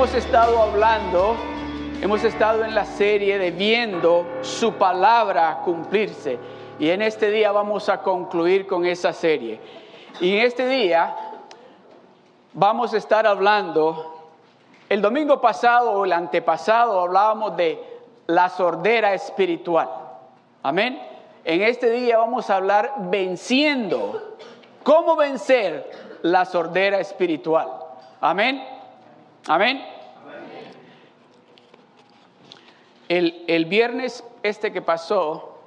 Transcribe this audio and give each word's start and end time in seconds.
Hemos 0.00 0.14
estado 0.14 0.62
hablando, 0.62 1.36
hemos 2.00 2.24
estado 2.24 2.64
en 2.64 2.74
la 2.74 2.86
serie 2.86 3.36
de 3.36 3.50
viendo 3.50 4.26
su 4.40 4.72
palabra 4.72 5.60
cumplirse. 5.62 6.38
Y 6.78 6.88
en 6.88 7.02
este 7.02 7.30
día 7.30 7.52
vamos 7.52 7.86
a 7.90 8.00
concluir 8.00 8.66
con 8.66 8.86
esa 8.86 9.12
serie. 9.12 9.60
Y 10.18 10.38
en 10.38 10.46
este 10.46 10.66
día 10.66 11.14
vamos 12.54 12.94
a 12.94 12.96
estar 12.96 13.26
hablando, 13.26 14.30
el 14.88 15.02
domingo 15.02 15.38
pasado 15.38 15.90
o 15.90 16.06
el 16.06 16.14
antepasado 16.14 16.98
hablábamos 16.98 17.54
de 17.58 17.78
la 18.26 18.48
sordera 18.48 19.12
espiritual. 19.12 19.90
Amén. 20.62 20.98
En 21.44 21.60
este 21.60 21.90
día 21.90 22.16
vamos 22.16 22.48
a 22.48 22.56
hablar 22.56 22.94
venciendo. 23.10 24.38
¿Cómo 24.82 25.14
vencer 25.14 25.90
la 26.22 26.46
sordera 26.46 27.00
espiritual? 27.00 27.68
Amén. 28.22 28.64
Amén. 29.46 29.99
El, 33.10 33.42
el, 33.48 33.64
viernes 33.64 34.22
este 34.44 34.72
que 34.72 34.82
pasó, 34.82 35.58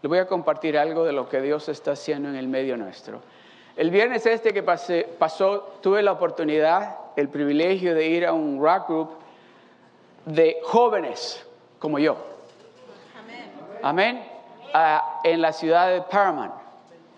le 0.00 0.08
voy 0.08 0.18
a 0.18 0.28
compartir 0.28 0.78
algo 0.78 1.04
de 1.04 1.10
lo 1.10 1.28
que 1.28 1.40
Dios 1.40 1.68
está 1.68 1.90
haciendo 1.90 2.28
en 2.28 2.36
el 2.36 2.46
medio 2.46 2.76
nuestro. 2.76 3.20
El 3.74 3.90
viernes 3.90 4.24
este 4.26 4.54
que 4.54 4.62
pasé, 4.62 5.04
pasó, 5.18 5.74
tuve 5.80 6.04
la 6.04 6.12
oportunidad, 6.12 6.96
el 7.16 7.28
privilegio 7.28 7.96
de 7.96 8.06
ir 8.06 8.24
a 8.24 8.32
un 8.32 8.62
rock 8.62 8.88
group 8.88 9.10
de 10.24 10.58
jóvenes 10.62 11.44
como 11.80 11.98
yo. 11.98 12.16
Amén. 13.82 14.22
Amén. 14.22 15.14
en 15.24 15.42
la 15.42 15.52
ciudad 15.52 15.90
de 15.90 16.00
Paramount. 16.02 16.54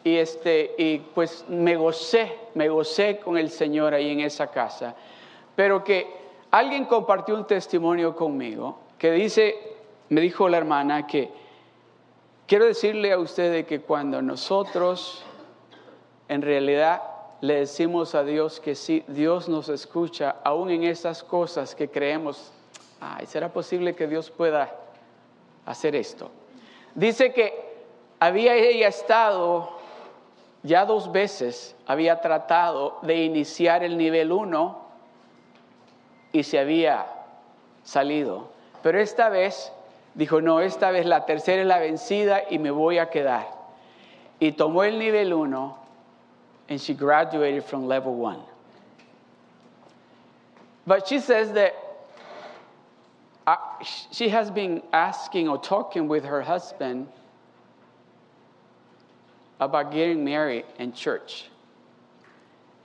Y, 0.05 0.17
este, 0.17 0.75
y 0.79 1.01
pues 1.01 1.45
me 1.49 1.77
gocé, 1.77 2.33
me 2.55 2.71
gocé 2.71 3.19
con 3.19 3.37
el 3.37 3.51
Señor 3.51 3.93
ahí 3.93 4.11
en 4.11 4.21
esa 4.21 4.47
casa. 4.47 4.95
Pero 5.55 5.85
que 5.85 6.07
alguien 6.51 6.87
compartió 6.87 7.35
un 7.35 7.47
testimonio 7.47 8.17
conmigo 8.17 8.86
que 8.99 9.13
dice, 9.13 9.57
me 10.09 10.21
dijo 10.21 10.49
la 10.49 10.57
hermana 10.59 11.07
que 11.07 11.31
quiero 12.47 12.65
decirle 12.65 13.13
a 13.13 13.19
ustedes 13.19 13.67
que 13.67 13.81
cuando 13.81 14.23
nosotros 14.23 15.25
en 16.29 16.43
realidad 16.43 17.03
le 17.41 17.57
decimos 17.57 18.15
a 18.15 18.25
Dios 18.25 18.61
que 18.61 18.75
sí, 18.75 19.05
Dios 19.09 19.49
nos 19.49 19.69
escucha, 19.69 20.37
aún 20.43 20.71
en 20.71 20.85
esas 20.85 21.23
cosas 21.23 21.75
que 21.75 21.91
creemos, 21.91 22.53
ay, 23.01 23.27
¿será 23.27 23.53
posible 23.53 23.95
que 23.95 24.07
Dios 24.07 24.31
pueda 24.31 24.75
hacer 25.67 25.95
esto? 25.95 26.31
Dice 26.95 27.33
que 27.33 27.53
había 28.19 28.55
ella 28.55 28.89
estado 28.89 29.77
ya 30.63 30.87
dos 30.87 31.13
veces, 31.13 31.77
había 31.87 32.21
tratado 32.21 32.99
de 33.03 33.23
iniciar 33.25 33.85
el 33.85 33.99
nivel 33.99 34.33
1 34.33 34.87
y 36.33 36.43
se 36.43 36.59
había 36.59 37.07
salido. 37.85 38.56
Pero 38.87 39.01
esta 39.01 39.31
vez 39.31 39.73
dijo, 40.15 40.41
no, 40.41 40.61
esta 40.61 40.93
vez 40.93 41.07
la 41.07 41.27
tercera 41.27 41.63
es 41.63 41.67
la 41.67 41.81
vencida 41.81 42.45
y 42.49 42.61
me 42.61 42.71
voy 42.71 42.99
a 42.99 43.11
quedar. 43.11 43.49
Y 44.39 44.53
tomó 44.53 44.85
el 44.85 44.97
nivel 44.97 45.35
1 45.35 45.77
and 46.69 46.81
she 46.81 46.95
graduated 46.95 47.65
from 47.65 47.89
level 47.89 48.15
1. 48.15 48.39
But 50.87 51.09
she 51.09 51.19
says 51.19 51.51
that 51.55 51.75
uh, 53.45 53.57
she 54.13 54.29
has 54.29 54.53
been 54.53 54.85
asking 54.93 55.49
or 55.49 55.59
talking 55.61 56.07
with 56.07 56.25
her 56.25 56.41
husband 56.41 57.09
about 59.59 59.91
getting 59.91 60.25
married 60.25 60.65
in 60.79 60.93
church. 60.93 61.47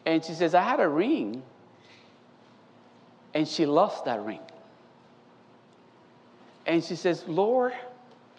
And 0.08 0.26
she 0.26 0.34
says, 0.34 0.56
I 0.56 0.64
had 0.64 0.80
a 0.80 0.90
ring 0.90 1.44
and 3.36 3.48
she 3.48 3.68
lost 3.68 4.06
that 4.06 4.26
ring. 4.26 4.42
And 6.66 6.84
she 6.84 6.96
says, 6.96 7.24
Lord, 7.28 7.74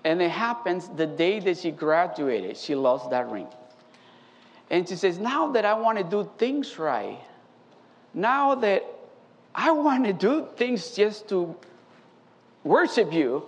and 0.05 0.21
it 0.21 0.31
happens 0.31 0.89
the 0.89 1.07
day 1.07 1.41
that 1.41 1.59
she 1.59 1.71
graduated, 1.71 2.57
she 2.57 2.75
lost 2.75 3.11
that 3.11 3.29
ring. 3.31 3.49
And 4.71 4.89
she 4.89 4.97
says, 4.97 5.19
Now 5.19 5.53
that 5.53 5.65
I 5.65 5.75
want 5.75 5.99
to 5.99 6.05
do 6.05 6.29
things 6.39 6.79
right, 6.79 7.19
now 8.15 8.55
that 8.57 8.85
I 9.55 9.71
want 9.73 10.05
to 10.05 10.13
do 10.13 10.49
things 10.57 10.91
just 10.93 11.29
to 11.29 11.55
worship 12.65 13.13
you, 13.13 13.45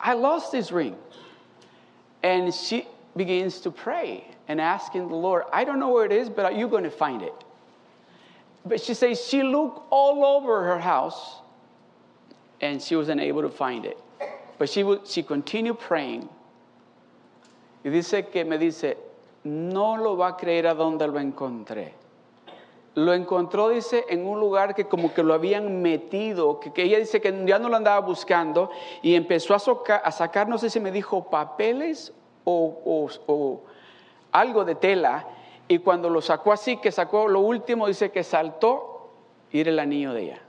I 0.00 0.14
lost 0.14 0.52
this 0.52 0.72
ring. 0.72 0.96
And 2.22 2.52
she 2.52 2.86
begins 3.16 3.60
to 3.60 3.70
pray 3.70 4.26
and 4.48 4.60
asking 4.60 5.08
the 5.08 5.14
Lord, 5.14 5.44
I 5.52 5.64
don't 5.64 5.78
know 5.78 5.90
where 5.90 6.04
it 6.04 6.12
is, 6.12 6.28
but 6.28 6.44
are 6.44 6.52
you 6.52 6.68
going 6.68 6.84
to 6.84 6.90
find 6.90 7.22
it? 7.22 7.34
But 8.64 8.80
she 8.80 8.94
says 8.94 9.24
she 9.24 9.42
looked 9.42 9.86
all 9.90 10.24
over 10.24 10.64
her 10.64 10.78
house 10.78 11.40
and 12.60 12.80
she 12.80 12.96
wasn't 12.96 13.20
able 13.20 13.42
to 13.42 13.50
find 13.50 13.84
it. 13.84 13.98
But 14.58 14.68
she, 14.68 14.84
would, 14.84 15.06
she 15.06 15.22
continued 15.22 15.78
praying. 15.78 16.28
Y 17.84 17.90
dice 17.90 18.30
que 18.32 18.44
me 18.44 18.58
dice, 18.58 18.96
no 19.44 19.96
lo 19.96 20.16
va 20.16 20.28
a 20.28 20.36
creer 20.36 20.66
a 20.66 20.74
donde 20.74 21.06
lo 21.06 21.20
encontré. 21.20 21.92
Lo 22.94 23.12
encontró, 23.12 23.68
dice, 23.68 24.06
en 24.08 24.26
un 24.26 24.40
lugar 24.40 24.74
que 24.74 24.86
como 24.86 25.12
que 25.12 25.22
lo 25.22 25.34
habían 25.34 25.82
metido, 25.82 26.58
que, 26.58 26.72
ella 26.82 26.98
dice 26.98 27.20
que 27.20 27.44
ya 27.46 27.58
no 27.58 27.68
lo 27.68 27.76
andaba 27.76 28.00
buscando 28.00 28.70
y 29.02 29.14
empezó 29.14 29.54
a, 29.54 30.10
sacar, 30.10 30.48
no 30.48 30.56
sé 30.56 30.70
si 30.70 30.80
me 30.80 30.90
dijo 30.90 31.28
papeles 31.28 32.14
o, 32.44 32.80
o, 32.84 33.08
o 33.26 33.60
algo 34.32 34.64
de 34.64 34.76
tela 34.76 35.26
y 35.68 35.78
cuando 35.78 36.08
lo 36.08 36.22
sacó 36.22 36.52
así, 36.52 36.78
que 36.78 36.90
sacó 36.90 37.28
lo 37.28 37.40
último, 37.40 37.86
dice 37.86 38.10
que 38.10 38.24
saltó 38.24 39.10
y 39.50 39.60
era 39.60 39.70
el 39.70 39.78
anillo 39.78 40.12
de 40.14 40.22
ella. 40.22 40.45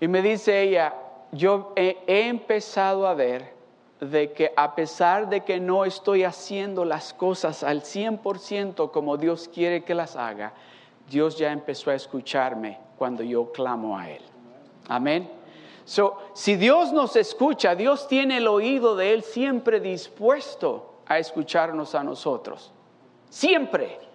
Y 0.00 0.08
me 0.08 0.22
dice 0.22 0.62
ella, 0.62 0.94
yo 1.32 1.72
he, 1.76 1.98
empezado 2.06 3.06
a 3.06 3.14
ver 3.14 3.52
de 4.00 4.32
que 4.32 4.52
a 4.56 4.74
pesar 4.74 5.28
de 5.28 5.42
que 5.42 5.60
no 5.60 5.84
estoy 5.84 6.24
haciendo 6.24 6.84
las 6.84 7.12
cosas 7.12 7.62
al 7.62 7.82
100% 7.82 8.90
como 8.90 9.18
Dios 9.18 9.48
quiere 9.52 9.84
que 9.84 9.94
las 9.94 10.16
haga, 10.16 10.54
Dios 11.08 11.36
ya 11.36 11.52
empezó 11.52 11.90
a 11.90 11.94
escucharme 11.94 12.78
cuando 12.96 13.22
yo 13.22 13.52
clamo 13.52 13.98
a 13.98 14.08
Él. 14.08 14.22
Amén. 14.88 15.30
So, 15.84 16.16
si 16.34 16.56
Dios 16.56 16.92
nos 16.92 17.16
escucha, 17.16 17.74
Dios 17.74 18.08
tiene 18.08 18.38
el 18.38 18.48
oído 18.48 18.96
de 18.96 19.12
Él 19.12 19.22
siempre 19.22 19.80
dispuesto 19.80 21.00
a 21.06 21.18
escucharnos 21.18 21.94
a 21.94 22.02
nosotros. 22.02 22.72
Siempre. 23.28 24.09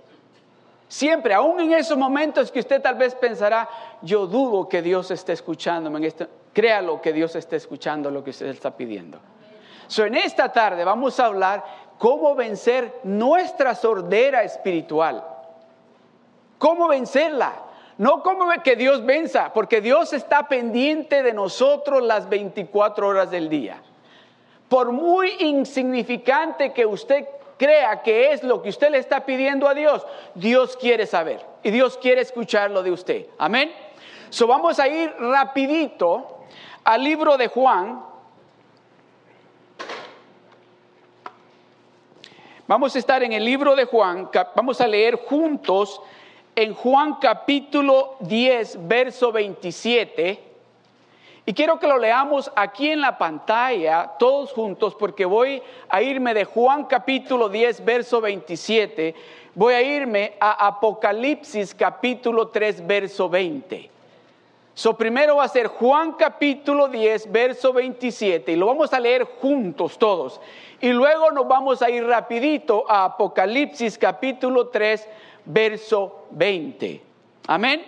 Siempre, 0.88 1.34
aún 1.34 1.60
en 1.60 1.74
esos 1.74 1.98
momentos 1.98 2.52
que 2.52 2.60
usted 2.60 2.82
tal 2.82 2.96
vez 2.96 3.16
pensará, 3.16 3.68
yo 4.02 4.28
dudo 4.28 4.70
que 4.70 4.82
Dios 4.82 5.10
esté 5.12 5.34
escuchándome 5.34 5.98
en 5.98 6.04
este, 6.06 6.28
créalo 6.54 7.02
que 7.02 7.12
Dios 7.12 7.36
esté 7.36 7.56
escuchando 7.56 8.12
lo 8.12 8.24
que 8.24 8.30
usted 8.30 8.48
está 8.48 8.76
pidiendo. 8.76 9.20
So, 9.88 10.06
en 10.06 10.16
esta 10.16 10.52
tarde 10.52 10.84
vamos 10.84 11.20
a 11.20 11.26
hablar 11.26 11.64
cómo 11.98 12.36
vencer 12.36 13.00
nuestra 13.04 13.76
sordera 13.76 14.44
espiritual. 14.44 15.24
¿Cómo 16.58 16.88
vencerla? 16.88 17.54
No 17.98 18.22
como 18.24 18.46
que 18.64 18.76
Dios 18.76 19.06
venza, 19.06 19.54
porque 19.54 19.82
Dios 19.82 20.14
está 20.14 20.48
pendiente 20.48 21.24
de 21.24 21.34
nosotros 21.34 22.04
las 22.04 22.28
24 22.28 23.08
horas 23.08 23.32
del 23.32 23.50
día. 23.50 23.82
Por 24.68 24.92
muy 24.92 25.32
insignificante 25.40 26.74
que 26.74 26.86
usted 26.86 27.26
crea 27.58 28.02
que 28.02 28.32
es 28.32 28.44
lo 28.44 28.62
que 28.62 28.70
usted 28.70 28.90
le 28.90 28.98
está 28.98 29.26
pidiendo 29.26 29.68
a 29.68 29.74
Dios, 29.74 30.06
Dios 30.34 30.78
quiere 30.78 31.06
saber 31.06 31.46
y 31.64 31.72
Dios 31.72 31.98
quiere 31.98 32.22
escucharlo 32.22 32.84
de 32.84 32.92
usted. 32.92 33.28
Amén. 33.38 33.72
So 34.30 34.48
vamos 34.48 34.80
a 34.80 34.88
ir 34.88 35.14
rapidito 35.20 36.46
al 36.84 37.04
libro 37.04 37.38
de 37.38 37.48
Juan. 37.48 38.04
Vamos 42.68 42.96
a 42.96 43.00
estar 43.00 43.22
en 43.22 43.32
el 43.32 43.46
libro 43.46 43.76
de 43.76 43.86
Juan, 43.86 44.30
vamos 44.56 44.82
a 44.82 44.88
leer 44.88 45.18
juntos 45.18 46.02
en 46.56 46.74
Juan 46.74 47.16
capítulo 47.22 48.16
10, 48.22 48.88
verso 48.88 49.32
27. 49.32 50.55
Y 51.48 51.54
quiero 51.54 51.78
que 51.78 51.88
lo 51.88 52.00
leamos 52.00 52.52
aquí 52.56 52.90
en 52.90 53.02
la 53.02 53.20
pantalla, 53.20 54.14
todos 54.18 54.52
juntos, 54.52 54.96
porque 54.96 55.26
voy 55.26 55.62
a 55.90 56.02
irme 56.02 56.34
de 56.34 56.44
Juan 56.44 56.86
capítulo 56.86 57.50
10, 57.50 57.86
verso 57.86 58.20
27, 58.20 59.14
voy 59.54 59.76
a 59.76 59.82
irme 59.84 60.34
a 60.40 60.66
Apocalipsis 60.66 61.76
capítulo 61.76 62.48
3, 62.48 62.88
verso 62.88 63.30
20. 63.30 63.92
So 64.74 64.98
primero 64.98 65.36
va 65.36 65.44
a 65.44 65.48
ser 65.48 65.68
Juan 65.68 66.14
capítulo 66.14 66.88
10, 66.88 67.32
verso 67.32 67.72
27, 67.72 68.52
y 68.52 68.56
lo 68.56 68.66
vamos 68.66 68.92
a 68.92 69.00
leer 69.00 69.26
juntos 69.40 70.00
todos. 70.00 70.42
Y 70.82 70.90
luego 70.90 71.30
nos 71.30 71.48
vamos 71.48 71.84
a 71.84 71.92
ir 71.92 72.08
rapidito 72.08 72.86
a 72.90 73.06
Apocalipsis 73.06 74.00
capítulo 74.00 74.70
3, 74.70 75.08
verso 75.46 76.26
20. 76.32 77.04
Amén. 77.46 77.86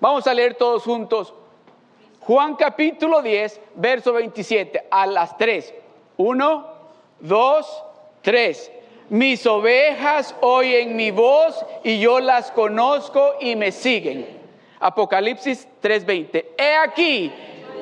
Vamos 0.00 0.26
a 0.26 0.34
leer 0.34 0.54
todos 0.54 0.82
juntos 0.82 1.32
Juan 2.26 2.56
capítulo 2.56 3.22
10, 3.22 3.60
verso 3.76 4.12
27, 4.12 4.88
a 4.90 5.06
las 5.06 5.36
3. 5.38 5.72
1, 6.16 6.66
2, 7.20 7.84
3. 8.22 8.72
mis 9.10 9.46
ovejas 9.46 10.34
oyen 10.40 10.96
mi 10.96 11.12
voz 11.12 11.64
y 11.84 12.00
yo 12.00 12.18
las 12.18 12.50
conozco 12.50 13.34
y 13.40 13.54
me 13.54 13.70
siguen. 13.70 14.26
Apocalipsis 14.80 15.68
3:20. 15.80 16.44
He 16.58 16.74
aquí, 16.74 17.32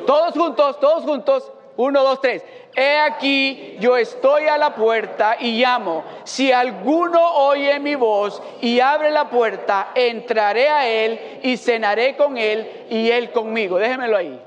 todos 0.06 0.34
juntos, 0.34 0.78
todos 0.78 1.04
juntos, 1.04 1.50
uno, 1.76 2.02
dos, 2.02 2.20
tres. 2.20 2.44
He 2.76 2.98
aquí, 2.98 3.76
yo 3.78 3.96
estoy 3.96 4.46
a 4.46 4.58
la 4.58 4.74
puerta 4.74 5.36
y 5.38 5.60
llamo. 5.60 6.02
Si 6.24 6.50
alguno 6.50 7.20
oye 7.34 7.78
mi 7.78 7.94
voz 7.94 8.42
y 8.60 8.80
abre 8.80 9.12
la 9.12 9.30
puerta, 9.30 9.90
entraré 9.94 10.68
a 10.68 10.88
él 10.88 11.40
y 11.42 11.56
cenaré 11.56 12.16
con 12.16 12.36
él 12.36 12.86
y 12.90 13.10
él 13.10 13.30
conmigo. 13.30 13.78
Déjemelo 13.78 14.16
ahí. 14.16 14.40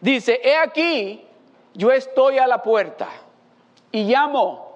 Dice, 0.00 0.40
he 0.44 0.56
aquí, 0.56 1.26
yo 1.74 1.90
estoy 1.90 2.38
a 2.38 2.46
la 2.46 2.62
puerta 2.62 3.08
y 3.90 4.04
llamo. 4.04 4.68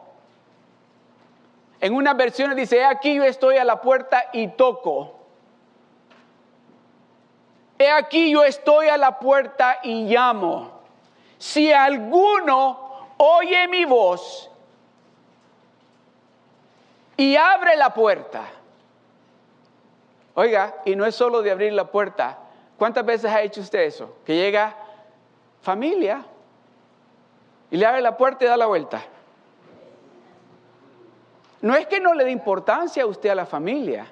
En 1.80 1.94
una 1.94 2.14
versión 2.14 2.54
dice, 2.56 2.78
he 2.78 2.84
aquí 2.84 3.14
yo 3.14 3.24
estoy 3.24 3.58
a 3.58 3.64
la 3.64 3.80
puerta 3.80 4.30
y 4.32 4.48
toco. 4.48 5.21
He 7.82 7.90
aquí 7.90 8.30
yo 8.30 8.44
estoy 8.44 8.86
a 8.86 8.96
la 8.96 9.18
puerta 9.18 9.80
y 9.82 10.04
llamo. 10.04 10.70
Si 11.36 11.72
alguno 11.72 13.08
oye 13.16 13.66
mi 13.66 13.84
voz 13.84 14.48
y 17.16 17.34
abre 17.34 17.76
la 17.76 17.92
puerta. 17.92 18.44
Oiga, 20.34 20.76
y 20.84 20.94
no 20.94 21.04
es 21.04 21.16
solo 21.16 21.42
de 21.42 21.50
abrir 21.50 21.72
la 21.72 21.90
puerta. 21.90 22.38
¿Cuántas 22.78 23.04
veces 23.04 23.32
ha 23.32 23.42
hecho 23.42 23.60
usted 23.60 23.80
eso? 23.80 24.16
Que 24.24 24.36
llega 24.36 24.76
familia 25.60 26.24
y 27.68 27.76
le 27.78 27.84
abre 27.84 28.00
la 28.00 28.16
puerta 28.16 28.44
y 28.44 28.48
da 28.48 28.56
la 28.56 28.66
vuelta. 28.66 29.02
No 31.62 31.74
es 31.74 31.88
que 31.88 31.98
no 31.98 32.14
le 32.14 32.24
dé 32.24 32.30
importancia 32.30 33.02
a 33.02 33.06
usted 33.06 33.30
a 33.30 33.34
la 33.34 33.46
familia, 33.46 34.06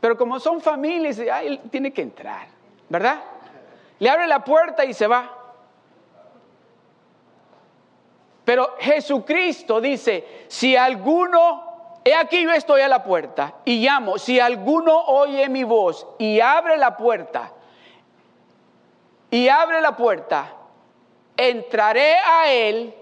pero 0.00 0.16
como 0.16 0.40
son 0.40 0.60
familias, 0.60 1.18
él 1.18 1.60
tiene 1.70 1.92
que 1.92 2.02
entrar, 2.02 2.46
¿verdad? 2.88 3.20
Le 3.98 4.08
abre 4.08 4.26
la 4.26 4.42
puerta 4.42 4.84
y 4.84 4.94
se 4.94 5.06
va. 5.06 5.36
Pero 8.44 8.76
Jesucristo 8.80 9.80
dice, 9.80 10.46
si 10.48 10.74
alguno, 10.74 12.00
he 12.04 12.14
aquí 12.14 12.42
yo 12.42 12.50
estoy 12.50 12.80
a 12.80 12.88
la 12.88 13.04
puerta 13.04 13.56
y 13.64 13.84
llamo, 13.84 14.18
si 14.18 14.40
alguno 14.40 14.98
oye 14.98 15.48
mi 15.48 15.64
voz 15.64 16.06
y 16.18 16.40
abre 16.40 16.76
la 16.78 16.96
puerta, 16.96 17.52
y 19.30 19.48
abre 19.48 19.80
la 19.80 19.96
puerta, 19.96 20.52
entraré 21.36 22.16
a 22.16 22.50
él 22.50 22.94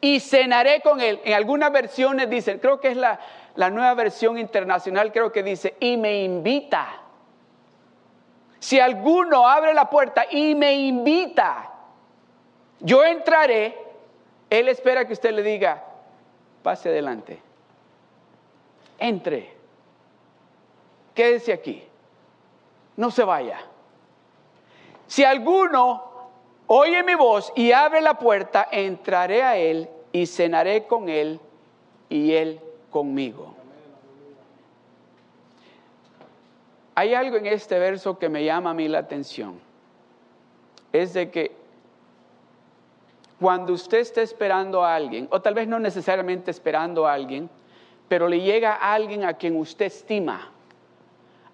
y 0.00 0.20
cenaré 0.20 0.80
con 0.80 1.00
él. 1.00 1.20
En 1.24 1.34
algunas 1.34 1.70
versiones 1.72 2.30
dicen, 2.30 2.58
creo 2.58 2.80
que 2.80 2.88
es 2.88 2.96
la, 2.96 3.20
la 3.56 3.70
nueva 3.70 3.94
versión 3.94 4.38
internacional, 4.38 5.12
creo 5.12 5.30
que 5.30 5.42
dice, 5.42 5.76
y 5.80 5.96
me 5.96 6.22
invita. 6.22 7.00
Si 8.58 8.80
alguno 8.80 9.46
abre 9.46 9.74
la 9.74 9.88
puerta 9.88 10.24
y 10.30 10.54
me 10.54 10.72
invita, 10.74 11.70
yo 12.80 13.04
entraré, 13.04 13.78
él 14.50 14.68
espera 14.68 15.06
que 15.06 15.12
usted 15.12 15.32
le 15.32 15.42
diga, 15.42 15.84
pase 16.62 16.88
adelante, 16.88 17.40
entre, 18.98 19.52
quédese 21.14 21.52
aquí, 21.52 21.86
no 22.96 23.10
se 23.10 23.24
vaya. 23.24 23.58
Si 25.06 25.24
alguno 25.24 26.02
oye 26.66 27.02
mi 27.02 27.14
voz 27.14 27.52
y 27.54 27.72
abre 27.72 28.00
la 28.00 28.18
puerta, 28.18 28.66
entraré 28.70 29.42
a 29.42 29.56
él 29.56 29.88
y 30.12 30.26
cenaré 30.26 30.86
con 30.86 31.08
él 31.08 31.40
y 32.08 32.32
él 32.32 32.60
conmigo. 32.94 33.52
Hay 36.94 37.12
algo 37.12 37.36
en 37.38 37.46
este 37.46 37.76
verso 37.80 38.16
que 38.20 38.28
me 38.28 38.44
llama 38.44 38.70
a 38.70 38.74
mí 38.74 38.86
la 38.86 39.00
atención. 39.00 39.58
Es 40.92 41.12
de 41.12 41.28
que 41.28 41.50
cuando 43.40 43.72
usted 43.72 43.98
esté 43.98 44.22
esperando 44.22 44.84
a 44.84 44.94
alguien, 44.94 45.26
o 45.32 45.42
tal 45.42 45.54
vez 45.54 45.66
no 45.66 45.80
necesariamente 45.80 46.52
esperando 46.52 47.04
a 47.04 47.14
alguien, 47.14 47.50
pero 48.06 48.28
le 48.28 48.40
llega 48.40 48.74
a 48.74 48.94
alguien 48.94 49.24
a 49.24 49.34
quien 49.34 49.56
usted 49.56 49.86
estima, 49.86 50.52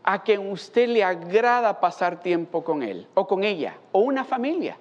a 0.02 0.22
quien 0.22 0.52
usted 0.52 0.88
le 0.88 1.02
agrada 1.02 1.80
pasar 1.80 2.20
tiempo 2.20 2.62
con 2.62 2.82
él, 2.82 3.08
o 3.14 3.26
con 3.26 3.44
ella, 3.44 3.78
o 3.92 4.00
una 4.00 4.24
familia 4.24 4.76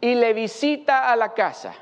y 0.00 0.14
le 0.14 0.32
visita 0.32 1.10
a 1.12 1.16
la 1.16 1.34
casa. 1.34 1.74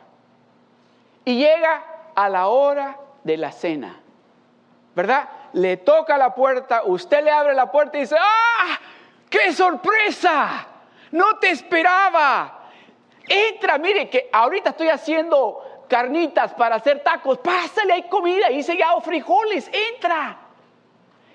Y 1.24 1.36
llega 1.36 1.84
a 2.16 2.28
la 2.28 2.48
hora 2.48 2.98
de 3.24 3.36
la 3.36 3.52
cena. 3.52 4.00
¿Verdad? 4.94 5.28
Le 5.54 5.78
toca 5.78 6.18
la 6.18 6.34
puerta, 6.34 6.82
usted 6.84 7.24
le 7.24 7.30
abre 7.30 7.54
la 7.54 7.70
puerta 7.70 7.96
y 7.96 8.02
dice, 8.02 8.16
¡ah! 8.18 8.78
¡Qué 9.30 9.52
sorpresa! 9.52 10.66
No 11.12 11.38
te 11.38 11.50
esperaba. 11.50 12.68
Entra, 13.28 13.78
mire 13.78 14.10
que 14.10 14.28
ahorita 14.32 14.70
estoy 14.70 14.88
haciendo 14.88 15.84
carnitas 15.88 16.52
para 16.54 16.76
hacer 16.76 17.02
tacos. 17.02 17.38
Pásale, 17.38 17.92
hay 17.92 18.02
comida, 18.08 18.50
hice 18.50 18.76
ya 18.76 18.98
frijoles. 19.00 19.70
Entra. 19.72 20.38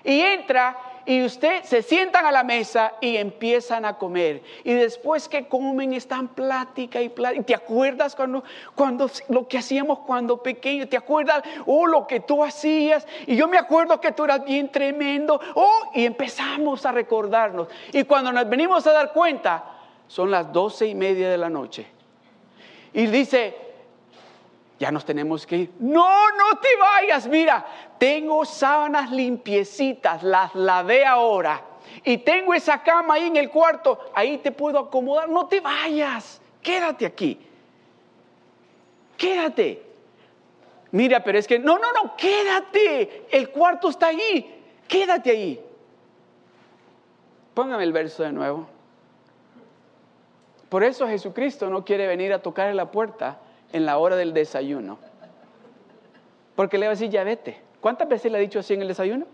Y 0.04 0.20
entra 0.20 0.76
y 1.08 1.24
usted 1.24 1.64
se 1.64 1.80
sientan 1.80 2.26
a 2.26 2.30
la 2.30 2.44
mesa 2.44 2.92
y 3.00 3.16
empiezan 3.16 3.86
a 3.86 3.96
comer. 3.96 4.42
Y 4.62 4.74
después 4.74 5.26
que 5.26 5.48
comen 5.48 5.94
están 5.94 6.28
plática 6.28 7.00
y 7.00 7.08
plática. 7.08 7.42
¿Te 7.44 7.54
acuerdas 7.54 8.14
cuando, 8.14 8.44
cuando 8.74 9.10
lo 9.30 9.48
que 9.48 9.56
hacíamos 9.56 10.00
cuando 10.00 10.42
pequeño? 10.42 10.86
¿Te 10.86 10.98
acuerdas? 10.98 11.42
Oh, 11.64 11.86
lo 11.86 12.06
que 12.06 12.20
tú 12.20 12.44
hacías. 12.44 13.08
Y 13.26 13.36
yo 13.36 13.48
me 13.48 13.56
acuerdo 13.56 13.98
que 14.02 14.12
tú 14.12 14.24
eras 14.24 14.44
bien 14.44 14.70
tremendo. 14.70 15.40
Oh, 15.54 15.90
y 15.94 16.04
empezamos 16.04 16.84
a 16.84 16.92
recordarnos. 16.92 17.68
Y 17.90 18.04
cuando 18.04 18.30
nos 18.30 18.46
venimos 18.46 18.86
a 18.86 18.92
dar 18.92 19.14
cuenta, 19.14 19.64
son 20.08 20.30
las 20.30 20.52
doce 20.52 20.88
y 20.88 20.94
media 20.94 21.30
de 21.30 21.38
la 21.38 21.48
noche. 21.48 21.86
Y 22.92 23.06
dice, 23.06 23.56
ya 24.78 24.92
nos 24.92 25.04
tenemos 25.04 25.46
que 25.46 25.56
ir. 25.56 25.72
No, 25.80 26.30
no 26.30 26.58
te 26.60 26.68
vayas, 26.78 27.26
mira, 27.26 27.66
tengo 27.98 28.44
sábanas 28.44 29.10
limpiecitas, 29.10 30.22
las 30.22 30.54
lavé 30.54 31.04
ahora. 31.04 31.62
Y 32.04 32.18
tengo 32.18 32.54
esa 32.54 32.82
cama 32.82 33.14
ahí 33.14 33.26
en 33.26 33.36
el 33.36 33.50
cuarto, 33.50 33.98
ahí 34.14 34.38
te 34.38 34.52
puedo 34.52 34.78
acomodar, 34.78 35.28
no 35.28 35.46
te 35.46 35.60
vayas, 35.60 36.40
quédate 36.62 37.06
aquí. 37.06 37.40
Quédate. 39.16 39.82
Mira, 40.92 41.24
pero 41.24 41.38
es 41.38 41.46
que, 41.46 41.58
no, 41.58 41.78
no, 41.78 41.92
no, 41.92 42.16
quédate, 42.16 43.26
el 43.30 43.50
cuarto 43.50 43.88
está 43.88 44.08
ahí, 44.08 44.62
quédate 44.86 45.30
ahí. 45.30 45.60
Póngame 47.52 47.82
el 47.82 47.92
verso 47.92 48.22
de 48.22 48.32
nuevo. 48.32 48.68
Por 50.68 50.84
eso 50.84 51.08
Jesucristo 51.08 51.68
no 51.68 51.84
quiere 51.84 52.06
venir 52.06 52.32
a 52.32 52.40
tocar 52.40 52.70
en 52.70 52.76
la 52.76 52.90
puerta 52.90 53.40
en 53.72 53.86
la 53.86 53.98
hora 53.98 54.16
del 54.16 54.32
desayuno. 54.32 54.98
Porque 56.54 56.78
le 56.78 56.86
va 56.86 56.92
a 56.92 56.94
decir, 56.94 57.10
ya 57.10 57.24
vete. 57.24 57.60
¿Cuántas 57.80 58.08
veces 58.08 58.32
le 58.32 58.38
ha 58.38 58.40
dicho 58.40 58.58
así 58.58 58.74
en 58.74 58.82
el 58.82 58.88
desayuno? 58.88 59.26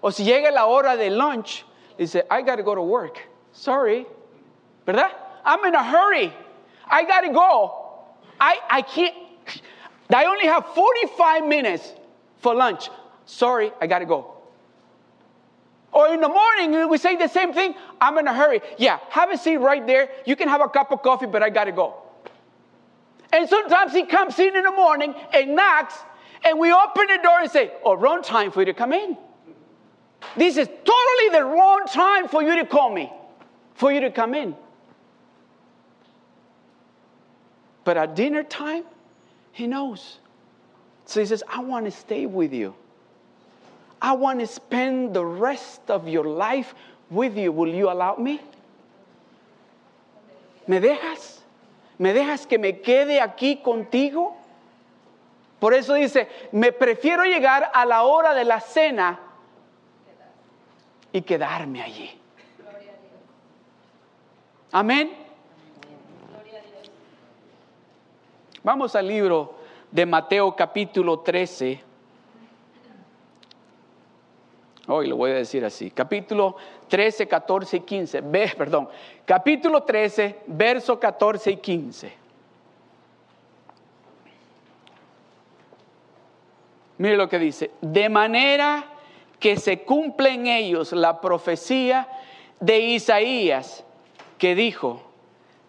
O 0.00 0.12
si 0.12 0.24
llega 0.24 0.50
la 0.50 0.66
hora 0.66 0.96
del 0.96 1.18
lunch, 1.18 1.64
dice, 1.96 2.24
I 2.30 2.42
gotta 2.42 2.62
go 2.62 2.74
to 2.74 2.82
work. 2.82 3.18
Sorry. 3.52 4.06
¿Verdad? 4.86 5.10
I'm 5.44 5.64
in 5.64 5.74
a 5.74 5.82
hurry. 5.82 6.32
I 6.88 7.04
gotta 7.04 7.32
go. 7.32 7.72
I, 8.40 8.60
I 8.70 8.82
can't. 8.82 9.14
I 10.14 10.24
only 10.24 10.46
have 10.46 10.66
45 10.74 11.46
minutes 11.46 11.92
for 12.38 12.54
lunch. 12.54 12.88
Sorry, 13.26 13.72
I 13.80 13.86
gotta 13.86 14.06
go. 14.06 14.34
Or 15.92 16.08
in 16.08 16.20
the 16.20 16.28
morning, 16.28 16.88
we 16.88 16.98
say 16.98 17.16
the 17.16 17.28
same 17.28 17.52
thing. 17.52 17.74
I'm 18.00 18.16
in 18.18 18.28
a 18.28 18.34
hurry. 18.34 18.60
Yeah, 18.78 18.98
have 19.10 19.30
a 19.30 19.36
seat 19.36 19.56
right 19.56 19.84
there. 19.86 20.10
You 20.26 20.36
can 20.36 20.48
have 20.48 20.60
a 20.60 20.68
cup 20.68 20.92
of 20.92 21.02
coffee, 21.02 21.26
but 21.26 21.42
I 21.42 21.50
gotta 21.50 21.72
go. 21.72 21.94
And 23.32 23.48
sometimes 23.48 23.92
he 23.92 24.04
comes 24.04 24.38
in 24.38 24.56
in 24.56 24.62
the 24.62 24.72
morning 24.72 25.14
and 25.32 25.54
knocks, 25.54 25.94
and 26.44 26.58
we 26.58 26.72
open 26.72 27.06
the 27.08 27.18
door 27.22 27.40
and 27.40 27.50
say, 27.50 27.72
Oh, 27.84 27.94
wrong 27.94 28.22
time 28.22 28.50
for 28.50 28.60
you 28.60 28.66
to 28.66 28.74
come 28.74 28.92
in. 28.92 29.16
This 30.36 30.56
is 30.56 30.66
totally 30.66 31.38
the 31.38 31.44
wrong 31.44 31.84
time 31.86 32.28
for 32.28 32.42
you 32.42 32.56
to 32.56 32.66
call 32.66 32.90
me, 32.90 33.12
for 33.74 33.92
you 33.92 34.00
to 34.00 34.10
come 34.10 34.34
in. 34.34 34.56
But 37.84 37.96
at 37.96 38.14
dinner 38.14 38.42
time, 38.42 38.84
he 39.52 39.66
knows. 39.66 40.18
So 41.06 41.20
he 41.20 41.26
says, 41.26 41.42
I 41.48 41.60
want 41.60 41.86
to 41.86 41.90
stay 41.90 42.26
with 42.26 42.52
you. 42.52 42.74
I 44.00 44.12
want 44.12 44.40
to 44.40 44.46
spend 44.46 45.14
the 45.14 45.24
rest 45.24 45.80
of 45.88 46.06
your 46.06 46.24
life 46.24 46.74
with 47.10 47.36
you. 47.36 47.50
Will 47.50 47.74
you 47.74 47.90
allow 47.90 48.16
me? 48.16 48.40
¿Me 50.66 50.78
dejas? 50.78 51.37
¿Me 51.98 52.12
dejas 52.12 52.46
que 52.46 52.58
me 52.58 52.80
quede 52.80 53.20
aquí 53.20 53.56
contigo? 53.56 54.36
Por 55.58 55.74
eso 55.74 55.94
dice, 55.94 56.28
me 56.52 56.72
prefiero 56.72 57.24
llegar 57.24 57.70
a 57.74 57.84
la 57.84 58.04
hora 58.04 58.32
de 58.34 58.44
la 58.44 58.60
cena 58.60 59.18
y 61.12 61.22
quedarme 61.22 61.82
allí. 61.82 62.20
Amén. 64.70 65.10
Vamos 68.62 68.94
al 68.94 69.08
libro 69.08 69.54
de 69.90 70.06
Mateo 70.06 70.54
capítulo 70.54 71.20
13. 71.20 71.87
Hoy 74.90 75.06
lo 75.06 75.16
voy 75.16 75.32
a 75.32 75.34
decir 75.34 75.64
así. 75.66 75.90
Capítulo 75.90 76.56
13, 76.88 77.28
14 77.28 77.76
y 77.76 77.80
15. 77.80 78.20
Ve, 78.22 78.52
perdón. 78.56 78.88
Capítulo 79.26 79.82
13, 79.82 80.40
verso 80.46 80.98
14 80.98 81.50
y 81.50 81.56
15. 81.58 82.12
Mire 86.96 87.16
lo 87.18 87.28
que 87.28 87.38
dice. 87.38 87.70
De 87.82 88.08
manera 88.08 88.86
que 89.38 89.58
se 89.58 89.82
cumple 89.82 90.30
en 90.30 90.46
ellos 90.46 90.92
la 90.92 91.20
profecía 91.20 92.08
de 92.58 92.80
Isaías 92.80 93.84
que 94.38 94.54
dijo, 94.54 95.02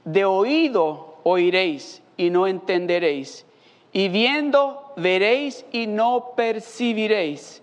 de 0.06 0.24
oído 0.24 1.20
oiréis 1.24 2.02
y 2.16 2.30
no 2.30 2.48
entenderéis, 2.48 3.46
y 3.92 4.08
viendo 4.08 4.94
veréis 4.96 5.66
y 5.72 5.88
no 5.88 6.34
percibiréis, 6.36 7.62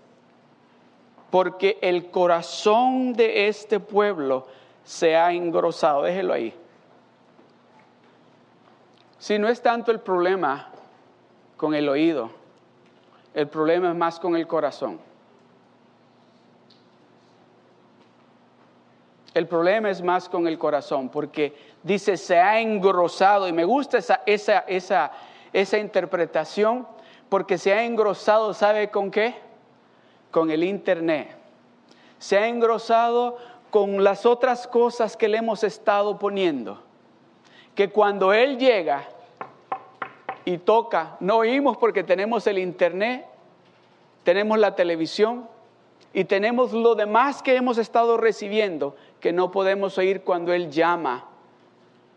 porque 1.30 1.78
el 1.82 2.10
corazón 2.10 3.12
de 3.12 3.48
este 3.48 3.80
pueblo 3.80 4.46
se 4.84 5.16
ha 5.16 5.32
engrosado. 5.32 6.02
Déjelo 6.02 6.32
ahí. 6.32 6.54
Si 9.18 9.38
no 9.38 9.48
es 9.48 9.60
tanto 9.60 9.90
el 9.90 10.00
problema 10.00 10.68
con 11.56 11.74
el 11.74 11.88
oído, 11.88 12.30
el 13.34 13.48
problema 13.48 13.90
es 13.90 13.96
más 13.96 14.20
con 14.20 14.36
el 14.36 14.46
corazón. 14.46 15.00
El 19.34 19.46
problema 19.46 19.90
es 19.90 20.00
más 20.00 20.30
con 20.30 20.46
el 20.48 20.58
corazón, 20.58 21.10
porque 21.10 21.54
dice, 21.82 22.16
se 22.16 22.38
ha 22.38 22.58
engrosado, 22.58 23.46
y 23.46 23.52
me 23.52 23.64
gusta 23.64 23.98
esa, 23.98 24.22
esa, 24.24 24.60
esa, 24.60 25.12
esa 25.52 25.76
interpretación, 25.76 26.86
porque 27.28 27.58
se 27.58 27.74
ha 27.74 27.84
engrosado, 27.84 28.54
¿sabe 28.54 28.88
con 28.90 29.10
qué? 29.10 29.34
Con 30.36 30.50
el 30.50 30.64
Internet. 30.64 31.30
Se 32.18 32.36
ha 32.36 32.46
engrosado 32.46 33.38
con 33.70 34.04
las 34.04 34.26
otras 34.26 34.66
cosas 34.66 35.16
que 35.16 35.28
le 35.28 35.38
hemos 35.38 35.64
estado 35.64 36.18
poniendo. 36.18 36.82
Que 37.74 37.88
cuando 37.88 38.34
Él 38.34 38.58
llega 38.58 39.04
y 40.44 40.58
toca, 40.58 41.16
no 41.20 41.38
oímos 41.38 41.78
porque 41.78 42.04
tenemos 42.04 42.46
el 42.46 42.58
Internet, 42.58 43.24
tenemos 44.24 44.58
la 44.58 44.74
televisión 44.74 45.48
y 46.12 46.24
tenemos 46.24 46.74
lo 46.74 46.94
demás 46.94 47.42
que 47.42 47.56
hemos 47.56 47.78
estado 47.78 48.18
recibiendo 48.18 48.94
que 49.20 49.32
no 49.32 49.50
podemos 49.50 49.96
oír 49.96 50.20
cuando 50.20 50.52
Él 50.52 50.70
llama 50.70 51.24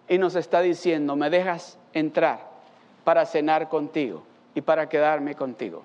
y 0.09 0.17
nos 0.17 0.35
está 0.35 0.59
diciendo, 0.59 1.15
me 1.15 1.29
dejas 1.29 1.77
entrar 1.93 2.49
para 3.05 3.25
cenar 3.25 3.69
contigo 3.69 4.23
y 4.55 4.59
para 4.59 4.89
quedarme 4.89 5.35
contigo. 5.35 5.83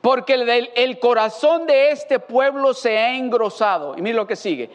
Porque 0.00 0.34
el, 0.74 0.98
corazón 0.98 1.66
de 1.66 1.90
este 1.90 2.18
pueblo 2.18 2.72
se 2.72 2.98
ha 2.98 3.14
engrosado. 3.14 3.96
Y 3.96 4.02
mira 4.02 4.16
lo 4.16 4.26
que 4.26 4.36
sigue. 4.36 4.70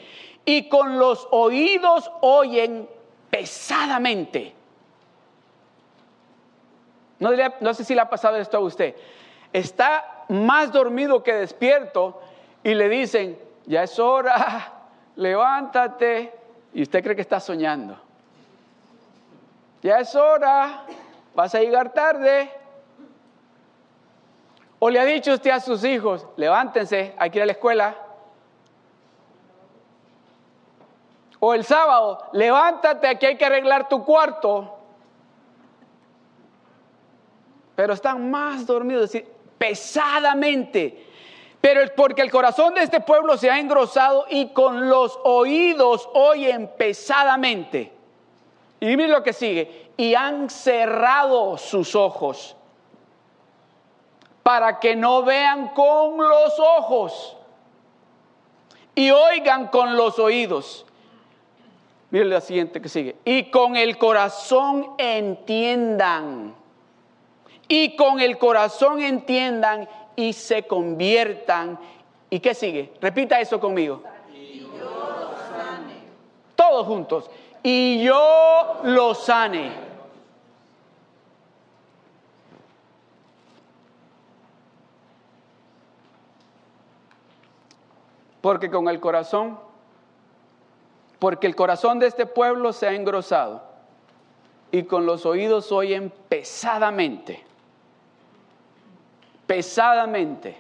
Y 0.46 0.70
con 0.70 1.00
los 1.00 1.28
oídos 1.32 2.12
oyen 2.22 2.88
pesadamente. 3.30 4.54
No, 7.20 7.32
no 7.60 7.74
sé 7.74 7.84
si 7.84 7.96
le 7.96 8.02
ha 8.02 8.10
pasado 8.10 8.38
esto 8.38 8.58
a 8.58 8.60
usted. 8.60 8.96
Está 9.52 10.26
más 10.30 10.72
dormido 10.72 11.24
que 11.24 11.34
despierto 11.34 12.22
y 12.64 12.74
le 12.74 12.90
dicen, 12.90 13.40
ya 13.66 13.84
es 13.84 13.98
hora, 14.00 14.74
levántate, 15.16 16.34
y 16.74 16.82
usted 16.82 17.04
cree 17.04 17.16
que 17.16 17.22
está 17.22 17.40
soñando. 17.40 17.98
Ya 19.82 20.00
es 20.00 20.14
hora, 20.16 20.84
vas 21.34 21.56
a 21.56 21.60
llegar 21.60 21.94
tarde. 21.94 22.52
O 24.80 24.90
le 24.90 25.00
ha 25.00 25.06
dicho 25.06 25.34
usted 25.34 25.52
a 25.52 25.60
sus 25.60 25.84
hijos, 25.84 26.28
levántense, 26.36 27.14
hay 27.18 27.30
que 27.30 27.40
ir 27.40 27.44
a 27.44 27.46
la 27.46 27.52
escuela. 27.54 27.96
O 31.40 31.54
el 31.54 31.64
sábado, 31.64 32.30
levántate, 32.34 33.08
aquí 33.08 33.26
hay 33.26 33.38
que 33.38 33.46
arreglar 33.46 33.88
tu 33.88 34.04
cuarto. 34.04 34.78
Pero 37.76 37.94
están 37.94 38.30
más 38.30 38.66
dormidos, 38.66 39.12
decir, 39.12 39.32
pesadamente. 39.58 41.06
Pero 41.62 41.82
porque 41.96 42.22
el 42.22 42.32
corazón 42.32 42.74
de 42.74 42.84
este 42.84 43.00
pueblo 43.00 43.38
se 43.38 43.50
ha 43.50 43.60
engrosado 43.60 44.26
y 44.30 44.50
con 44.50 44.90
los 44.90 45.20
oídos 45.24 46.10
oyen 46.14 46.70
pesadamente. 46.78 47.92
Y 48.80 48.86
miren 48.86 49.12
lo 49.12 49.24
que 49.24 49.34
sigue. 49.34 49.92
Y 49.98 50.16
han 50.16 50.50
cerrado 50.50 51.58
sus 51.58 51.96
ojos 51.96 52.56
para 54.46 54.80
que 54.80 54.96
no 54.96 55.24
vean 55.24 55.70
con 55.70 56.20
los 56.20 56.60
ojos 56.60 57.36
y 58.94 59.10
oigan 59.10 59.70
con 59.70 59.98
los 59.98 60.20
oídos. 60.20 60.86
Miren 62.12 62.30
la 62.30 62.42
siguiente 62.42 62.80
que 62.80 62.88
sigue. 62.88 63.16
Y 63.26 63.50
con 63.50 63.76
el 63.76 63.98
corazón 63.98 64.94
entiendan 65.00 66.54
y 67.68 67.96
con 67.96 68.20
el 68.20 68.38
corazón 68.38 69.02
entiendan 69.02 69.90
y 70.16 70.34
se 70.34 70.68
conviertan. 70.68 71.80
¿Y 72.30 72.40
qué 72.40 72.54
sigue? 72.54 72.94
Repita 73.02 73.40
eso 73.40 73.60
conmigo. 73.60 74.04
Y 74.32 74.60
yo 74.60 75.34
sane. 75.50 76.02
Todos 76.56 76.86
juntos. 76.86 77.32
Y 77.64 78.04
yo 78.04 78.82
los 78.84 79.26
sane. 79.26 79.85
Porque 88.46 88.70
con 88.70 88.88
el 88.90 89.00
corazón, 89.00 89.58
porque 91.18 91.48
el 91.48 91.56
corazón 91.56 91.98
de 91.98 92.06
este 92.06 92.28
pueblo 92.28 92.74
se 92.74 92.86
ha 92.86 92.94
engrosado 92.94 93.64
y 94.72 94.84
con 94.84 95.08
los 95.08 95.26
oídos 95.26 95.72
oyen 95.72 96.14
pesadamente 96.30 97.44
pesadamente 99.46 100.58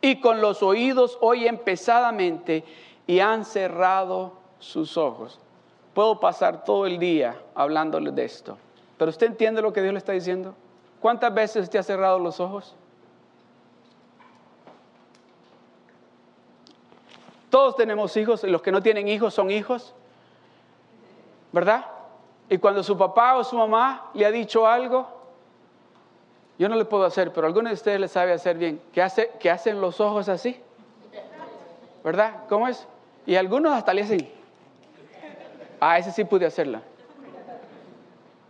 y 0.00 0.20
con 0.20 0.40
los 0.40 0.62
oídos 0.62 1.18
oyen 1.20 1.58
pesadamente 1.58 2.64
y 3.06 3.20
han 3.20 3.44
cerrado 3.44 4.34
sus 4.58 4.96
ojos. 4.96 5.38
Puedo 5.94 6.20
pasar 6.20 6.64
todo 6.64 6.86
el 6.86 6.98
día 6.98 7.36
hablándoles 7.54 8.14
de 8.14 8.24
esto, 8.24 8.56
pero 8.96 9.10
usted 9.10 9.26
entiende 9.26 9.60
lo 9.60 9.72
que 9.72 9.82
Dios 9.82 9.92
le 9.92 9.98
está 9.98 10.12
diciendo. 10.12 10.54
¿Cuántas 11.00 11.32
veces 11.34 11.64
usted 11.64 11.78
ha 11.80 11.82
cerrado 11.82 12.18
los 12.18 12.40
ojos? 12.40 12.74
Todos 17.50 17.74
tenemos 17.74 18.16
hijos 18.16 18.44
y 18.44 18.46
los 18.46 18.62
que 18.62 18.70
no 18.70 18.80
tienen 18.80 19.08
hijos 19.08 19.34
son 19.34 19.50
hijos, 19.50 19.92
¿verdad? 21.50 21.84
Y 22.48 22.58
cuando 22.58 22.82
su 22.82 22.96
papá 22.96 23.36
o 23.36 23.44
su 23.44 23.58
mamá 23.58 24.10
le 24.14 24.24
ha 24.24 24.30
dicho 24.30 24.66
algo, 24.66 25.08
yo 26.58 26.68
no 26.68 26.76
le 26.76 26.84
puedo 26.84 27.04
hacer, 27.04 27.32
pero 27.32 27.46
alguno 27.46 27.68
de 27.68 27.74
ustedes 27.74 27.98
le 27.98 28.06
sabe 28.06 28.32
hacer 28.32 28.56
bien. 28.56 28.80
¿Qué 28.92 29.02
hace, 29.02 29.32
que 29.40 29.50
hacen 29.50 29.80
los 29.80 30.00
ojos 30.00 30.28
así. 30.28 30.60
¿Verdad? 32.04 32.44
¿Cómo 32.48 32.68
es? 32.68 32.86
Y 33.26 33.34
algunos 33.34 33.72
hasta 33.72 33.92
le 33.92 34.02
hacen. 34.02 34.30
Ah, 35.80 35.98
ese 35.98 36.12
sí 36.12 36.24
pude 36.24 36.46
hacerla. 36.46 36.82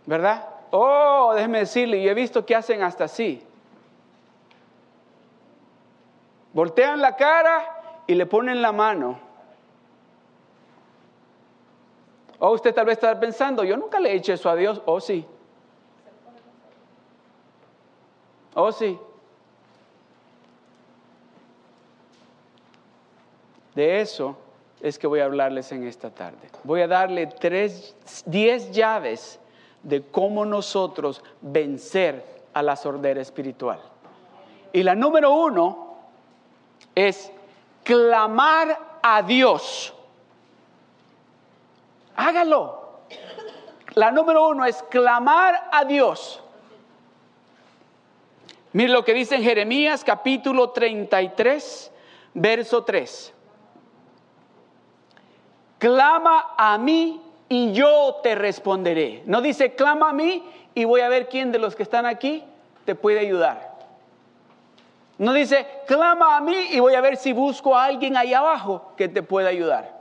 ¿Verdad? 0.05 0.45
Oh, 0.71 1.31
déjeme 1.33 1.59
decirle, 1.59 2.01
yo 2.03 2.11
he 2.11 2.13
visto 2.13 2.45
que 2.45 2.55
hacen 2.55 2.83
hasta 2.83 3.05
así. 3.05 3.45
Voltean 6.53 7.01
la 7.01 7.15
cara 7.15 7.80
y 8.11 8.15
le 8.15 8.25
ponen 8.25 8.61
la 8.61 8.73
mano. 8.73 9.17
O 12.39 12.51
usted 12.51 12.75
tal 12.75 12.85
vez 12.85 12.97
está 12.97 13.17
pensando, 13.17 13.63
yo 13.63 13.77
nunca 13.77 14.01
le 14.01 14.11
he 14.11 14.15
hecho 14.15 14.33
eso 14.33 14.49
a 14.49 14.55
Dios. 14.57 14.81
Oh, 14.85 14.99
sí. 14.99 15.25
Oh, 18.53 18.69
sí. 18.73 18.99
De 23.75 24.01
eso 24.01 24.35
es 24.81 24.99
que 24.99 25.07
voy 25.07 25.21
a 25.21 25.25
hablarles 25.25 25.71
en 25.71 25.87
esta 25.87 26.09
tarde. 26.09 26.49
Voy 26.65 26.81
a 26.81 26.89
darle 26.89 27.27
tres, 27.27 27.95
diez 28.25 28.71
llaves 28.71 29.39
de 29.83 30.01
cómo 30.01 30.43
nosotros 30.43 31.23
vencer 31.39 32.25
a 32.53 32.61
la 32.61 32.75
sordera 32.75 33.21
espiritual. 33.21 33.79
Y 34.73 34.83
la 34.83 34.95
número 34.95 35.31
uno 35.31 35.95
es 36.93 37.31
clamar 37.83 38.77
a 39.01 39.21
Dios. 39.21 39.93
Hágalo. 42.15 42.79
La 43.93 44.11
número 44.11 44.47
uno 44.47 44.65
es 44.65 44.81
clamar 44.83 45.69
a 45.71 45.83
Dios. 45.83 46.41
Mire 48.73 48.89
lo 48.93 49.03
que 49.03 49.13
dice 49.13 49.35
en 49.35 49.43
Jeremías 49.43 50.03
capítulo 50.03 50.69
33, 50.69 51.91
verso 52.33 52.83
3. 52.83 53.33
Clama 55.77 56.53
a 56.57 56.77
mí 56.77 57.21
y 57.49 57.73
yo 57.73 58.19
te 58.23 58.35
responderé. 58.35 59.23
No 59.25 59.41
dice, 59.41 59.75
clama 59.75 60.11
a 60.11 60.13
mí 60.13 60.43
y 60.73 60.85
voy 60.85 61.01
a 61.01 61.09
ver 61.09 61.27
quién 61.27 61.51
de 61.51 61.59
los 61.59 61.75
que 61.75 61.83
están 61.83 62.05
aquí 62.05 62.45
te 62.85 62.95
puede 62.95 63.19
ayudar. 63.19 63.70
No 65.21 65.33
dice, 65.33 65.67
clama 65.85 66.35
a 66.35 66.41
mí 66.41 66.69
y 66.71 66.79
voy 66.79 66.95
a 66.95 67.01
ver 67.01 67.15
si 67.15 67.31
busco 67.31 67.77
a 67.77 67.85
alguien 67.85 68.17
ahí 68.17 68.33
abajo 68.33 68.93
que 68.97 69.07
te 69.07 69.21
pueda 69.21 69.49
ayudar. 69.49 69.95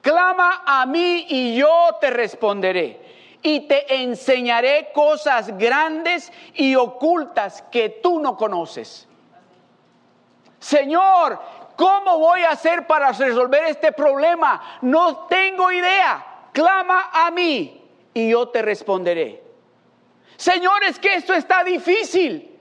Clama 0.00 0.64
a 0.66 0.84
mí 0.86 1.26
y 1.28 1.54
yo 1.54 1.70
te 2.00 2.10
responderé. 2.10 3.00
Y 3.42 3.68
te 3.68 4.02
enseñaré 4.02 4.90
cosas 4.92 5.56
grandes 5.56 6.32
y 6.54 6.74
ocultas 6.74 7.62
que 7.70 8.00
tú 8.02 8.18
no 8.18 8.36
conoces. 8.36 9.06
Señor, 10.58 11.40
¿cómo 11.76 12.18
voy 12.18 12.40
a 12.40 12.50
hacer 12.50 12.88
para 12.88 13.12
resolver 13.12 13.66
este 13.66 13.92
problema? 13.92 14.80
No 14.82 15.26
tengo 15.26 15.70
idea. 15.70 16.48
Clama 16.50 17.10
a 17.12 17.30
mí 17.30 17.80
y 18.12 18.30
yo 18.30 18.48
te 18.48 18.62
responderé. 18.62 19.47
Señor, 20.38 20.84
es 20.84 21.00
que 21.00 21.16
esto 21.16 21.34
está 21.34 21.64
difícil. 21.64 22.56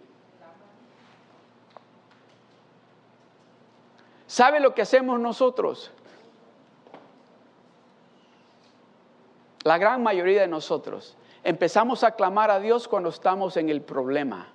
¿Sabe 4.26 4.60
lo 4.60 4.74
que 4.74 4.82
hacemos 4.82 5.20
nosotros? 5.20 5.92
La 9.64 9.78
gran 9.78 10.02
mayoría 10.02 10.42
de 10.42 10.48
nosotros 10.48 11.16
empezamos 11.44 12.04
a 12.04 12.16
clamar 12.16 12.50
a 12.50 12.60
Dios 12.60 12.88
cuando 12.88 13.10
estamos 13.10 13.56
en 13.58 13.70
el 13.70 13.82
problema, 13.82 14.48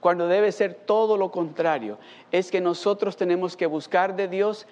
cuando 0.00 0.28
debe 0.28 0.50
ser 0.50 0.74
todo 0.86 1.18
lo 1.18 1.30
contrario. 1.30 1.98
Es 2.32 2.50
que 2.50 2.62
nosotros 2.62 3.18
tenemos 3.18 3.54
que 3.54 3.66
buscar 3.66 4.16
de 4.16 4.28
Dios 4.28 4.66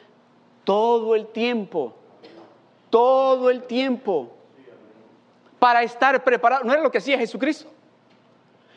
todo 0.64 1.14
el 1.14 1.26
tiempo, 1.26 1.94
todo 2.88 3.50
el 3.50 3.64
tiempo, 3.64 4.35
para 5.58 5.82
estar 5.82 6.22
preparado. 6.24 6.64
No 6.64 6.72
era 6.72 6.82
lo 6.82 6.90
que 6.90 6.98
hacía 6.98 7.18
Jesucristo. 7.18 7.70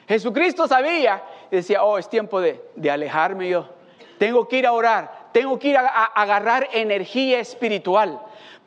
Jesucristo 0.07 0.67
sabía, 0.67 1.24
decía, 1.51 1.83
oh, 1.83 1.98
es 1.98 2.09
tiempo 2.09 2.41
de, 2.41 2.62
alejarme 2.91 3.50
yo. 3.50 3.69
Tengo 4.17 4.48
que 4.48 4.57
ir 4.57 4.65
a 4.65 4.74
orar, 4.74 5.29
tengo 5.31 5.57
que 5.59 5.69
ir 5.69 5.77
a 5.77 6.05
agarrar 6.05 6.67
energía 6.74 7.39
espiritual 7.39 8.19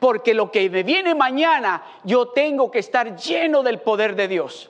porque 0.03 0.33
lo 0.33 0.51
que 0.51 0.69
me 0.69 0.83
viene 0.83 1.15
mañana, 1.15 1.81
yo 2.03 2.27
tengo 2.27 2.69
que 2.69 2.79
estar 2.79 3.15
lleno 3.15 3.63
del 3.63 3.79
poder 3.79 4.17
de 4.17 4.27
Dios. 4.27 4.69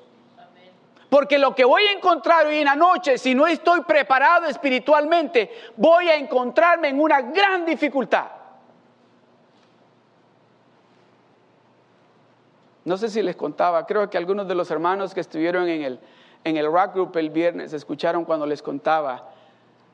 Porque 1.10 1.40
lo 1.40 1.56
que 1.56 1.66
voy 1.66 1.82
a 1.88 1.92
encontrar 1.94 2.46
hoy 2.46 2.58
en 2.58 2.66
la 2.66 2.76
noche, 2.76 3.18
si 3.18 3.34
no 3.34 3.48
estoy 3.48 3.82
preparado 3.82 4.46
espiritualmente, 4.46 5.50
voy 5.76 6.08
a 6.08 6.18
encontrarme 6.18 6.90
en 6.90 7.02
una 7.02 7.22
gran 7.22 7.66
dificultad. 7.66 8.28
No 12.86 12.98
sé 12.98 13.10
si 13.10 13.22
les 13.22 13.36
contaba, 13.36 13.86
creo 13.86 14.10
que 14.10 14.18
algunos 14.18 14.48
de 14.48 14.56
los 14.56 14.70
hermanos 14.70 15.14
que 15.14 15.22
estuvieron 15.22 15.70
en 15.70 15.84
el, 15.84 16.00
en 16.44 16.58
el 16.58 16.66
rock 16.66 16.94
group 16.96 17.18
el 17.18 17.30
viernes 17.30 17.72
escucharon 17.72 18.26
cuando 18.26 18.46
les 18.46 18.62
contaba 18.62 19.30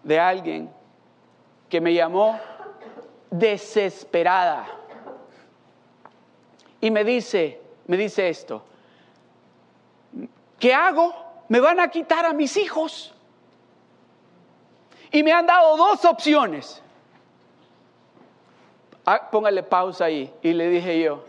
de 0.04 0.20
alguien 0.20 0.70
que 1.70 1.80
me 1.80 1.94
llamó 1.94 2.40
desesperada 3.30 4.68
y 6.82 6.92
me 6.92 7.04
dice, 7.04 7.62
me 7.88 7.98
dice 7.98 8.30
esto, 8.30 8.64
¿qué 10.58 10.74
hago? 10.74 11.14
Me 11.48 11.60
van 11.60 11.80
a 11.80 11.90
quitar 11.90 12.26
a 12.26 12.34
mis 12.34 12.56
hijos. 12.58 13.14
Y 15.12 15.24
me 15.24 15.32
han 15.32 15.46
dado 15.46 15.76
dos 15.76 16.06
opciones. 16.06 16.82
Ah, 19.06 19.30
póngale 19.32 19.64
pausa 19.64 20.06
ahí. 20.06 20.32
Y 20.42 20.54
le 20.54 20.70
dije 20.70 21.02
yo, 21.02 21.24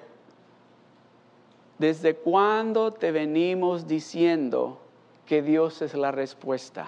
¿desde 1.80 2.14
cuándo 2.14 2.90
te 2.90 3.10
venimos 3.10 3.88
diciendo 3.88 4.78
que 5.24 5.40
Dios 5.40 5.80
es 5.80 5.94
la 5.94 6.12
respuesta? 6.12 6.86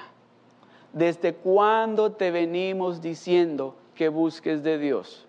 ¿Desde 0.92 1.32
cuándo 1.32 2.12
te 2.12 2.30
venimos 2.30 3.00
diciendo 3.00 3.74
que 3.94 4.10
busques 4.10 4.62
de 4.62 4.76
Dios? 4.76 5.26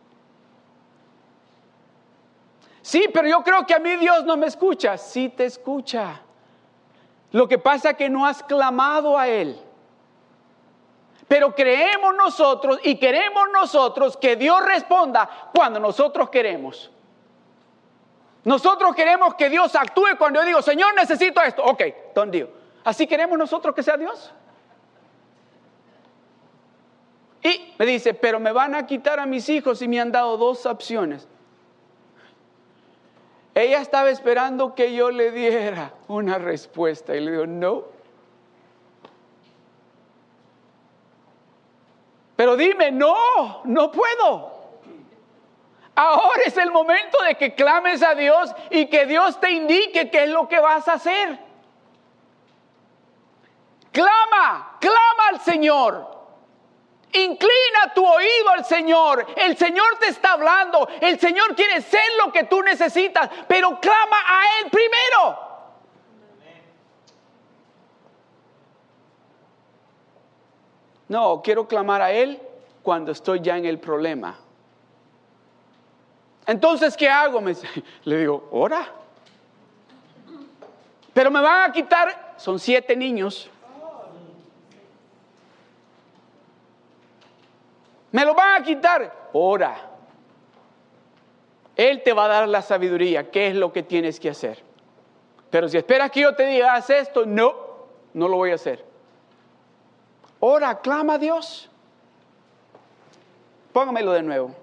Sí, 2.82 3.06
pero 3.13 3.30
yo 3.30 3.41
creo 3.41 3.65
que 3.65 3.73
a 3.73 3.80
mí 3.80 3.95
Dios 3.95 4.26
no 4.26 4.36
me 4.36 4.47
escucha. 4.47 4.97
Sí 4.97 5.30
te 5.30 5.45
escucha. 5.45 6.19
Lo 7.32 7.47
que 7.47 7.58
pasa 7.58 7.91
es 7.91 7.95
que 7.95 8.10
no 8.10 8.26
has 8.26 8.43
clamado 8.43 9.17
a 9.17 9.30
Él. 9.30 9.58
Pero 11.30 11.56
creemos 11.56 12.13
nosotros 12.17 12.82
y 12.84 12.97
queremos 12.97 13.43
nosotros 13.54 14.17
que 14.17 14.36
Dios 14.36 14.62
responda 14.65 15.30
cuando 15.56 15.80
nosotros 15.80 16.30
queremos. 16.30 16.91
Nosotros 18.46 18.94
queremos 18.96 19.36
que 19.36 19.50
Dios 19.50 19.74
actúe 19.76 20.18
cuando 20.18 20.42
yo 20.42 20.46
digo, 20.46 20.62
Señor, 20.62 20.94
necesito 20.96 21.42
esto. 21.42 21.64
Ok, 21.64 21.84
don 22.14 22.30
Dios. 22.30 22.50
¿Así 22.84 23.08
queremos 23.08 23.38
nosotros 23.38 23.74
que 23.74 23.84
sea 23.84 23.96
Dios? 23.96 24.34
Y 27.42 27.74
me 27.78 27.86
dice, 27.86 28.14
pero 28.14 28.40
me 28.40 28.52
van 28.52 28.76
a 28.76 28.86
quitar 28.86 29.20
a 29.20 29.26
mis 29.26 29.48
hijos 29.50 29.82
y 29.82 29.88
me 29.88 30.00
han 30.00 30.12
dado 30.12 30.38
dos 30.38 30.66
opciones. 30.66 31.28
Ella 33.56 33.82
estaba 33.82 34.10
esperando 34.10 34.74
que 34.74 34.94
yo 34.94 35.12
le 35.12 35.32
diera 35.32 35.94
una 36.08 36.38
respuesta 36.38 37.16
y 37.16 37.22
le 37.22 37.32
digo, 37.32 37.46
no. 37.46 37.84
Pero 42.36 42.58
dime, 42.58 42.92
no, 42.92 43.62
no 43.66 43.92
puedo. 43.92 44.53
Ahora 45.96 46.44
es 46.46 46.58
el 46.58 46.72
momento 46.72 47.18
de 47.24 47.36
que 47.36 47.54
clames 47.54 48.02
a 48.02 48.16
Dios 48.16 48.54
y 48.72 48.88
que 48.88 49.06
Dios 49.06 49.40
te 49.40 49.52
indique 49.52 50.10
qué 50.10 50.24
es 50.24 50.30
lo 50.30 50.48
que 50.48 50.60
vas 50.60 50.88
a 50.88 50.94
hacer. 50.94 51.40
Clama, 53.92 54.78
clama 54.80 55.28
al 55.30 55.40
Señor. 55.42 56.14
Inclina 57.14 57.94
tu 57.94 58.04
oído 58.04 58.50
al 58.50 58.66
Señor. 58.66 59.24
El 59.36 59.56
Señor 59.56 60.00
te 60.00 60.08
está 60.08 60.34
hablando. 60.34 60.88
El 61.00 61.20
Señor 61.20 61.56
quiere 61.56 61.80
ser 61.82 62.02
lo 62.26 62.32
que 62.32 62.46
tú 62.46 62.64
necesitas, 62.64 63.30
pero 63.48 63.80
clama 63.80 64.18
a 64.28 64.60
Él 64.60 64.72
primero. 64.72 65.54
No, 71.08 71.44
quiero 71.44 71.68
clamar 71.68 72.02
a 72.02 72.12
Él 72.12 72.42
cuando 72.82 73.12
estoy 73.12 73.42
ya 73.42 73.58
en 73.58 73.66
el 73.66 73.80
problema. 73.80 74.43
Entonces, 76.54 76.96
¿qué 76.96 77.10
hago? 77.10 77.42
le 78.04 78.18
digo, 78.18 78.48
ora. 78.52 78.88
Pero 81.12 81.32
me 81.32 81.42
van 81.42 81.68
a 81.68 81.74
quitar, 81.74 82.36
son 82.38 82.60
siete 82.60 82.96
niños. 82.96 83.50
Me 88.12 88.24
lo 88.24 88.36
van 88.36 88.62
a 88.62 88.63
quitar. 88.63 89.30
Ora. 89.34 89.76
Él 91.76 92.04
te 92.04 92.13
va 92.13 92.26
a 92.26 92.28
dar 92.28 92.48
la 92.48 92.62
sabiduría. 92.62 93.32
¿Qué 93.32 93.48
es 93.48 93.56
lo 93.56 93.74
que 93.74 93.82
tienes 93.82 94.20
que 94.20 94.30
hacer? 94.30 94.62
Pero 95.50 95.68
si 95.68 95.78
esperas 95.78 96.12
que 96.12 96.22
yo 96.22 96.36
te 96.36 96.46
diga, 96.46 96.76
haz 96.76 96.92
esto, 96.92 97.26
no, 97.26 97.56
no 98.13 98.28
lo 98.28 98.38
voy 98.38 98.52
a 98.52 98.56
hacer. 98.56 98.86
Ora, 100.39 100.80
clama 100.82 101.16
a 101.16 101.18
Dios. 101.18 101.68
Póngamelo 103.72 104.12
de 104.12 104.22
nuevo. 104.22 104.62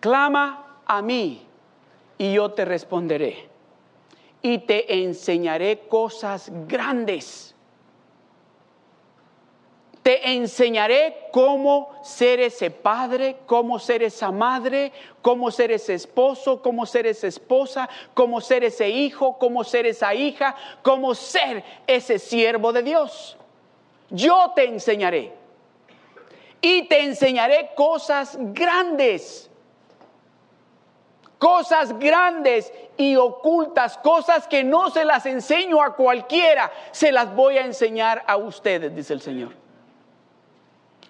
Clama 0.00 0.82
a 0.86 1.02
mí 1.02 1.46
y 2.18 2.32
yo 2.32 2.50
te 2.50 2.64
responderé. 2.64 3.48
Y 4.42 4.58
te 4.58 5.02
enseñaré 5.02 5.80
cosas 5.88 6.50
grandes 6.66 7.54
te 10.02 10.32
enseñaré 10.32 11.28
cómo 11.30 11.90
ser 12.02 12.40
ese 12.40 12.70
padre, 12.70 13.36
cómo 13.44 13.78
ser 13.78 14.02
esa 14.02 14.30
madre, 14.30 14.92
cómo 15.20 15.50
ser 15.50 15.72
ese 15.72 15.94
esposo, 15.94 16.62
cómo 16.62 16.86
ser 16.86 17.06
esa 17.06 17.26
esposa, 17.26 17.88
cómo 18.14 18.40
ser 18.40 18.64
ese 18.64 18.88
hijo, 18.88 19.36
cómo 19.38 19.62
ser 19.62 19.86
esa 19.86 20.14
hija, 20.14 20.56
cómo 20.82 21.14
ser 21.14 21.62
ese 21.86 22.18
siervo 22.18 22.72
de 22.72 22.82
Dios. 22.82 23.36
Yo 24.08 24.52
te 24.56 24.64
enseñaré. 24.64 25.32
Y 26.62 26.88
te 26.88 27.02
enseñaré 27.02 27.70
cosas 27.74 28.36
grandes. 28.38 29.49
Cosas 31.40 31.98
grandes 31.98 32.70
y 32.98 33.16
ocultas, 33.16 33.96
cosas 33.96 34.46
que 34.46 34.62
no 34.62 34.90
se 34.90 35.06
las 35.06 35.24
enseño 35.24 35.82
a 35.82 35.96
cualquiera, 35.96 36.70
se 36.90 37.10
las 37.12 37.34
voy 37.34 37.56
a 37.56 37.64
enseñar 37.64 38.22
a 38.26 38.36
ustedes, 38.36 38.94
dice 38.94 39.14
el 39.14 39.22
Señor. 39.22 39.54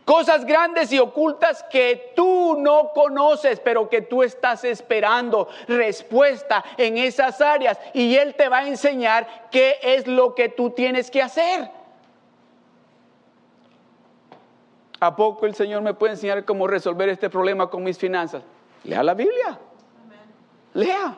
Cosas 0.05 0.45
grandes 0.45 0.93
y 0.93 1.01
ocultas 1.01 1.65
que 1.65 2.13
tú 2.15 2.57
no 2.57 2.93
conoces, 2.95 3.59
pero 3.59 3.89
que 3.89 4.03
tú 4.03 4.23
estás 4.23 4.63
esperando 4.63 5.49
respuesta 5.67 6.65
en 6.77 6.97
esas 6.97 7.41
áreas. 7.41 7.81
Y 7.93 8.15
Él 8.15 8.37
te 8.37 8.49
va 8.49 8.59
a 8.59 8.69
enseñar 8.69 9.49
qué 9.51 9.81
es 9.83 10.07
lo 10.07 10.37
que 10.37 10.49
tú 10.49 10.71
tienes 10.71 11.11
que 11.11 11.23
hacer. 11.23 11.73
¿A 15.01 15.17
poco 15.17 15.45
el 15.47 15.57
Señor 15.57 15.83
me 15.83 15.95
puede 15.95 16.13
enseñar 16.13 16.45
cómo 16.45 16.69
resolver 16.69 17.09
este 17.09 17.29
problema 17.29 17.69
con 17.69 17.83
mis 17.83 17.99
finanzas? 17.99 18.45
Lea 18.85 19.03
la 19.03 19.15
Biblia. 19.15 19.59
Lea. 20.75 21.17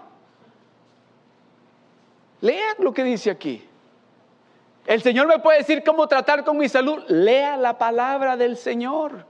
Lea 2.41 2.75
lo 2.79 2.93
que 2.93 3.05
dice 3.05 3.31
aquí. 3.31 3.69
El 4.87 5.01
Señor 5.03 5.27
me 5.29 5.39
puede 5.39 5.59
decir 5.59 5.85
cómo 5.85 6.09
tratar 6.09 6.45
con 6.45 6.59
mi 6.59 6.69
salud. 6.69 7.05
Lea 7.09 7.57
la 7.57 7.79
palabra 7.79 8.37
del 8.37 8.57
Señor. 8.57 9.25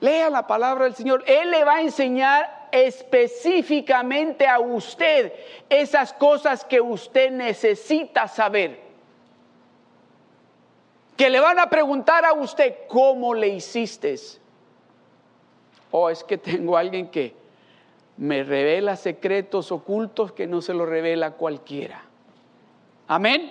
Lea 0.00 0.30
la 0.30 0.46
palabra 0.46 0.84
del 0.84 0.94
Señor. 0.94 1.24
Él 1.26 1.50
le 1.50 1.64
va 1.64 1.76
a 1.76 1.80
enseñar 1.80 2.68
específicamente 2.70 4.46
a 4.46 4.58
usted 4.60 5.32
esas 5.68 6.12
cosas 6.12 6.64
que 6.64 6.80
usted 6.80 7.30
necesita 7.30 8.28
saber. 8.28 8.80
Que 11.16 11.30
le 11.30 11.40
van 11.40 11.58
a 11.58 11.68
preguntar 11.68 12.24
a 12.24 12.34
usted, 12.34 12.86
¿cómo 12.86 13.34
le 13.34 13.48
hiciste? 13.48 14.16
O 15.90 16.02
oh, 16.02 16.10
es 16.10 16.24
que 16.24 16.38
tengo 16.38 16.76
alguien 16.76 17.08
que 17.08 17.34
me 18.16 18.42
revela 18.42 18.96
secretos 18.96 19.70
ocultos 19.72 20.32
que 20.32 20.46
no 20.46 20.60
se 20.60 20.74
lo 20.74 20.84
revela 20.84 21.32
cualquiera. 21.32 22.02
Amén. 23.06 23.50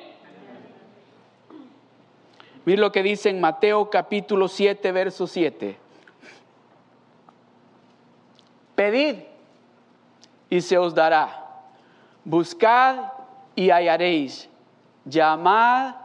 Mira 2.65 2.81
lo 2.81 2.91
que 2.91 3.01
dice 3.01 3.29
en 3.29 3.39
Mateo 3.39 3.89
capítulo 3.89 4.49
7, 4.49 4.91
verso 4.91 5.25
7. 5.25 5.77
Pedid 8.75 9.15
y 10.49 10.61
se 10.61 10.77
os 10.77 10.93
dará. 10.93 11.45
Buscad 12.25 13.13
y 13.55 13.69
hallaréis. 13.69 14.49
Llamad 15.05 15.95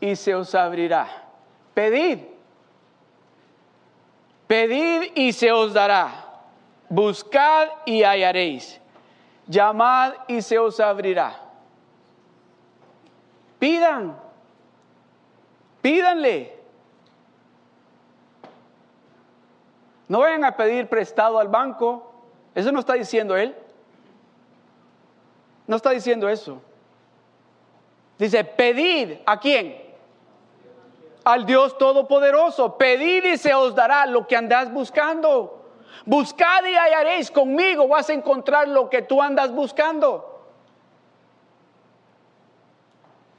y 0.00 0.14
se 0.14 0.34
os 0.34 0.54
abrirá. 0.54 1.08
Pedid. 1.72 2.31
Pedid 4.52 5.12
y 5.14 5.32
se 5.32 5.50
os 5.50 5.72
dará. 5.72 6.26
Buscad 6.90 7.68
y 7.86 8.02
hallaréis. 8.02 8.78
Llamad 9.46 10.12
y 10.28 10.42
se 10.42 10.58
os 10.58 10.78
abrirá. 10.78 11.40
Pidan. 13.58 14.14
Pídanle. 15.80 16.54
No 20.06 20.18
vayan 20.18 20.44
a 20.44 20.54
pedir 20.54 20.86
prestado 20.86 21.38
al 21.38 21.48
banco. 21.48 22.12
Eso 22.54 22.70
no 22.72 22.80
está 22.80 22.92
diciendo 22.92 23.34
él. 23.34 23.56
No 25.66 25.76
está 25.76 25.92
diciendo 25.92 26.28
eso. 26.28 26.60
Dice, 28.18 28.44
pedid 28.44 29.16
a 29.24 29.40
quién? 29.40 29.81
Al 31.24 31.46
Dios 31.46 31.76
Todopoderoso. 31.78 32.76
Pedid 32.76 33.24
y 33.24 33.36
se 33.36 33.54
os 33.54 33.74
dará 33.74 34.06
lo 34.06 34.26
que 34.26 34.36
andas 34.36 34.72
buscando. 34.72 35.64
Buscad 36.04 36.64
y 36.64 36.74
hallaréis 36.74 37.30
conmigo. 37.30 37.88
Vas 37.88 38.10
a 38.10 38.14
encontrar 38.14 38.68
lo 38.68 38.90
que 38.90 39.02
tú 39.02 39.22
andas 39.22 39.52
buscando. 39.52 40.28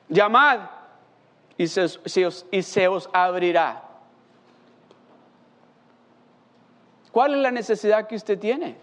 Llamad 0.09 0.59
y 1.57 1.63
y 1.63 2.63
se 2.63 2.87
os 2.87 3.09
abrirá. 3.13 3.83
¿Cuál 7.13 7.35
es 7.35 7.41
la 7.41 7.51
necesidad 7.51 8.07
que 8.07 8.15
usted 8.15 8.39
tiene? 8.39 8.75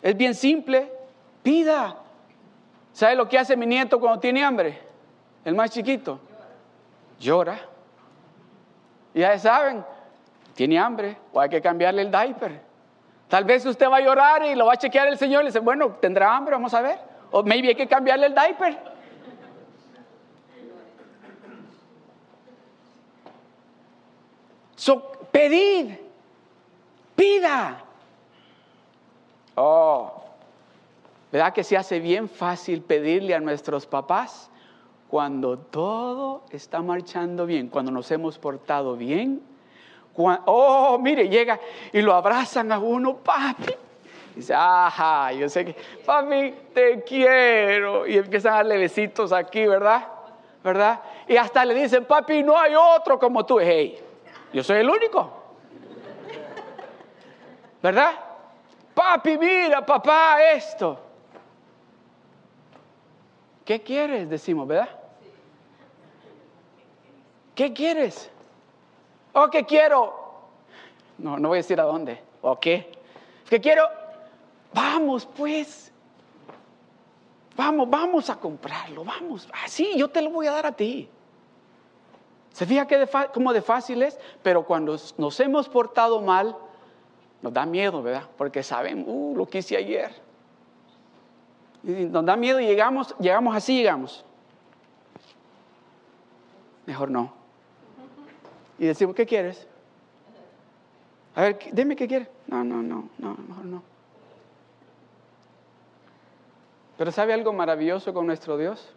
Es 0.00 0.16
bien 0.16 0.32
simple, 0.34 0.92
pida. 1.42 1.96
¿Sabe 2.92 3.16
lo 3.16 3.28
que 3.28 3.36
hace 3.36 3.56
mi 3.56 3.66
nieto 3.66 3.98
cuando 3.98 4.20
tiene 4.20 4.44
hambre? 4.44 4.78
El 5.44 5.56
más 5.56 5.70
chiquito. 5.70 6.20
Llora. 7.24 7.58
Y 9.14 9.20
ya 9.20 9.38
saben, 9.38 9.82
tiene 10.54 10.78
hambre 10.78 11.16
o 11.32 11.40
hay 11.40 11.48
que 11.48 11.62
cambiarle 11.62 12.02
el 12.02 12.10
diaper. 12.10 12.60
Tal 13.28 13.44
vez 13.44 13.64
usted 13.64 13.88
va 13.88 13.96
a 13.96 14.00
llorar 14.00 14.44
y 14.44 14.54
lo 14.54 14.66
va 14.66 14.74
a 14.74 14.76
chequear 14.76 15.08
el 15.08 15.16
Señor 15.16 15.40
y 15.40 15.44
le 15.44 15.48
dice, 15.48 15.60
bueno, 15.60 15.96
tendrá 16.00 16.36
hambre, 16.36 16.54
vamos 16.54 16.74
a 16.74 16.82
ver. 16.82 16.98
O 17.30 17.42
maybe 17.42 17.68
hay 17.68 17.74
que 17.74 17.88
cambiarle 17.88 18.26
el 18.26 18.34
diaper. 18.34 18.78
So, 24.76 25.00
pedid. 25.32 25.94
Pida. 27.16 27.82
Oh, 29.54 30.24
¿verdad 31.32 31.54
que 31.54 31.64
se 31.64 31.76
hace 31.76 32.00
bien 32.00 32.28
fácil 32.28 32.82
pedirle 32.82 33.34
a 33.34 33.40
nuestros 33.40 33.86
papás 33.86 34.50
cuando 35.14 35.58
todo 35.58 36.42
está 36.50 36.82
marchando 36.82 37.46
bien, 37.46 37.68
cuando 37.68 37.92
nos 37.92 38.10
hemos 38.10 38.36
portado 38.36 38.96
bien? 38.96 39.40
oh, 40.16 40.98
mire, 41.00 41.28
llega 41.28 41.60
y 41.92 42.02
lo 42.02 42.14
abrazan 42.14 42.72
a 42.72 42.80
uno, 42.80 43.18
papi. 43.18 43.74
Y 44.32 44.36
dice, 44.38 44.52
ajá, 44.52 45.30
yo 45.30 45.48
sé 45.48 45.66
que, 45.66 45.76
papi, 46.04 46.52
te 46.74 47.04
quiero. 47.04 48.08
Y 48.08 48.16
empiezan 48.16 48.54
a 48.54 48.56
darle 48.56 48.76
besitos 48.76 49.32
aquí, 49.32 49.64
¿verdad? 49.64 50.04
¿Verdad? 50.64 51.00
Y 51.28 51.36
hasta 51.36 51.64
le 51.64 51.74
dicen, 51.74 52.04
papi, 52.06 52.42
no 52.42 52.58
hay 52.58 52.74
otro 52.74 53.16
como 53.16 53.46
tú. 53.46 53.60
Hey, 53.60 53.96
yo 54.52 54.64
soy 54.64 54.78
el 54.78 54.90
único. 54.90 55.30
¿verdad? 57.80 58.14
Papi, 58.92 59.38
mira, 59.38 59.86
papá, 59.86 60.42
esto. 60.54 60.98
¿Qué 63.64 63.80
quieres? 63.80 64.28
Decimos, 64.28 64.66
¿verdad? 64.66 65.03
¿Qué 67.54 67.72
quieres? 67.72 68.30
¿O 69.32 69.42
oh, 69.42 69.50
qué 69.50 69.64
quiero? 69.64 70.14
No, 71.18 71.38
no 71.38 71.48
voy 71.48 71.58
a 71.58 71.62
decir 71.62 71.80
a 71.80 71.84
dónde. 71.84 72.20
¿O 72.42 72.58
qué? 72.58 72.90
¿Qué 73.48 73.60
quiero? 73.60 73.84
Vamos, 74.72 75.26
pues. 75.26 75.92
Vamos, 77.56 77.88
vamos 77.88 78.30
a 78.30 78.36
comprarlo, 78.36 79.04
vamos. 79.04 79.48
Así 79.64 79.92
ah, 79.94 79.96
yo 79.96 80.08
te 80.08 80.20
lo 80.20 80.30
voy 80.30 80.46
a 80.46 80.52
dar 80.52 80.66
a 80.66 80.72
ti. 80.72 81.08
¿Se 82.52 82.66
fija 82.66 82.86
que 82.86 82.98
de 82.98 83.08
como 83.32 83.52
de 83.52 83.62
fácil 83.62 84.02
es? 84.02 84.18
Pero 84.42 84.64
cuando 84.64 84.96
nos 85.18 85.40
hemos 85.40 85.68
portado 85.68 86.20
mal, 86.20 86.56
nos 87.42 87.52
da 87.52 87.66
miedo, 87.66 88.02
¿verdad? 88.02 88.28
Porque 88.36 88.62
saben, 88.62 89.04
uh, 89.06 89.36
lo 89.36 89.46
que 89.46 89.58
hice 89.58 89.76
ayer. 89.76 90.12
Y 91.84 92.06
nos 92.06 92.24
da 92.24 92.36
miedo 92.36 92.58
y 92.58 92.66
llegamos, 92.66 93.14
llegamos 93.18 93.54
así, 93.56 93.76
llegamos. 93.76 94.24
Mejor 96.86 97.10
no. 97.10 97.43
Y 98.78 98.86
decimos, 98.86 99.14
¿qué 99.14 99.26
quieres? 99.26 99.66
A 101.34 101.42
ver, 101.42 101.58
dime 101.72 101.96
qué 101.96 102.06
quieres. 102.06 102.28
No, 102.46 102.62
no, 102.64 102.82
no, 102.82 103.08
no, 103.18 103.36
mejor 103.48 103.64
no. 103.64 103.82
Pero 106.96 107.10
¿sabe 107.10 107.32
algo 107.32 107.52
maravilloso 107.52 108.14
con 108.14 108.26
nuestro 108.26 108.56
Dios? 108.56 108.94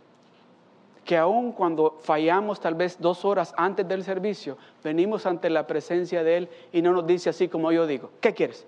que 1.07 1.17
aun 1.17 1.53
cuando 1.53 1.97
fallamos 2.01 2.59
tal 2.59 2.75
vez 2.75 2.99
dos 2.99 3.23
horas 3.23 3.53
antes 3.55 3.87
del 3.87 4.03
servicio, 4.03 4.57
venimos 4.83 5.25
ante 5.25 5.49
la 5.49 5.65
presencia 5.65 6.21
de 6.21 6.37
Él 6.37 6.49
y 6.73 6.81
no 6.81 6.91
nos 6.91 7.07
dice 7.07 7.29
así 7.29 7.47
como 7.47 7.71
yo 7.71 7.87
digo, 7.87 8.11
¿qué 8.19 8.33
quieres? 8.33 8.67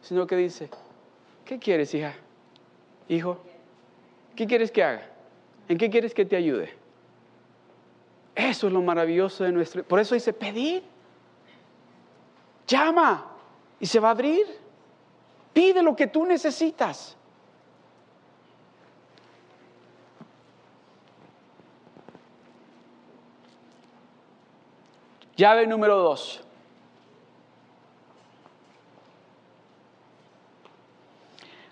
Sino 0.00 0.24
que 0.28 0.36
dice, 0.36 0.70
¿qué 1.44 1.58
quieres, 1.58 1.92
hija? 1.92 2.14
Hijo, 3.08 3.36
¿qué 4.36 4.46
quieres 4.46 4.70
que 4.70 4.84
haga? 4.84 5.02
¿En 5.68 5.76
qué 5.76 5.90
quieres 5.90 6.14
que 6.14 6.24
te 6.24 6.36
ayude? 6.36 6.70
Eso 8.34 8.66
es 8.66 8.72
lo 8.72 8.82
maravilloso 8.82 9.44
de 9.44 9.52
nuestro... 9.52 9.84
Por 9.84 10.00
eso 10.00 10.14
dice, 10.14 10.32
pedir. 10.32 10.82
Llama 12.66 13.26
y 13.78 13.86
se 13.86 14.00
va 14.00 14.08
a 14.08 14.12
abrir. 14.12 14.46
Pide 15.52 15.82
lo 15.82 15.94
que 15.94 16.06
tú 16.06 16.24
necesitas. 16.24 17.16
Llave 25.36 25.66
número 25.66 25.96
dos. 25.98 26.42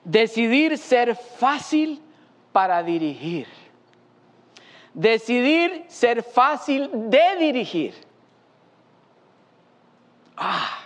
Decidir 0.04 0.76
ser 0.76 1.14
fácil 1.14 2.02
para 2.52 2.82
dirigir. 2.82 3.46
Decidir 4.94 5.84
ser 5.88 6.22
fácil 6.22 6.90
de 6.92 7.36
dirigir. 7.38 7.94
Ah. 10.36 10.78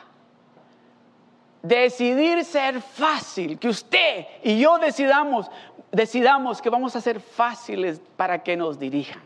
Decidir 1.63 2.45
ser 2.45 2.81
fácil, 2.81 3.59
que 3.59 3.69
usted 3.69 4.27
y 4.43 4.59
yo 4.59 4.79
decidamos, 4.79 5.51
decidamos 5.91 6.61
que 6.61 6.69
vamos 6.69 6.95
a 6.95 7.01
ser 7.01 7.21
fáciles 7.21 8.03
para 8.17 8.43
que 8.43 8.57
nos 8.57 8.79
dirijan 8.79 9.23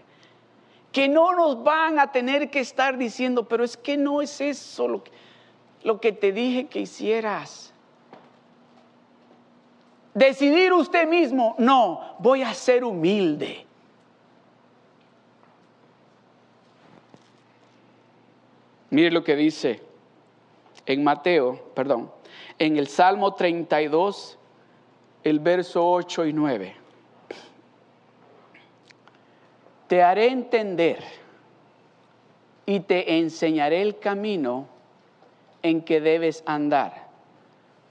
que 0.99 1.09
no 1.09 1.33
nos 1.33 1.62
van 1.62 2.01
a 2.01 2.11
tener 2.11 2.51
que 2.51 2.59
estar 2.59 2.99
diciendo, 2.99 3.47
pero 3.47 3.62
es 3.62 3.77
que 3.77 3.97
no 3.97 4.21
es 4.21 4.41
eso 4.41 4.88
lo 4.88 5.05
que, 5.05 5.12
lo 5.85 6.01
que 6.01 6.11
te 6.11 6.33
dije 6.33 6.67
que 6.67 6.81
hicieras. 6.81 7.73
Decidir 10.14 10.73
usted 10.73 11.07
mismo, 11.07 11.55
no, 11.59 12.17
voy 12.19 12.43
a 12.43 12.53
ser 12.53 12.83
humilde. 12.83 13.67
Mire 18.90 19.11
lo 19.11 19.22
que 19.22 19.37
dice 19.37 19.83
en 20.87 21.05
Mateo, 21.05 21.72
perdón, 21.74 22.11
en 22.59 22.77
el 22.77 22.88
Salmo 22.88 23.35
32, 23.35 24.38
el 25.24 25.40
verso 25.40 25.90
8 25.90 26.27
y 26.27 26.33
9. 26.33 26.77
Te 29.88 30.03
haré 30.03 30.29
entender 30.29 31.03
y 32.66 32.81
te 32.81 33.18
enseñaré 33.18 33.83
el 33.83 33.98
camino 33.98 34.68
en 35.62 35.83
que 35.83 36.01
debes 36.01 36.42
andar. 36.46 37.09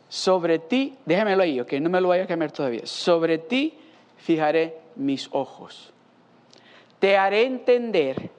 Sobre 0.09 0.59
ti, 0.59 0.95
déjamelo 1.05 1.43
ahí, 1.43 1.59
ok, 1.59 1.73
no 1.73 1.89
me 1.89 1.99
lo 1.99 2.09
vaya 2.09 2.23
a 2.23 2.27
cambiar 2.27 2.51
todavía. 2.51 2.85
Sobre 2.85 3.37
ti 3.39 3.77
fijaré 4.17 4.77
mis 4.95 5.29
ojos. 5.31 5.91
Te 6.99 7.17
haré 7.17 7.45
entender 7.45 8.29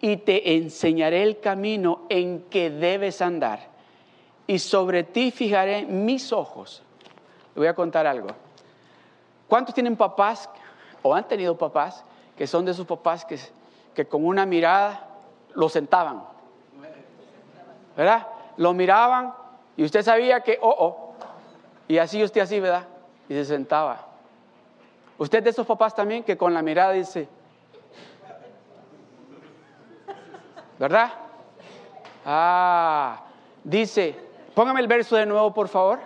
y 0.00 0.18
te 0.18 0.56
enseñaré 0.56 1.22
el 1.22 1.40
camino 1.40 2.02
en 2.08 2.42
que 2.50 2.70
debes 2.70 3.22
andar. 3.22 3.60
Y 4.46 4.58
sobre 4.58 5.02
ti 5.02 5.30
fijaré 5.30 5.84
mis 5.84 6.32
ojos. 6.32 6.82
Le 7.54 7.60
voy 7.60 7.68
a 7.68 7.74
contar 7.74 8.06
algo. 8.06 8.28
¿Cuántos 9.48 9.74
tienen 9.74 9.96
papás 9.96 10.48
o 11.02 11.14
han 11.14 11.26
tenido 11.26 11.56
papás 11.56 12.04
que 12.36 12.46
son 12.46 12.64
de 12.64 12.74
sus 12.74 12.86
papás 12.86 13.24
que, 13.24 13.38
que 13.94 14.06
con 14.06 14.24
una 14.24 14.44
mirada 14.44 15.08
lo 15.54 15.68
sentaban? 15.68 16.24
¿Verdad? 17.96 18.26
Lo 18.58 18.74
miraban 18.74 19.32
y 19.76 19.84
usted 19.84 20.02
sabía 20.02 20.40
que, 20.40 20.58
oh, 20.60 20.74
oh, 20.78 21.14
y 21.88 21.98
así 21.98 22.22
usted 22.22 22.40
así, 22.40 22.60
¿verdad? 22.60 22.84
Y 23.28 23.34
se 23.34 23.44
sentaba. 23.44 24.06
Usted 25.18 25.42
de 25.42 25.50
esos 25.50 25.66
papás 25.66 25.94
también 25.94 26.22
que 26.22 26.36
con 26.36 26.52
la 26.52 26.62
mirada 26.62 26.92
dice, 26.92 27.28
¿verdad? 30.78 31.12
Ah, 32.24 33.22
dice, 33.62 34.14
póngame 34.54 34.80
el 34.80 34.88
verso 34.88 35.16
de 35.16 35.26
nuevo, 35.26 35.52
por 35.54 35.68
favor. 35.68 36.00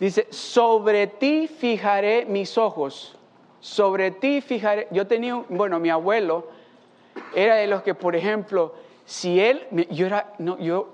Dice, 0.00 0.28
sobre 0.30 1.06
ti 1.06 1.48
fijaré 1.48 2.24
mis 2.24 2.56
ojos, 2.56 3.16
sobre 3.60 4.10
ti 4.10 4.40
fijaré. 4.40 4.88
Yo 4.90 5.06
tenía, 5.06 5.42
bueno, 5.48 5.80
mi 5.80 5.90
abuelo 5.90 6.48
era 7.34 7.56
de 7.56 7.66
los 7.66 7.82
que, 7.82 7.94
por 7.94 8.14
ejemplo, 8.14 8.74
si 9.04 9.40
él, 9.40 9.66
yo 9.90 10.06
era, 10.06 10.32
no, 10.38 10.58
yo, 10.58 10.88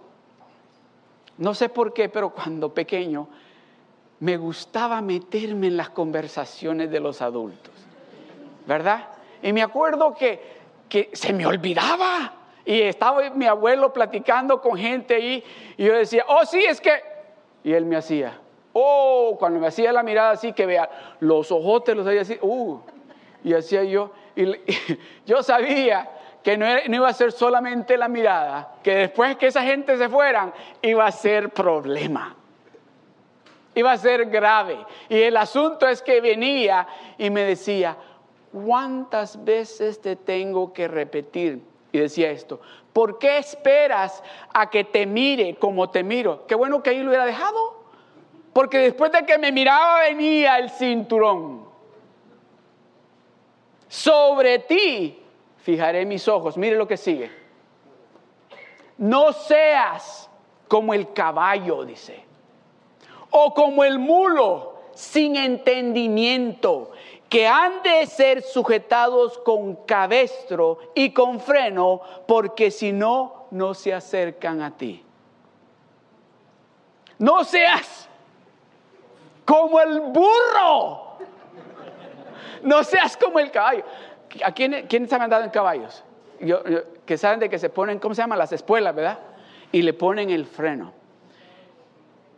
no 1.39 1.55
sé 1.55 1.69
por 1.69 1.93
qué, 1.93 2.09
pero 2.09 2.31
cuando 2.31 2.73
pequeño, 2.73 3.29
me 4.21 4.37
gustaba 4.37 5.03
meterme 5.03 5.67
en 5.67 5.77
las 5.77 5.91
conversaciones 5.91 6.91
de 6.91 7.01
los 7.01 7.21
adultos, 7.21 7.75
¿verdad? 8.67 9.09
Y 9.43 9.53
me 9.53 9.63
acuerdo 9.63 10.15
que 10.15 10.64
que 10.89 11.11
se 11.13 11.33
me 11.33 11.47
olvidaba. 11.47 12.33
Y 12.65 12.81
estaba 12.81 13.29
mi 13.31 13.47
abuelo 13.47 13.93
platicando 13.93 14.61
con 14.61 14.77
gente 14.77 15.15
ahí 15.17 15.45
y 15.77 15.85
yo 15.85 15.95
decía, 15.95 16.25
oh 16.29 16.45
sí, 16.47 16.65
es 16.65 16.81
que... 16.81 17.03
Y 17.63 17.73
él 17.73 17.85
me 17.85 17.97
hacía, 17.97 18.39
oh, 18.73 19.37
cuando 19.39 19.61
me 19.61 19.67
hacía 19.67 19.93
la 19.93 20.03
mirada 20.03 20.33
así, 20.33 20.53
que 20.53 20.67
vea, 20.67 20.89
los 21.21 21.51
ojotes 21.51 21.97
los 21.97 22.07
hacía 22.07 22.23
así, 22.23 22.39
uh, 22.43 22.79
y 23.43 23.55
hacía 23.55 23.85
yo, 23.85 24.13
y, 24.37 24.53
yo 25.27 25.43
sabía 25.43 26.11
que 26.43 26.59
no, 26.59 26.67
no, 26.67 26.97
iba 26.97 27.09
a 27.09 27.13
ser 27.13 27.33
solamente 27.33 27.97
la 27.97 28.09
mirada, 28.09 28.75
que 28.83 28.95
después 28.95 29.37
que 29.37 29.47
esa 29.47 29.63
gente 29.63 29.97
se 29.97 30.09
fueran, 30.09 30.53
iba 30.83 31.07
a 31.07 31.13
ser 31.13 31.51
problema. 31.51 32.37
Iba 33.75 33.93
a 33.93 33.99
ser 33.99 34.27
grave. 34.27 34.79
Y 35.09 35.21
el 35.23 35.37
asunto 35.37 35.89
es 35.89 36.01
que 36.01 36.21
venía 36.21 36.87
y 37.19 37.31
me 37.31 37.43
decía, 37.43 37.97
¿cuántas 38.55 39.45
veces 39.45 40.01
te 40.01 40.15
tengo 40.15 40.73
que 40.73 40.87
repetir? 40.87 41.61
Y 41.91 41.99
decía 41.99 42.31
esto, 42.31 42.61
¿por 42.93 43.19
qué 43.19 43.39
esperas 43.39 44.23
a 44.53 44.71
que 44.71 44.85
te 44.85 45.07
mire 45.07 45.57
como 45.57 45.91
te 45.91 46.05
miro? 46.05 46.47
Qué 46.47 46.55
bueno 46.55 46.83
que 46.83 46.91
ahí 46.91 47.01
lo 47.01 47.09
hubiera 47.09 47.27
dejado, 47.27 47.83
porque 48.53 48.79
después 48.79 49.11
de 49.11 49.27
que 49.27 49.39
me 49.39 49.51
miraba 49.51 50.01
venía 50.01 50.59
el 50.59 50.71
cinturón. 50.71 51.65
Sobre 53.89 54.61
ti 54.61 55.21
fijaré 55.59 56.05
mis 56.05 56.27
ojos. 56.29 56.57
Mire 56.57 56.77
lo 56.77 56.87
que 56.87 56.97
sigue. 56.97 57.31
No 58.99 59.33
seas 59.33 60.31
como 60.69 60.95
el 60.95 61.13
caballo, 61.13 61.85
dice, 61.85 62.25
o 63.31 63.53
como 63.53 63.85
el 63.85 63.99
mulo 63.99 64.75
sin 64.95 65.37
entendimiento 65.37 66.93
que 67.35 67.49
han 67.49 67.83
de 67.83 68.07
ser 68.07 68.43
sujetados 68.43 69.39
con 69.39 69.75
cabestro 69.87 70.79
y 70.95 71.13
con 71.13 71.41
freno, 71.41 72.01
porque 72.29 72.71
si 72.71 72.93
no, 72.93 73.49
no 73.51 73.75
se 73.75 73.93
acercan 73.93 74.63
a 74.63 74.77
ti. 74.77 75.05
No 77.19 77.43
seas 77.43 78.09
como 79.45 79.81
el 79.81 80.01
burro. 80.01 81.19
No 82.63 82.85
seas 82.85 83.17
como 83.17 83.41
el 83.41 83.51
caballo. 83.51 83.83
¿A 84.45 84.53
quién, 84.53 84.87
quiénes 84.87 85.13
han 85.13 85.23
andado 85.23 85.43
en 85.43 85.51
caballos? 85.51 86.05
que 87.05 87.19
saben 87.19 87.41
de 87.41 87.49
que 87.49 87.59
se 87.59 87.69
ponen, 87.69 87.99
¿cómo 87.99 88.15
se 88.15 88.23
llaman? 88.23 88.39
Las 88.39 88.53
espuelas, 88.53 88.95
¿verdad? 88.95 89.19
Y 89.73 89.83
le 89.83 89.93
ponen 89.93 90.31
el 90.31 90.47
freno. 90.47 90.93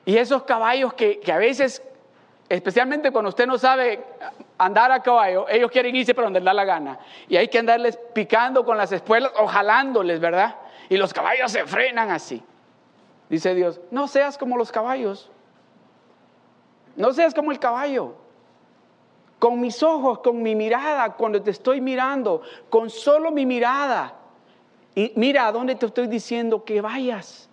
Y 0.07 0.17
esos 0.17 0.45
caballos 0.45 0.95
que, 0.95 1.21
que 1.21 1.33
a 1.33 1.39
veces 1.39 1.83
especialmente 2.49 3.11
cuando 3.11 3.29
usted 3.29 3.47
no 3.47 3.59
sabe 3.59 4.03
andar 4.59 4.91
a 4.93 5.03
caballo, 5.03 5.47
ellos 5.49 5.71
quieren 5.71 5.95
irse 5.95 6.15
para 6.15 6.27
donde 6.27 6.41
les 6.41 6.45
da 6.45 6.55
la 6.55 6.65
gana. 6.65 6.99
Y 7.29 7.37
hay 7.37 7.49
que 7.49 7.59
andarles 7.59 7.99
picando 8.15 8.65
con 8.65 8.77
las 8.77 8.93
espuelas 8.93 9.33
o 9.39 9.47
jalándoles, 9.47 10.21
¿verdad? 10.21 10.57
Y 10.89 10.97
los 10.97 11.13
caballos 11.13 11.53
se 11.53 11.67
frenan 11.67 12.11
así. 12.11 12.43
Dice 13.29 13.55
Dios, 13.55 13.81
no 13.91 14.09
seas 14.09 14.39
como 14.39 14.57
los 14.57 14.71
caballos. 14.71 15.31
No 16.95 17.13
seas 17.13 17.35
como 17.35 17.51
el 17.51 17.59
caballo. 17.59 18.15
Con 19.39 19.61
mis 19.61 19.83
ojos, 19.83 20.21
con 20.21 20.43
mi 20.43 20.55
mirada, 20.55 21.13
cuando 21.15 21.43
te 21.43 21.51
estoy 21.51 21.81
mirando, 21.81 22.41
con 22.71 22.89
solo 22.89 23.31
mi 23.31 23.45
mirada. 23.45 24.15
Y 24.95 25.13
mira 25.17 25.47
a 25.47 25.53
dónde 25.53 25.75
te 25.75 25.87
estoy 25.87 26.07
diciendo 26.07 26.65
que 26.65 26.81
vayas. 26.81 27.51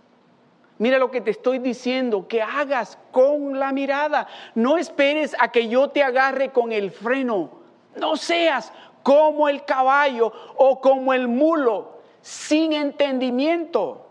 Mira 0.79 0.97
lo 0.97 1.11
que 1.11 1.21
te 1.21 1.31
estoy 1.31 1.59
diciendo, 1.59 2.27
que 2.27 2.41
hagas 2.41 2.97
con 3.11 3.59
la 3.59 3.71
mirada. 3.71 4.27
No 4.55 4.77
esperes 4.77 5.35
a 5.39 5.51
que 5.51 5.67
yo 5.67 5.89
te 5.89 6.03
agarre 6.03 6.51
con 6.51 6.71
el 6.71 6.91
freno. 6.91 7.51
No 7.95 8.15
seas 8.15 8.73
como 9.03 9.49
el 9.49 9.65
caballo 9.65 10.33
o 10.55 10.81
como 10.81 11.13
el 11.13 11.27
mulo, 11.27 11.99
sin 12.21 12.73
entendimiento. 12.73 14.07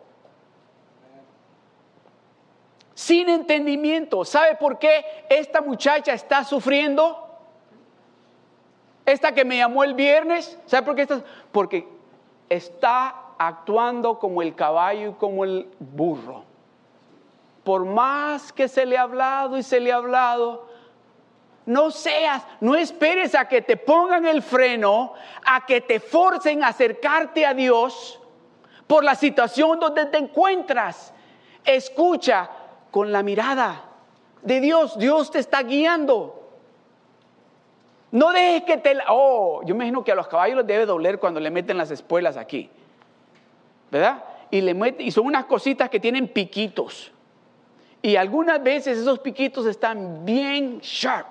Sin 2.94 3.29
entendimiento. 3.29 4.25
¿Sabe 4.25 4.55
por 4.55 4.79
qué 4.79 5.05
esta 5.29 5.61
muchacha 5.61 6.12
está 6.12 6.44
sufriendo? 6.44 7.29
Esta 9.05 9.35
que 9.35 9.44
me 9.44 9.57
llamó 9.57 9.83
el 9.83 9.94
viernes, 9.94 10.57
¿sabe 10.66 10.87
por 10.87 10.94
qué 10.94 11.03
está? 11.03 11.25
Porque 11.51 11.88
está 12.48 13.16
actuando 13.37 14.20
como 14.20 14.42
el 14.42 14.55
caballo 14.55 15.11
y 15.11 15.14
como 15.14 15.42
el 15.42 15.68
burro 15.81 16.41
por 17.64 17.85
más 17.85 18.53
que 18.53 18.68
se 18.68 18.87
le 18.87 18.98
ha 18.98 19.03
hablado 19.03 19.57
y 19.57 19.62
se 19.62 19.81
le 19.81 19.92
ha 19.92 19.96
hablado, 19.96 20.68
no 21.64 21.90
seas, 21.90 22.42
no 22.61 22.75
esperes 22.75 23.35
a 23.35 23.46
que 23.46 23.62
te 23.62 23.77
pongan 23.77 24.27
el 24.27 24.42
freno, 24.42 25.14
a 25.44 25.64
que 25.64 25.81
te 25.81 26.01
forcen 26.01 26.64
a 26.64 26.68
acercarte 26.68 27.46
a 27.46 27.55
Dios 27.55 28.18
por 28.87 29.05
la 29.05 29.14
situación 29.14 29.79
donde 29.79 30.07
te 30.07 30.18
encuentras. 30.18 31.14
Escucha 31.64 32.51
con 32.90 33.12
la 33.12 33.22
mirada 33.22 33.85
de 34.42 34.61
Dios, 34.61 34.98
Dios 34.98 35.31
te 35.31 35.38
está 35.38 35.62
guiando. 35.62 36.40
No 38.11 38.33
dejes 38.33 38.64
que 38.64 38.77
te... 38.77 38.98
Oh, 39.09 39.62
yo 39.64 39.75
imagino 39.75 40.03
que 40.03 40.12
a 40.12 40.14
los 40.16 40.27
caballos 40.27 40.59
les 40.59 40.66
debe 40.66 40.85
doler 40.85 41.18
cuando 41.18 41.38
le 41.38 41.51
meten 41.51 41.79
las 41.79 41.90
espuelas 41.90 42.37
aquí. 42.37 42.68
¿Verdad? 43.90 44.25
Y, 44.51 44.61
le 44.61 44.75
meten, 44.75 45.07
y 45.07 45.12
son 45.12 45.27
unas 45.27 45.44
cositas 45.44 45.88
que 45.88 46.01
tienen 46.01 46.29
piquitos. 46.29 47.12
Y 48.03 48.17
algunas 48.17 48.61
veces 48.61 48.99
esos 48.99 49.21
piquitos 49.21 49.65
están 49.67 50.25
bien 50.25 50.81
sharp. 50.81 51.29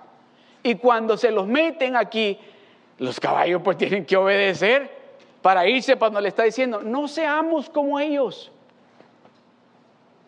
Y 0.64 0.76
cuando 0.76 1.18
se 1.18 1.30
los 1.30 1.46
meten 1.46 1.98
aquí, 1.98 2.40
los 2.98 3.20
caballos 3.20 3.62
pues 3.62 3.78
tienen 3.78 4.06
que 4.06 4.16
obedecer 4.16 5.02
para 5.42 5.68
irse 5.68 5.98
cuando 5.98 6.22
le 6.22 6.30
está 6.30 6.44
diciendo, 6.44 6.82
no 6.82 7.08
seamos 7.08 7.70
como 7.70 8.00
ellos. 8.00 8.52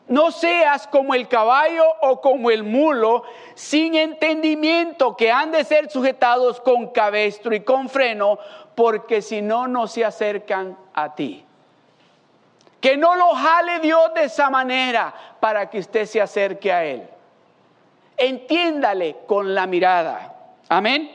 No 0.08 0.32
seas 0.32 0.86
como 0.88 1.16
el 1.16 1.30
caballo 1.30 1.86
o 2.02 2.20
como 2.20 2.52
el 2.52 2.64
mulo, 2.64 3.24
sin 3.56 3.96
entendimiento, 3.96 5.16
que 5.16 5.32
han 5.32 5.52
de 5.52 5.64
ser 5.64 5.90
sujetados 5.90 6.60
con 6.60 6.88
cabestro 6.88 7.56
y 7.56 7.62
con 7.62 7.88
freno, 7.88 8.38
porque 8.76 9.22
si 9.22 9.42
no, 9.42 9.68
no 9.68 9.88
se 9.88 10.04
acercan 10.04 10.78
a 10.94 11.16
ti. 11.16 11.46
Que 12.84 12.98
no 12.98 13.16
lo 13.16 13.34
jale 13.34 13.80
Dios 13.80 14.14
de 14.14 14.26
esa 14.26 14.50
manera 14.50 15.14
para 15.40 15.70
que 15.70 15.80
usted 15.80 16.06
se 16.06 16.20
acerque 16.20 16.70
a 16.70 16.84
Él. 16.84 17.08
Entiéndale 18.18 19.20
con 19.26 19.56
la 19.56 19.66
mirada. 19.66 20.36
Amén. 20.68 21.10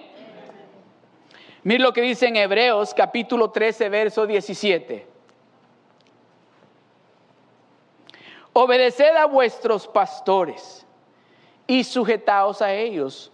Mira 1.64 1.84
lo 1.84 1.92
que 1.92 2.00
dice 2.00 2.26
en 2.26 2.36
Hebreos 2.36 2.94
capítulo 2.94 3.50
13, 3.50 3.90
verso 3.90 4.26
17. 4.26 5.06
Obedeced 8.54 9.16
a 9.16 9.26
vuestros 9.26 9.86
pastores 9.86 10.86
y 11.66 11.84
sujetaos 11.84 12.62
a 12.62 12.72
ellos, 12.72 13.30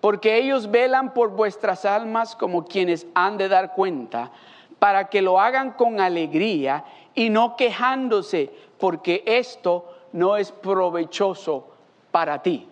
porque 0.00 0.36
ellos 0.36 0.68
velan 0.68 1.14
por 1.14 1.30
vuestras 1.30 1.84
almas 1.84 2.34
como 2.34 2.64
quienes 2.64 3.06
han 3.14 3.38
de 3.38 3.48
dar 3.48 3.72
cuenta, 3.74 4.32
para 4.80 5.08
que 5.08 5.22
lo 5.22 5.38
hagan 5.38 5.70
con 5.70 6.00
alegría 6.00 6.84
y 7.14 7.30
no 7.30 7.56
quejándose, 7.56 8.50
porque 8.78 9.22
esto 9.26 9.94
no 10.12 10.36
es 10.36 10.52
provechoso 10.52 11.68
para 12.10 12.42
ti. 12.42 12.68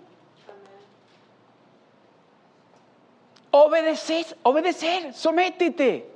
Obedecer, 3.53 4.37
obedecer, 4.43 5.13
sométete. 5.13 6.09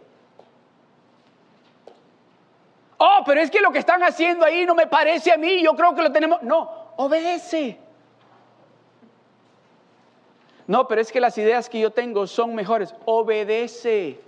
Oh, 2.99 3.23
pero 3.27 3.41
es 3.41 3.51
que 3.51 3.61
lo 3.61 3.73
que 3.73 3.81
están 3.81 4.03
haciendo 4.03 4.45
ahí 4.45 4.65
no 4.65 4.75
me 4.75 4.87
parece 4.87 5.33
a 5.33 5.37
mí, 5.37 5.63
yo 5.63 5.75
creo 5.75 5.95
que 5.95 6.03
lo 6.03 6.13
tenemos. 6.13 6.43
No, 6.43 6.71
obedece. 6.97 7.79
No, 10.67 10.89
pero 10.89 11.01
es 11.01 11.13
que 11.13 11.21
las 11.21 11.37
ideas 11.37 11.69
que 11.69 11.81
yo 11.81 11.91
tengo 11.91 12.27
son 12.27 12.55
mejores. 12.55 12.95
Obedece. 13.05 14.21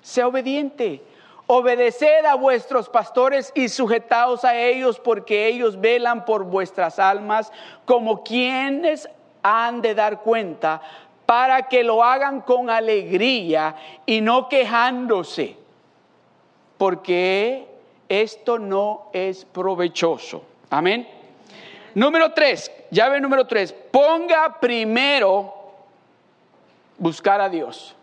Sea 0.00 0.28
obediente. 0.28 1.02
Obedeced 1.50 2.26
a 2.26 2.34
vuestros 2.34 2.90
pastores 2.90 3.52
y 3.54 3.70
sujetaos 3.70 4.44
a 4.44 4.54
ellos 4.54 5.00
porque 5.00 5.46
ellos 5.46 5.80
velan 5.80 6.26
por 6.26 6.44
vuestras 6.44 6.98
almas 6.98 7.50
como 7.86 8.22
quienes 8.22 9.08
han 9.42 9.80
de 9.80 9.94
dar 9.94 10.20
cuenta 10.20 10.82
para 11.24 11.62
que 11.68 11.84
lo 11.84 12.04
hagan 12.04 12.42
con 12.42 12.70
alegría 12.70 13.74
y 14.06 14.20
no 14.20 14.48
quejándose, 14.48 15.56
porque 16.76 17.66
esto 18.08 18.58
no 18.58 19.10
es 19.12 19.44
provechoso. 19.44 20.42
Amén. 20.70 21.08
Número 21.94 22.32
tres, 22.32 22.70
llave 22.90 23.20
número 23.20 23.46
tres, 23.46 23.72
ponga 23.72 24.58
primero 24.60 25.54
buscar 26.98 27.40
a 27.40 27.48
Dios. 27.48 27.94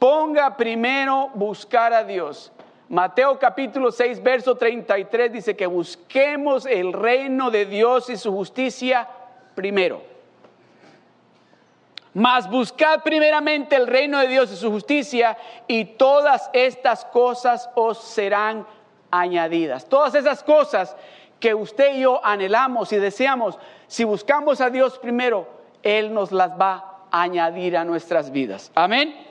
Ponga 0.00 0.56
primero 0.56 1.28
buscar 1.34 1.92
a 1.92 2.02
Dios. 2.02 2.50
Mateo 2.88 3.38
capítulo 3.38 3.92
6, 3.92 4.22
verso 4.22 4.54
33 4.56 5.30
dice 5.30 5.54
que 5.54 5.66
busquemos 5.66 6.64
el 6.64 6.94
reino 6.94 7.50
de 7.50 7.66
Dios 7.66 8.08
y 8.08 8.16
su 8.16 8.32
justicia 8.32 9.06
primero. 9.54 10.02
Mas 12.14 12.48
buscad 12.48 13.02
primeramente 13.02 13.76
el 13.76 13.86
reino 13.86 14.18
de 14.20 14.28
Dios 14.28 14.50
y 14.50 14.56
su 14.56 14.70
justicia 14.70 15.36
y 15.68 15.84
todas 15.84 16.48
estas 16.54 17.04
cosas 17.04 17.68
os 17.74 17.98
serán 17.98 18.66
añadidas. 19.10 19.84
Todas 19.84 20.14
esas 20.14 20.42
cosas 20.42 20.96
que 21.38 21.54
usted 21.54 21.96
y 21.96 22.00
yo 22.00 22.24
anhelamos 22.24 22.90
y 22.94 22.96
deseamos, 22.96 23.58
si 23.86 24.04
buscamos 24.04 24.62
a 24.62 24.70
Dios 24.70 24.98
primero, 24.98 25.46
Él 25.82 26.14
nos 26.14 26.32
las 26.32 26.58
va 26.58 27.04
a 27.10 27.20
añadir 27.20 27.76
a 27.76 27.84
nuestras 27.84 28.32
vidas. 28.32 28.72
Amén. 28.74 29.29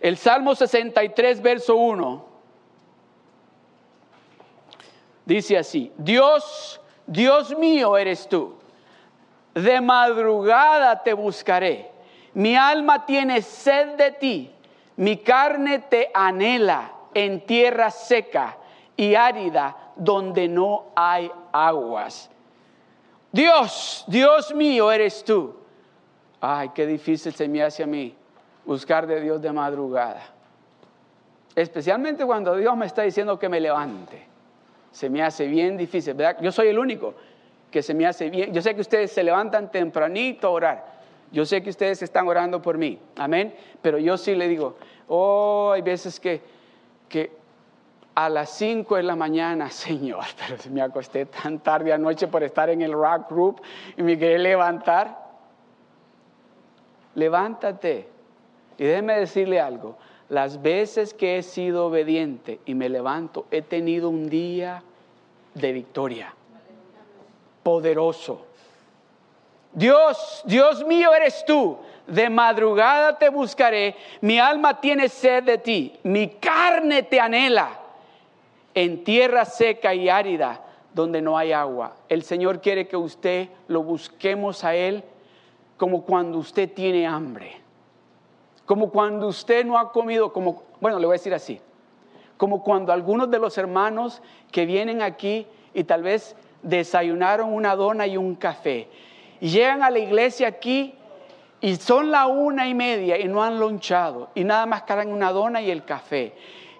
El 0.00 0.16
Salmo 0.16 0.54
63, 0.54 1.40
verso 1.40 1.76
1, 1.76 2.24
dice 5.24 5.58
así, 5.58 5.92
Dios, 5.96 6.80
Dios 7.06 7.56
mío 7.56 7.96
eres 7.96 8.28
tú, 8.28 8.54
de 9.54 9.80
madrugada 9.80 11.02
te 11.02 11.14
buscaré, 11.14 11.90
mi 12.34 12.54
alma 12.54 13.06
tiene 13.06 13.40
sed 13.40 13.96
de 13.96 14.12
ti, 14.12 14.50
mi 14.96 15.16
carne 15.16 15.78
te 15.78 16.10
anhela 16.12 16.92
en 17.14 17.40
tierra 17.46 17.90
seca 17.90 18.58
y 18.96 19.14
árida 19.14 19.92
donde 19.96 20.46
no 20.46 20.86
hay 20.94 21.30
aguas. 21.52 22.30
Dios, 23.32 24.04
Dios 24.06 24.54
mío 24.54 24.92
eres 24.92 25.24
tú. 25.24 25.54
Ay, 26.40 26.70
qué 26.74 26.86
difícil 26.86 27.34
se 27.34 27.48
me 27.48 27.62
hace 27.62 27.82
a 27.82 27.86
mí 27.86 28.14
buscar 28.66 29.06
de 29.06 29.20
Dios 29.20 29.40
de 29.40 29.52
madrugada. 29.52 30.22
Especialmente 31.54 32.26
cuando 32.26 32.54
Dios 32.56 32.76
me 32.76 32.86
está 32.86 33.02
diciendo 33.02 33.38
que 33.38 33.48
me 33.48 33.60
levante. 33.60 34.26
Se 34.90 35.08
me 35.08 35.22
hace 35.22 35.46
bien 35.46 35.76
difícil, 35.76 36.14
¿verdad? 36.14 36.40
Yo 36.42 36.52
soy 36.52 36.68
el 36.68 36.78
único 36.78 37.14
que 37.70 37.82
se 37.82 37.94
me 37.94 38.06
hace 38.06 38.28
bien. 38.28 38.52
Yo 38.52 38.60
sé 38.60 38.74
que 38.74 38.80
ustedes 38.80 39.12
se 39.12 39.22
levantan 39.22 39.70
tempranito 39.70 40.48
a 40.48 40.50
orar. 40.50 40.96
Yo 41.32 41.44
sé 41.44 41.62
que 41.62 41.70
ustedes 41.70 42.02
están 42.02 42.28
orando 42.28 42.60
por 42.60 42.76
mí. 42.76 42.98
Amén. 43.16 43.54
Pero 43.80 43.98
yo 43.98 44.16
sí 44.16 44.34
le 44.34 44.48
digo, 44.48 44.76
oh, 45.08 45.70
hay 45.72 45.82
veces 45.82 46.20
que 46.20 46.56
que 47.08 47.30
a 48.14 48.28
las 48.28 48.50
5 48.50 48.96
de 48.96 49.02
la 49.02 49.16
mañana, 49.16 49.70
Señor, 49.70 50.24
pero 50.38 50.60
si 50.60 50.70
me 50.70 50.82
acosté 50.82 51.26
tan 51.26 51.60
tarde 51.60 51.92
anoche 51.92 52.26
por 52.28 52.42
estar 52.42 52.70
en 52.70 52.82
el 52.82 52.92
rock 52.92 53.30
group 53.30 53.62
y 53.96 54.02
me 54.02 54.18
quería 54.18 54.38
levantar. 54.38 55.26
Levántate. 57.14 58.15
Y 58.78 58.84
déjeme 58.84 59.18
decirle 59.18 59.60
algo. 59.60 59.96
Las 60.28 60.60
veces 60.60 61.14
que 61.14 61.38
he 61.38 61.42
sido 61.42 61.86
obediente 61.86 62.60
y 62.66 62.74
me 62.74 62.88
levanto, 62.88 63.46
he 63.50 63.62
tenido 63.62 64.08
un 64.10 64.28
día 64.28 64.82
de 65.54 65.72
victoria. 65.72 66.34
Poderoso. 67.62 68.46
Dios, 69.72 70.42
Dios 70.46 70.84
mío 70.84 71.12
eres 71.14 71.44
tú 71.46 71.78
de 72.06 72.30
madrugada 72.30 73.18
te 73.18 73.28
buscaré, 73.28 73.96
mi 74.20 74.38
alma 74.38 74.80
tiene 74.80 75.08
sed 75.08 75.44
de 75.44 75.58
ti, 75.58 75.98
mi 76.04 76.28
carne 76.28 77.02
te 77.02 77.20
anhela 77.20 77.80
en 78.74 79.02
tierra 79.04 79.44
seca 79.44 79.94
y 79.94 80.08
árida 80.08 80.62
donde 80.94 81.20
no 81.20 81.36
hay 81.36 81.52
agua. 81.52 81.96
El 82.08 82.22
Señor 82.22 82.60
quiere 82.60 82.86
que 82.86 82.96
usted 82.96 83.48
lo 83.68 83.82
busquemos 83.82 84.64
a 84.64 84.74
Él 84.74 85.02
como 85.76 86.04
cuando 86.04 86.38
usted 86.38 86.72
tiene 86.72 87.06
hambre, 87.06 87.56
como 88.66 88.90
cuando 88.90 89.28
usted 89.28 89.64
no 89.64 89.78
ha 89.78 89.92
comido, 89.92 90.32
como, 90.32 90.64
bueno, 90.80 90.98
le 90.98 91.06
voy 91.06 91.14
a 91.14 91.18
decir 91.18 91.32
así, 91.32 91.60
como 92.36 92.62
cuando 92.62 92.92
algunos 92.92 93.30
de 93.30 93.38
los 93.38 93.56
hermanos 93.56 94.20
que 94.50 94.66
vienen 94.66 95.00
aquí 95.00 95.46
y 95.72 95.84
tal 95.84 96.02
vez 96.02 96.36
desayunaron 96.62 97.52
una 97.52 97.76
dona 97.76 98.06
y 98.06 98.16
un 98.16 98.34
café 98.34 98.88
y 99.40 99.48
llegan 99.48 99.82
a 99.82 99.90
la 99.90 99.98
iglesia 99.98 100.48
aquí 100.48 100.94
y 101.60 101.76
son 101.76 102.10
la 102.10 102.26
una 102.26 102.68
y 102.68 102.74
media 102.74 103.18
y 103.18 103.24
no 103.24 103.42
han 103.42 103.58
lonchado 103.58 104.30
y 104.34 104.44
nada 104.44 104.66
más 104.66 104.82
cargan 104.82 105.12
una 105.12 105.32
dona 105.32 105.62
y 105.62 105.70
el 105.70 105.84
café. 105.84 106.34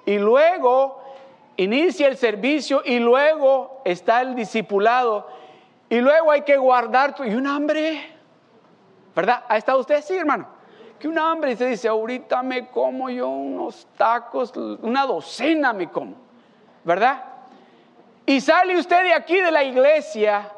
Y 0.04 0.18
luego 0.18 1.00
inicia 1.56 2.08
el 2.08 2.16
servicio 2.16 2.82
y 2.84 2.98
luego 2.98 3.80
está 3.84 4.20
el 4.22 4.34
discipulado 4.34 5.26
y 5.88 6.00
luego 6.00 6.30
hay 6.32 6.42
que 6.42 6.56
guardar 6.56 7.14
y 7.24 7.34
un 7.34 7.46
hambre, 7.46 8.02
¿verdad? 9.14 9.44
¿Ha 9.48 9.56
estado 9.56 9.80
usted? 9.80 10.02
Sí, 10.02 10.14
hermano. 10.14 10.55
Que 10.98 11.08
un 11.08 11.18
hambre 11.18 11.52
y 11.52 11.56
se 11.56 11.66
dice, 11.66 11.88
ahorita 11.88 12.42
me 12.42 12.68
como 12.68 13.10
yo 13.10 13.28
unos 13.28 13.86
tacos, 13.96 14.52
una 14.56 15.04
docena 15.04 15.72
me 15.72 15.90
como, 15.90 16.14
¿verdad? 16.84 17.22
Y 18.24 18.40
sale 18.40 18.76
usted 18.76 19.02
de 19.04 19.12
aquí 19.12 19.36
de 19.36 19.50
la 19.50 19.62
iglesia 19.62 20.50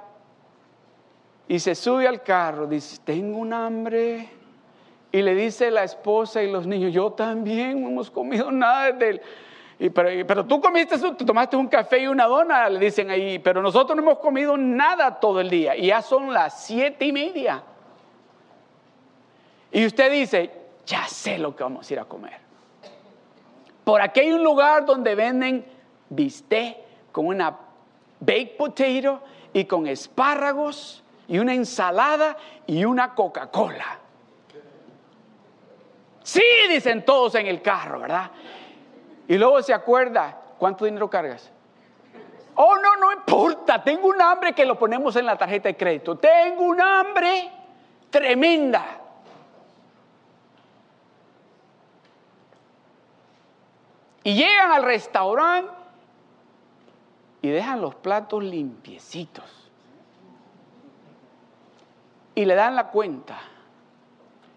y 1.49 1.59
se 1.59 1.75
sube 1.75 2.07
al 2.07 2.23
carro, 2.23 2.67
dice, 2.67 3.01
tengo 3.05 3.39
un 3.39 3.53
hambre. 3.53 4.31
Y 5.11 5.23
le 5.23 5.35
dice 5.35 5.71
la 5.71 5.85
esposa 5.85 6.43
y 6.43 6.51
los 6.53 6.67
niños, 6.67 6.93
yo 6.93 7.13
también 7.13 7.83
no 7.83 7.89
hemos 7.89 8.11
comido 8.11 8.53
nada 8.53 8.93
desde 8.93 9.23
pero, 9.95 10.27
pero, 10.27 10.45
tú 10.45 10.61
comiste, 10.61 10.99
tú 10.99 11.25
tomaste 11.25 11.57
un 11.57 11.69
café 11.69 12.01
y 12.01 12.09
una 12.09 12.27
dona, 12.27 12.69
le 12.69 12.81
dicen 12.81 13.11
ahí, 13.11 13.39
pero 13.39 13.63
nosotros 13.63 13.97
no 13.97 14.03
hemos 14.03 14.19
comido 14.19 14.57
nada 14.57 15.21
todo 15.21 15.41
el 15.41 15.49
día 15.49 15.77
y 15.77 15.87
ya 15.87 16.03
son 16.03 16.33
las 16.33 16.65
siete 16.65 17.05
y 17.05 17.13
media. 17.13 17.63
Y 19.71 19.85
usted 19.87 20.11
dice, 20.11 20.51
ya 20.87 21.07
sé 21.07 21.39
lo 21.39 21.55
que 21.55 21.63
vamos 21.63 21.89
a 21.89 21.93
ir 21.93 22.01
a 22.01 22.05
comer. 22.05 22.39
Por 23.85 24.01
aquí 24.01 24.21
hay 24.21 24.33
un 24.33 24.43
lugar 24.43 24.85
donde 24.85 25.15
venden 25.15 25.65
bistec 26.09 26.77
con 27.13 27.27
una 27.27 27.57
baked 28.21 28.57
potato 28.57 29.23
y 29.53 29.65
con 29.65 29.87
espárragos 29.87 31.03
y 31.27 31.39
una 31.39 31.55
ensalada 31.55 32.37
y 32.67 32.85
una 32.85 33.15
Coca-Cola. 33.15 33.99
Sí, 36.23 36.43
dicen 36.69 37.05
todos 37.05 37.35
en 37.37 37.47
el 37.47 37.63
carro, 37.63 38.01
¿verdad? 38.01 38.31
Y 39.27 39.39
luego 39.39 39.63
se 39.63 39.73
acuerda, 39.73 40.39
¿cuánto 40.59 40.85
dinero 40.85 41.09
cargas? 41.09 41.51
Oh, 42.55 42.77
no, 42.77 42.97
no 42.97 43.13
importa, 43.13 43.83
tengo 43.83 44.09
un 44.09 44.21
hambre 44.21 44.53
que 44.53 44.67
lo 44.67 44.79
ponemos 44.79 45.17
en 45.17 45.25
la 45.25 45.37
tarjeta 45.37 45.69
de 45.69 45.77
crédito. 45.77 46.17
Tengo 46.17 46.65
un 46.65 46.81
hambre 46.81 47.51
tremenda. 48.11 48.85
Y 54.29 54.35
llegan 54.35 54.73
al 54.73 54.83
restaurante 54.83 55.73
y 57.41 57.49
dejan 57.49 57.81
los 57.81 57.95
platos 57.95 58.45
limpiecitos 58.45 59.71
y 62.35 62.45
le 62.45 62.55
dan 62.55 62.77
la 62.77 62.89
cuenta. 62.89 63.39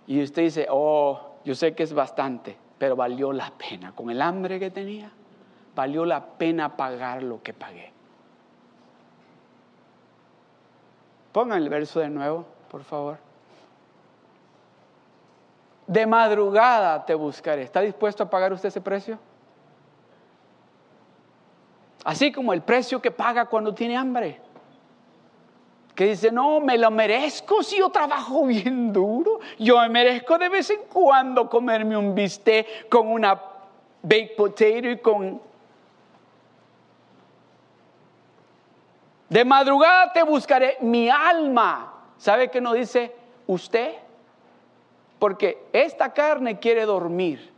Y 0.08 0.22
usted 0.22 0.42
dice, 0.42 0.68
oh, 0.70 1.38
yo 1.46 1.56
sé 1.56 1.74
que 1.74 1.84
es 1.84 1.94
bastante, 1.94 2.58
pero 2.78 2.98
valió 2.98 3.32
la 3.32 3.50
pena 3.52 3.94
con 3.96 4.10
el 4.10 4.22
hambre 4.22 4.60
que 4.60 4.72
tenía. 4.72 5.10
valió 5.74 6.04
la 6.04 6.22
pena 6.22 6.76
pagar 6.76 7.24
lo 7.24 7.42
que 7.42 7.54
pagué. 7.54 7.94
Pongan 11.32 11.64
el 11.64 11.70
verso 11.70 12.02
de 12.02 12.10
nuevo, 12.10 12.46
por 12.70 12.84
favor. 12.84 13.20
De 15.88 16.06
madrugada 16.06 17.06
te 17.06 17.16
buscaré. 17.16 17.62
¿Está 17.62 17.80
dispuesto 17.80 18.24
a 18.24 18.30
pagar 18.30 18.52
usted 18.52 18.68
ese 18.68 18.82
precio? 18.82 19.31
Así 22.04 22.32
como 22.32 22.54
el 22.54 22.62
precio 22.62 23.02
que 23.02 23.12
paga 23.12 23.46
cuando 23.46 23.74
tiene 23.74 23.96
hambre. 23.96 24.40
Que 25.94 26.06
dice, 26.06 26.32
no, 26.32 26.60
me 26.60 26.78
lo 26.78 26.90
merezco 26.90 27.62
si 27.62 27.78
yo 27.78 27.90
trabajo 27.90 28.46
bien 28.48 28.92
duro. 28.92 29.40
Yo 29.60 29.80
me 29.82 29.90
merezco 29.90 30.38
de 30.38 30.50
vez 30.50 30.70
en 30.70 30.82
cuando 30.92 31.50
comerme 31.50 31.96
un 31.98 32.16
bistec 32.16 32.90
con 32.90 33.08
una 33.08 33.40
baked 34.02 34.36
potato 34.36 34.90
y 34.90 34.98
con... 34.98 35.42
De 39.30 39.46
madrugada 39.46 40.12
te 40.12 40.24
buscaré 40.24 40.78
mi 40.82 41.10
alma. 41.10 41.94
¿Sabe 42.18 42.50
qué 42.50 42.60
nos 42.60 42.74
dice 42.74 43.16
usted? 43.48 43.94
Porque 45.20 45.64
esta 45.72 46.12
carne 46.12 46.60
quiere 46.60 46.86
dormir. 46.86 47.52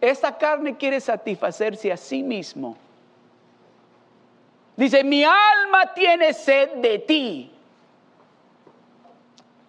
Esta 0.00 0.36
carne 0.36 0.76
quiere 0.76 1.00
satisfacerse 1.00 1.90
a 1.90 1.96
sí 1.96 2.22
mismo. 2.22 2.76
Dice, 4.80 5.04
mi 5.04 5.22
alma 5.22 5.92
tiene 5.92 6.32
sed 6.32 6.76
de 6.76 7.00
ti. 7.00 7.52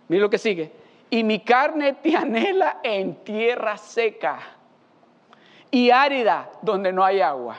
Mira 0.08 0.22
lo 0.22 0.30
que 0.30 0.38
sigue. 0.38 0.72
Y 1.10 1.22
mi 1.26 1.42
carne 1.42 1.96
te 1.96 2.16
anhela 2.16 2.80
en 2.82 3.22
tierra 3.22 3.76
seca 3.76 4.40
y 5.70 5.92
árida 5.92 6.50
donde 6.62 6.94
no 6.94 7.04
hay 7.04 7.20
agua. 7.20 7.58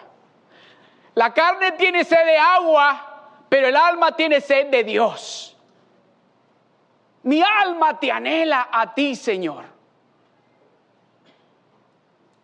La 1.15 1.35
carne 1.35 1.73
tiene 1.73 2.05
sed 2.05 2.25
de 2.25 2.39
agua, 2.39 3.29
pero 3.51 3.67
el 3.67 3.77
alma 3.77 4.17
tiene 4.17 4.41
sed 4.41 4.69
de 4.69 4.85
Dios. 4.85 5.55
Mi 7.25 7.43
alma 7.43 8.01
te 8.01 8.11
anhela 8.11 8.71
a 8.73 8.95
ti, 8.95 9.15
Señor. 9.15 9.72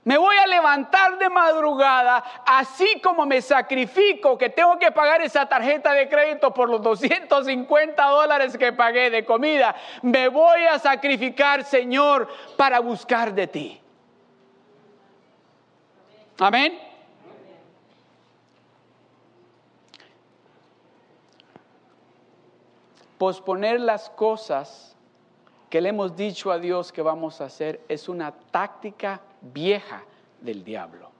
Me 0.08 0.16
voy 0.16 0.34
a 0.38 0.46
levantar 0.46 1.18
de 1.18 1.28
madrugada, 1.28 2.24
así 2.46 2.98
como 3.02 3.26
me 3.26 3.42
sacrifico 3.42 4.38
que 4.38 4.48
tengo 4.48 4.78
que 4.78 4.90
pagar 4.90 5.20
esa 5.20 5.44
tarjeta 5.46 5.92
de 5.92 6.08
crédito 6.08 6.54
por 6.54 6.70
los 6.70 6.80
250 6.80 8.06
dólares 8.06 8.56
que 8.56 8.72
pagué 8.72 9.10
de 9.10 9.26
comida. 9.26 9.76
Me 10.00 10.28
voy 10.28 10.62
a 10.62 10.78
sacrificar, 10.78 11.62
Señor, 11.62 12.26
para 12.56 12.80
buscar 12.80 13.34
de 13.34 13.48
ti. 13.48 13.82
Amén. 16.38 16.80
Posponer 23.18 23.78
las 23.78 24.08
cosas 24.08 24.96
que 25.68 25.82
le 25.82 25.90
hemos 25.90 26.16
dicho 26.16 26.50
a 26.50 26.58
Dios 26.58 26.92
que 26.92 27.02
vamos 27.02 27.42
a 27.42 27.44
hacer 27.44 27.82
es 27.90 28.08
una 28.08 28.32
táctica 28.32 29.20
vieja 29.40 30.02
del 30.40 30.64
diablo. 30.64 31.10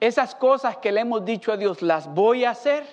Esas 0.00 0.34
cosas 0.34 0.76
que 0.78 0.92
le 0.92 1.00
hemos 1.00 1.24
dicho 1.24 1.52
a 1.52 1.56
Dios, 1.56 1.82
las 1.82 2.12
voy 2.12 2.44
a 2.44 2.50
hacer, 2.50 2.84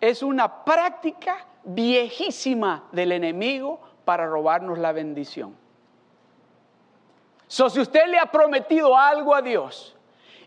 es 0.00 0.22
una 0.22 0.64
práctica 0.64 1.46
viejísima 1.64 2.84
del 2.92 3.12
enemigo 3.12 3.80
para 4.04 4.26
robarnos 4.26 4.78
la 4.78 4.92
bendición. 4.92 5.54
So, 7.46 7.70
si 7.70 7.80
usted 7.80 8.08
le 8.08 8.18
ha 8.18 8.26
prometido 8.26 8.96
algo 8.96 9.34
a 9.34 9.42
Dios, 9.42 9.96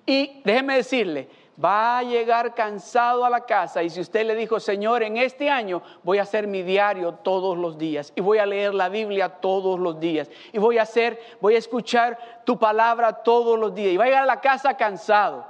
y 0.06 0.42
déjeme 0.44 0.78
decirle, 0.78 1.30
va 1.64 2.00
a 2.00 2.04
llegar 2.04 2.54
cansado 2.54 3.26
a 3.26 3.30
la 3.30 3.42
casa 3.42 3.84
y 3.84 3.90
si 3.90 4.02
usted 4.02 4.26
le 4.26 4.36
dijo, 4.36 4.60
Señor, 4.60 5.04
en 5.04 5.18
este 5.18 5.50
año 5.50 5.82
voy 6.04 6.18
a 6.18 6.24
hacer 6.24 6.48
mi 6.48 6.64
diario 6.64 7.14
todos 7.14 7.58
los 7.58 7.78
días 7.78 8.12
y 8.16 8.22
voy 8.22 8.40
a 8.40 8.46
leer 8.46 8.74
la 8.74 8.90
Biblia 8.90 9.30
todos 9.30 9.80
los 9.80 10.00
días 10.00 10.30
y 10.52 10.58
voy 10.58 10.78
a 10.78 10.84
hacer, 10.84 11.20
voy 11.40 11.56
a 11.56 11.60
escuchar 11.60 12.18
tu 12.46 12.58
palabra 12.58 13.14
todos 13.14 13.60
los 13.60 13.76
días 13.76 13.94
y 13.94 13.98
va 13.98 14.06
a 14.06 14.08
llegar 14.08 14.24
a 14.24 14.28
la 14.28 14.42
casa 14.42 14.76
cansado, 14.76 15.46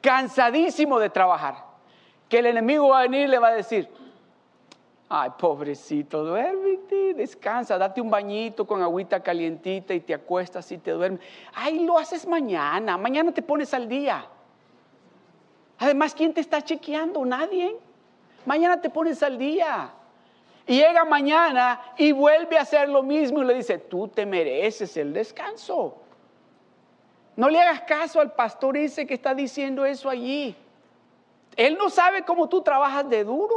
cansadísimo 0.00 0.98
de 0.98 1.10
trabajar, 1.10 1.56
que 2.28 2.38
el 2.38 2.46
enemigo 2.46 2.88
va 2.88 3.00
a 3.00 3.02
venir 3.02 3.26
y 3.26 3.28
le 3.28 3.38
va 3.38 3.48
a 3.48 3.54
decir, 3.54 3.88
Ay, 5.14 5.28
pobrecito, 5.38 6.24
duérmete, 6.24 7.12
descansa, 7.12 7.76
date 7.76 8.00
un 8.00 8.08
bañito 8.08 8.66
con 8.66 8.80
agüita 8.80 9.22
calientita 9.22 9.92
y 9.92 10.00
te 10.00 10.14
acuestas 10.14 10.72
y 10.72 10.78
te 10.78 10.90
duermes. 10.92 11.20
Ay, 11.52 11.80
lo 11.80 11.98
haces 11.98 12.26
mañana, 12.26 12.96
mañana 12.96 13.30
te 13.30 13.42
pones 13.42 13.74
al 13.74 13.86
día. 13.86 14.26
Además, 15.82 16.14
¿quién 16.14 16.32
te 16.32 16.40
está 16.40 16.62
chequeando? 16.62 17.24
Nadie. 17.24 17.76
Mañana 18.46 18.80
te 18.80 18.88
pones 18.88 19.20
al 19.20 19.36
día. 19.36 19.90
Y 20.64 20.76
llega 20.76 21.04
mañana 21.04 21.80
y 21.96 22.12
vuelve 22.12 22.56
a 22.56 22.60
hacer 22.60 22.88
lo 22.88 23.02
mismo 23.02 23.42
y 23.42 23.44
le 23.46 23.54
dice, 23.54 23.78
tú 23.78 24.06
te 24.06 24.24
mereces 24.24 24.96
el 24.96 25.12
descanso. 25.12 25.96
No 27.34 27.48
le 27.48 27.60
hagas 27.60 27.80
caso 27.80 28.20
al 28.20 28.30
pastor 28.30 28.76
ese 28.76 29.08
que 29.08 29.14
está 29.14 29.34
diciendo 29.34 29.84
eso 29.84 30.08
allí. 30.08 30.54
Él 31.56 31.76
no 31.76 31.90
sabe 31.90 32.22
cómo 32.24 32.48
tú 32.48 32.62
trabajas 32.62 33.08
de 33.08 33.24
duro. 33.24 33.56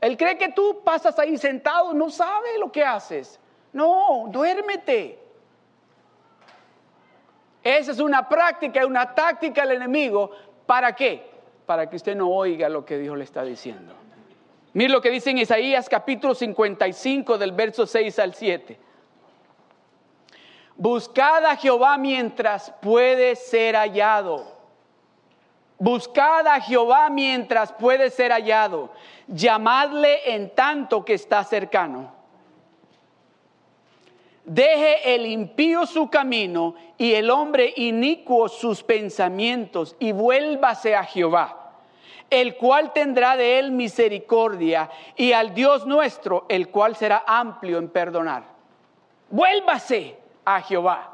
Él 0.00 0.16
cree 0.16 0.38
que 0.38 0.52
tú 0.52 0.80
pasas 0.82 1.18
ahí 1.18 1.36
sentado, 1.36 1.92
no 1.92 2.08
sabe 2.08 2.58
lo 2.58 2.72
que 2.72 2.82
haces. 2.82 3.38
No, 3.74 4.24
duérmete. 4.30 5.22
Esa 7.66 7.90
es 7.90 7.98
una 7.98 8.28
práctica, 8.28 8.86
una 8.86 9.12
táctica 9.12 9.66
del 9.66 9.78
enemigo. 9.78 10.30
¿Para 10.66 10.94
qué? 10.94 11.28
Para 11.66 11.90
que 11.90 11.96
usted 11.96 12.14
no 12.14 12.30
oiga 12.30 12.68
lo 12.68 12.84
que 12.84 12.96
Dios 12.96 13.18
le 13.18 13.24
está 13.24 13.42
diciendo. 13.42 13.92
Mire 14.72 14.92
lo 14.92 15.00
que 15.00 15.10
dice 15.10 15.30
en 15.30 15.38
Isaías 15.38 15.88
capítulo 15.88 16.32
55 16.32 17.36
del 17.36 17.50
verso 17.50 17.84
6 17.84 18.18
al 18.20 18.34
7. 18.34 18.78
Buscad 20.76 21.44
a 21.44 21.56
Jehová 21.56 21.98
mientras 21.98 22.72
puede 22.80 23.34
ser 23.34 23.74
hallado. 23.74 24.46
Buscad 25.76 26.46
a 26.46 26.60
Jehová 26.60 27.10
mientras 27.10 27.72
puede 27.72 28.10
ser 28.10 28.30
hallado. 28.30 28.92
Llamadle 29.26 30.36
en 30.36 30.54
tanto 30.54 31.04
que 31.04 31.14
está 31.14 31.42
cercano. 31.42 32.15
Deje 34.46 35.16
el 35.16 35.26
impío 35.26 35.86
su 35.86 36.08
camino 36.08 36.76
y 36.96 37.14
el 37.14 37.30
hombre 37.30 37.72
inicuo 37.74 38.48
sus 38.48 38.84
pensamientos 38.84 39.96
y 39.98 40.12
vuélvase 40.12 40.94
a 40.94 41.02
Jehová, 41.02 41.72
el 42.30 42.56
cual 42.56 42.92
tendrá 42.92 43.36
de 43.36 43.58
él 43.58 43.72
misericordia 43.72 44.88
y 45.16 45.32
al 45.32 45.52
Dios 45.52 45.84
nuestro, 45.84 46.46
el 46.48 46.68
cual 46.68 46.94
será 46.94 47.24
amplio 47.26 47.78
en 47.78 47.88
perdonar. 47.88 48.44
Vuélvase 49.30 50.16
a 50.44 50.60
Jehová. 50.60 51.12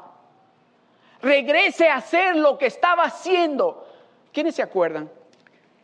Regrese 1.19 1.89
a 1.89 1.95
hacer 1.95 2.35
lo 2.35 2.59
que 2.59 2.67
estaba 2.67 3.01
haciendo. 3.01 3.87
¿Quiénes 4.31 4.53
se 4.53 4.61
acuerdan 4.61 5.09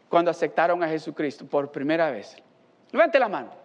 cuando 0.08 0.30
aceptaron 0.30 0.84
a 0.84 0.88
Jesucristo 0.88 1.48
por 1.48 1.72
primera 1.72 2.12
vez? 2.12 2.38
Levante 2.92 3.18
la 3.18 3.28
mano. 3.28 3.59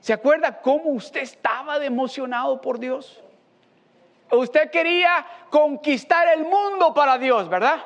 ¿Se 0.00 0.12
acuerda 0.12 0.60
cómo 0.60 0.90
usted 0.90 1.20
estaba 1.20 1.78
de 1.78 1.86
emocionado 1.86 2.60
por 2.60 2.78
Dios? 2.78 3.22
Usted 4.30 4.70
quería 4.70 5.26
conquistar 5.50 6.28
el 6.28 6.44
mundo 6.44 6.92
para 6.94 7.18
Dios, 7.18 7.48
¿verdad? 7.48 7.82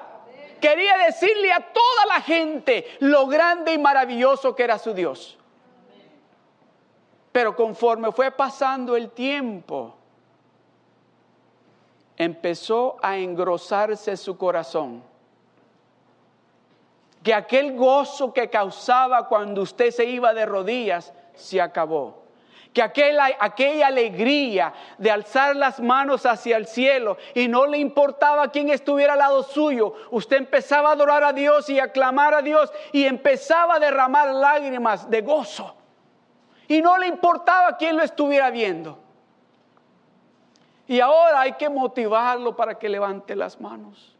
Quería 0.61 0.97
decirle 0.99 1.53
a 1.53 1.73
toda 1.73 2.07
la 2.09 2.21
gente 2.21 2.87
lo 3.01 3.27
grande 3.27 3.73
y 3.73 3.79
maravilloso 3.79 4.55
que 4.55 4.65
era 4.65 4.79
su 4.79 4.93
Dios. 4.93 5.39
Pero 7.33 7.57
conforme 7.57 8.13
fue 8.13 8.31
pasando 8.31 8.95
el 8.95 9.11
tiempo, 9.11 9.95
empezó 12.17 12.97
a 13.03 13.17
engrosarse 13.17 14.17
su 14.17 14.37
corazón. 14.37 15.03
Que 17.23 17.33
aquel 17.33 17.77
gozo 17.77 18.33
que 18.33 18.51
causaba 18.51 19.29
cuando 19.29 19.63
usted 19.63 19.91
se 19.91 20.05
iba 20.05 20.35
de 20.35 20.45
rodillas 20.45 21.13
se 21.43 21.61
acabó. 21.61 22.23
Que 22.73 22.81
aquella, 22.81 23.87
alegría 23.87 24.73
de 24.97 25.11
alzar 25.11 25.55
las 25.57 25.79
manos 25.79 26.25
hacia 26.25 26.57
el 26.57 26.67
cielo 26.67 27.19
y 27.35 27.47
no 27.47 27.67
le 27.67 27.77
importaba 27.77 28.51
quién 28.51 28.71
estuviera 28.71 29.13
al 29.13 29.19
lado 29.19 29.43
suyo, 29.43 29.93
usted 30.11 30.39
empezaba 30.39 30.89
a 30.89 30.93
adorar 30.93 31.23
a 31.23 31.35
Dios 31.35 31.69
y 31.69 31.79
a 31.79 31.93
clamar 31.93 32.33
a 32.33 32.41
Dios 32.41 32.73
y 32.93 33.05
empezaba 33.05 33.75
a 33.75 33.79
derramar 33.79 34.31
lágrimas 34.33 35.11
de 35.11 35.21
gozo. 35.21 35.75
Y 36.67 36.81
no 36.81 36.97
le 36.97 37.09
importaba 37.09 37.77
quién 37.77 37.99
lo 37.99 38.03
estuviera 38.03 38.51
viendo. 38.51 38.99
Y 40.87 41.01
ahora 41.01 41.43
hay 41.43 41.53
que 41.53 41.69
motivarlo 41.69 42.57
para 42.57 42.79
que 42.79 42.89
levante 42.89 43.37
las 43.37 43.61
manos. 43.61 44.12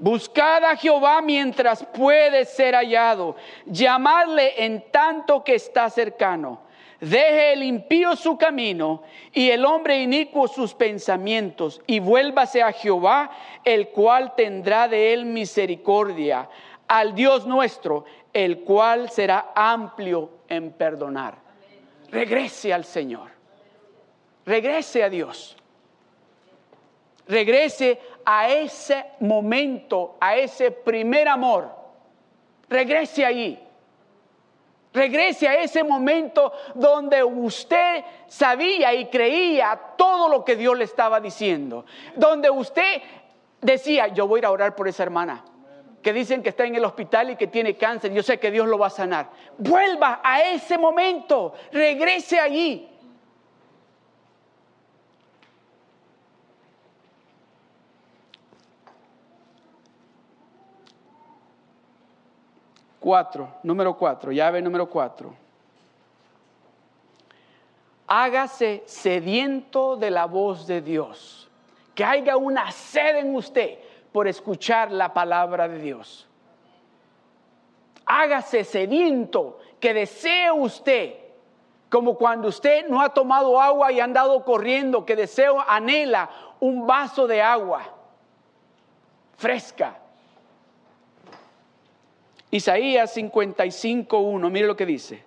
Buscad 0.00 0.64
a 0.64 0.76
Jehová 0.76 1.20
mientras 1.20 1.84
puede 1.84 2.46
ser 2.46 2.74
hallado. 2.74 3.36
Llamadle 3.66 4.64
en 4.64 4.90
tanto 4.90 5.44
que 5.44 5.56
está 5.56 5.90
cercano. 5.90 6.62
Deje 7.00 7.52
el 7.52 7.62
impío 7.62 8.16
su 8.16 8.38
camino 8.38 9.02
y 9.30 9.50
el 9.50 9.62
hombre 9.66 10.00
inicuo 10.00 10.48
sus 10.48 10.72
pensamientos 10.72 11.82
y 11.86 12.00
vuélvase 12.00 12.62
a 12.62 12.72
Jehová, 12.72 13.30
el 13.62 13.88
cual 13.90 14.34
tendrá 14.34 14.88
de 14.88 15.12
él 15.12 15.26
misericordia, 15.26 16.48
al 16.88 17.14
Dios 17.14 17.46
nuestro, 17.46 18.06
el 18.32 18.60
cual 18.60 19.10
será 19.10 19.52
amplio 19.54 20.30
en 20.48 20.72
perdonar. 20.72 21.36
Regrese 22.10 22.72
al 22.72 22.86
Señor. 22.86 23.28
Regrese 24.46 25.04
a 25.04 25.10
Dios. 25.10 25.58
Regrese 27.28 28.00
a 28.32 28.48
ese 28.48 29.06
momento, 29.18 30.16
a 30.20 30.36
ese 30.36 30.70
primer 30.70 31.26
amor. 31.26 31.68
Regrese 32.68 33.26
ahí. 33.26 33.60
Regrese 34.92 35.48
a 35.48 35.60
ese 35.60 35.82
momento 35.82 36.52
donde 36.76 37.24
usted 37.24 38.04
sabía 38.28 38.94
y 38.94 39.06
creía 39.06 39.76
todo 39.96 40.28
lo 40.28 40.44
que 40.44 40.54
Dios 40.54 40.78
le 40.78 40.84
estaba 40.84 41.18
diciendo. 41.18 41.84
Donde 42.14 42.48
usted 42.50 43.02
decía, 43.60 44.06
yo 44.06 44.28
voy 44.28 44.38
a 44.38 44.42
ir 44.42 44.46
a 44.46 44.52
orar 44.52 44.76
por 44.76 44.86
esa 44.86 45.02
hermana 45.02 45.44
que 46.00 46.12
dicen 46.12 46.40
que 46.40 46.50
está 46.50 46.64
en 46.64 46.76
el 46.76 46.84
hospital 46.84 47.30
y 47.30 47.36
que 47.36 47.48
tiene 47.48 47.76
cáncer. 47.76 48.12
Yo 48.12 48.22
sé 48.22 48.38
que 48.38 48.52
Dios 48.52 48.68
lo 48.68 48.78
va 48.78 48.86
a 48.86 48.90
sanar. 48.90 49.30
Vuelva 49.58 50.20
a 50.22 50.40
ese 50.42 50.78
momento. 50.78 51.52
Regrese 51.72 52.38
allí. 52.38 52.88
Cuatro, 63.00 63.48
número 63.62 63.96
cuatro, 63.96 64.30
llave 64.30 64.60
número 64.60 64.88
cuatro. 64.88 65.34
Hágase 68.06 68.82
sediento 68.86 69.96
de 69.96 70.10
la 70.10 70.26
voz 70.26 70.66
de 70.66 70.82
Dios. 70.82 71.48
Que 71.94 72.04
haya 72.04 72.36
una 72.36 72.70
sed 72.70 73.16
en 73.16 73.34
usted 73.34 73.78
por 74.12 74.28
escuchar 74.28 74.92
la 74.92 75.14
palabra 75.14 75.66
de 75.66 75.78
Dios. 75.78 76.28
Hágase 78.04 78.64
sediento, 78.64 79.58
que 79.78 79.94
desee 79.94 80.50
usted, 80.50 81.14
como 81.88 82.18
cuando 82.18 82.48
usted 82.48 82.86
no 82.88 83.00
ha 83.00 83.08
tomado 83.14 83.58
agua 83.60 83.92
y 83.92 84.00
ha 84.00 84.04
andado 84.04 84.44
corriendo, 84.44 85.06
que 85.06 85.16
deseo, 85.16 85.64
anhela 85.66 86.28
un 86.58 86.86
vaso 86.86 87.26
de 87.26 87.40
agua 87.40 87.82
fresca 89.36 89.99
Isaías 92.50 93.16
55.1, 93.16 94.50
mire 94.50 94.66
lo 94.66 94.76
que 94.76 94.86
dice. 94.86 95.22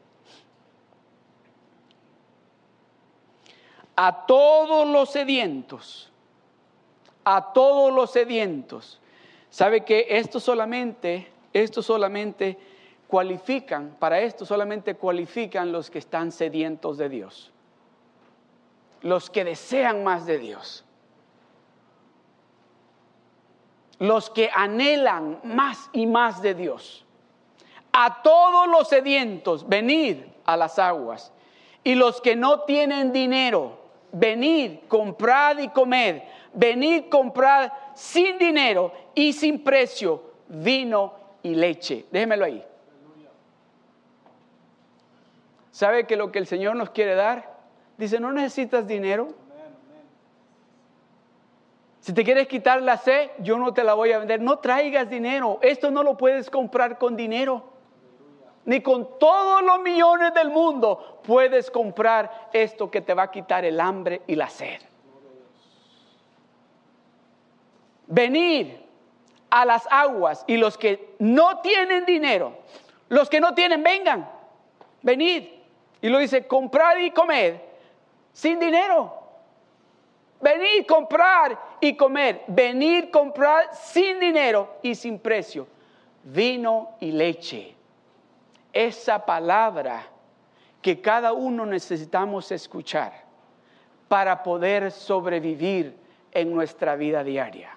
A 3.96 4.26
todos 4.26 4.88
los 4.88 5.12
sedientos, 5.12 6.12
a 7.24 7.54
todos 7.54 7.94
los 7.94 8.12
sedientos. 8.12 9.00
¿Sabe 9.50 9.86
que 9.86 10.08
esto 10.10 10.40
solamente, 10.40 11.32
esto 11.54 11.82
solamente 11.82 12.58
cualifican, 13.08 13.96
para 14.00 14.20
esto 14.20 14.46
solamente 14.46 14.96
cualifican 14.96 15.72
los 15.72 15.90
que 15.90 16.00
están 16.00 16.32
sedientos 16.32 16.98
de 16.98 17.08
Dios? 17.08 17.52
Los 19.02 19.30
que 19.30 19.46
desean 19.46 20.04
más 20.04 20.26
de 20.26 20.40
Dios. 20.40 20.84
Los 24.00 24.30
que 24.30 24.50
anhelan 24.54 25.40
más 25.44 25.90
y 25.94 26.08
más 26.08 26.42
de 26.42 26.56
Dios 26.56 27.06
a 27.94 28.24
todos 28.24 28.68
los 28.68 28.90
sedientos, 28.90 29.70
venid 29.70 30.18
a 30.46 30.58
las 30.58 30.80
aguas. 30.80 31.32
Y 31.84 31.96
los 31.96 32.20
que 32.20 32.36
no 32.36 32.62
tienen 32.62 33.14
dinero, 33.14 33.78
venid, 34.12 34.80
comprad 34.88 35.60
y 35.60 35.70
comed. 35.70 36.24
Venid, 36.54 37.06
comprad 37.10 37.72
sin 37.94 38.38
dinero 38.38 38.92
y 39.14 39.34
sin 39.34 39.64
precio 39.64 40.24
vino 40.48 41.14
y 41.44 41.56
leche. 41.56 42.06
Déjemelo 42.12 42.46
ahí. 42.46 42.66
¿Sabe 45.72 46.06
que 46.06 46.16
lo 46.16 46.32
que 46.32 46.40
el 46.40 46.48
Señor 46.48 46.76
nos 46.76 46.92
quiere 46.92 47.16
dar? 47.16 47.54
Dice, 47.98 48.20
no 48.20 48.32
necesitas 48.32 48.88
dinero. 48.88 49.30
Si 52.00 52.14
te 52.14 52.24
quieres 52.24 52.48
quitar 52.48 52.82
la 52.82 52.98
sed, 52.98 53.30
yo 53.40 53.58
no 53.58 53.74
te 53.74 53.84
la 53.84 53.94
voy 53.94 54.12
a 54.12 54.20
vender. 54.20 54.42
No 54.42 54.60
traigas 54.60 55.10
dinero. 55.10 55.60
Esto 55.62 55.90
no 55.90 56.04
lo 56.04 56.18
puedes 56.18 56.50
comprar 56.50 56.98
con 56.98 57.16
dinero 57.16 57.73
ni 58.66 58.82
con 58.82 59.20
todos 59.20 59.62
los 59.62 59.82
millones 59.82 60.34
del 60.34 60.50
mundo 60.50 61.20
puedes 61.24 61.70
comprar 61.70 62.50
esto 62.54 62.90
que 62.90 63.02
te 63.02 63.14
va 63.14 63.24
a 63.24 63.32
quitar 63.32 63.66
el 63.66 63.80
hambre 63.80 64.22
y 64.28 64.36
la 64.36 64.50
sed. 64.50 64.82
Venid 68.08 68.68
a 69.50 69.66
las 69.66 69.88
aguas 69.90 70.44
y 70.48 70.58
los 70.58 70.78
que 70.78 71.16
no 71.20 71.60
tienen 71.60 72.06
dinero, 72.06 72.54
los 73.10 73.30
que 73.30 73.40
no 73.40 73.54
tienen, 73.54 73.84
vengan, 73.84 74.30
venid. 75.02 75.46
Y 76.02 76.10
lo 76.10 76.20
dice, 76.20 76.48
comprad 76.48 76.98
y 76.98 77.12
comed 77.12 77.56
sin 78.34 78.60
dinero. 78.60 79.22
Venid, 80.42 80.86
comprar 80.86 81.58
y 81.80 81.96
comer. 81.96 82.44
Venid, 82.48 83.10
comprar 83.10 83.74
sin 83.74 84.20
dinero 84.20 84.76
y 84.82 84.96
sin 84.96 85.18
precio. 85.18 85.68
Vino 86.24 86.98
y 87.00 87.12
leche 87.12 87.74
esa 88.74 89.26
palabra 89.26 90.08
que 90.82 91.00
cada 91.00 91.32
uno 91.32 91.66
necesitamos 91.66 92.52
escuchar 92.52 93.24
para 94.08 94.44
poder 94.44 94.92
sobrevivir 94.92 95.98
en 96.32 96.54
nuestra 96.54 96.96
vida 96.96 97.24
diaria. 97.24 97.70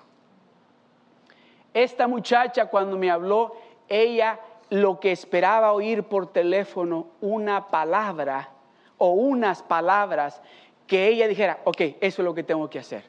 Esta 1.73 2.09
muchacha 2.09 2.67
cuando 2.67 2.97
me 2.97 3.11
habló, 3.11 3.55
ella 3.89 4.41
lo 4.71 4.99
que 4.99 5.13
esperaba 5.13 5.73
oír 5.73 6.05
por 6.05 6.33
teléfono, 6.33 7.09
una 7.21 7.69
palabra 7.69 8.51
o 8.99 9.11
unas 9.11 9.63
palabras 9.63 10.43
que 10.87 11.07
ella 11.07 11.29
dijera, 11.29 11.61
ok, 11.65 11.81
eso 12.01 12.23
es 12.23 12.25
lo 12.25 12.35
que 12.35 12.43
tengo 12.43 12.69
que 12.71 12.79
hacer. 12.79 13.05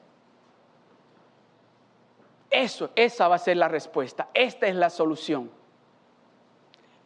Eso, 2.50 2.90
esa 2.96 3.28
va 3.28 3.36
a 3.36 3.40
ser 3.40 3.58
la 3.58 3.68
respuesta, 3.68 4.30
esta 4.34 4.68
es 4.68 4.76
la 4.76 4.90
solución. 4.90 5.57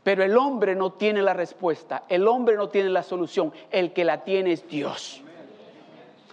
Pero 0.03 0.23
el 0.23 0.35
hombre 0.35 0.75
no 0.75 0.93
tiene 0.93 1.21
la 1.21 1.33
respuesta, 1.33 2.03
el 2.09 2.27
hombre 2.27 2.55
no 2.55 2.69
tiene 2.69 2.89
la 2.89 3.03
solución, 3.03 3.53
el 3.69 3.93
que 3.93 4.03
la 4.03 4.23
tiene 4.23 4.51
es 4.51 4.67
Dios. 4.67 5.21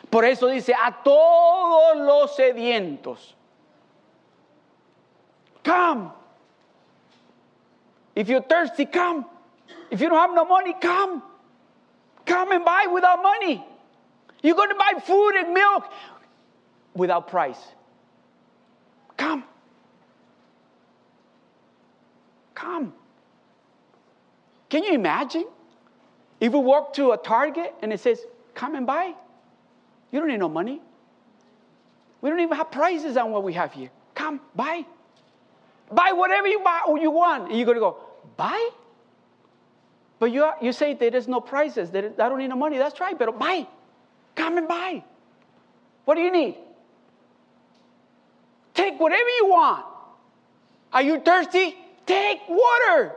Por 0.08 0.24
eso 0.24 0.46
dice, 0.46 0.74
a 0.74 1.02
todos 1.02 1.98
los 1.98 2.34
sedientos, 2.34 3.36
come. 5.62 6.10
If 8.14 8.28
you're 8.28 8.42
thirsty, 8.42 8.86
come. 8.86 9.26
If 9.90 10.00
you 10.00 10.08
don't 10.08 10.18
have 10.18 10.34
no 10.34 10.44
money, 10.44 10.74
come. 10.80 11.22
Come 12.24 12.52
and 12.52 12.64
buy 12.64 12.86
without 12.92 13.22
money. 13.22 13.64
You're 14.42 14.56
going 14.56 14.70
to 14.70 14.74
buy 14.74 14.98
food 15.00 15.36
and 15.36 15.52
milk 15.52 15.84
without 16.94 17.28
price. 17.28 17.60
Come. 19.16 19.44
Come. 22.54 22.92
Can 24.68 24.84
you 24.84 24.92
imagine? 24.92 25.44
If 26.40 26.52
we 26.52 26.58
walk 26.58 26.94
to 26.94 27.12
a 27.12 27.16
Target 27.16 27.74
and 27.82 27.92
it 27.92 28.00
says, 28.00 28.20
come 28.54 28.74
and 28.74 28.86
buy, 28.86 29.14
you 30.10 30.20
don't 30.20 30.28
need 30.28 30.38
no 30.38 30.48
money. 30.48 30.80
We 32.20 32.30
don't 32.30 32.40
even 32.40 32.56
have 32.56 32.70
prices 32.70 33.16
on 33.16 33.30
what 33.30 33.42
we 33.42 33.52
have 33.54 33.72
here. 33.72 33.90
Come, 34.14 34.40
buy. 34.54 34.84
Buy 35.90 36.12
whatever 36.12 36.46
you, 36.48 36.60
buy, 36.60 36.82
or 36.86 36.98
you 36.98 37.10
want. 37.10 37.48
And 37.48 37.56
you're 37.56 37.66
going 37.66 37.76
to 37.76 37.80
go, 37.80 37.98
buy? 38.36 38.70
But 40.18 40.32
you, 40.32 40.50
you 40.60 40.72
say 40.72 40.94
there 40.94 41.14
is 41.14 41.28
no 41.28 41.40
prices, 41.40 41.90
I 41.94 42.00
don't 42.00 42.38
need 42.38 42.48
no 42.48 42.56
money. 42.56 42.78
That's 42.78 42.98
right, 43.00 43.18
but 43.18 43.38
buy. 43.38 43.66
Come 44.34 44.58
and 44.58 44.68
buy. 44.68 45.04
What 46.04 46.16
do 46.16 46.20
you 46.20 46.32
need? 46.32 46.56
Take 48.74 48.98
whatever 48.98 49.28
you 49.40 49.46
want. 49.48 49.84
Are 50.92 51.02
you 51.02 51.20
thirsty? 51.20 51.76
Take 52.06 52.40
water. 52.48 53.14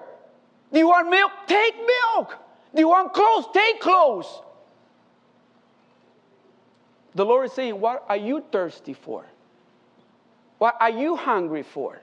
Do 0.72 0.80
you 0.80 0.88
want 0.88 1.10
milk? 1.10 1.32
Take 1.48 1.76
milk. 1.76 2.38
Do 2.74 2.82
you 2.82 2.88
want 2.88 3.14
clothes? 3.14 3.46
Take 3.54 3.80
clothes. 3.82 4.42
The 7.16 7.26
Lord 7.26 7.48
is 7.48 7.54
saying, 7.54 7.80
What 7.80 8.06
are 8.08 8.18
you 8.18 8.44
thirsty 8.52 8.94
for? 8.94 9.26
What 10.58 10.78
are 10.80 10.92
you 10.92 11.16
hungry 11.16 11.64
for? 11.64 12.00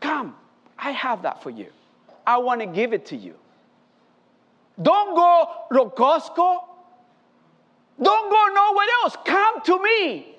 Come, 0.00 0.34
I 0.78 0.92
have 0.92 1.22
that 1.22 1.42
for 1.42 1.50
you. 1.50 1.66
I 2.26 2.38
want 2.38 2.60
to 2.60 2.66
give 2.66 2.92
it 2.92 3.06
to 3.06 3.16
you. 3.16 3.34
Don't 4.80 5.14
go 5.14 5.46
to 5.72 5.90
Costco. 5.90 6.64
Don't 8.00 8.30
go 8.30 8.46
nowhere 8.54 8.86
else. 9.02 9.16
Come 9.24 9.62
to 9.62 9.82
me. 9.82 10.34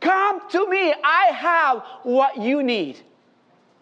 Come 0.00 0.48
to 0.50 0.68
me. 0.68 0.94
I 1.04 1.26
have 1.32 1.82
what 2.04 2.38
you 2.38 2.62
need. 2.62 2.98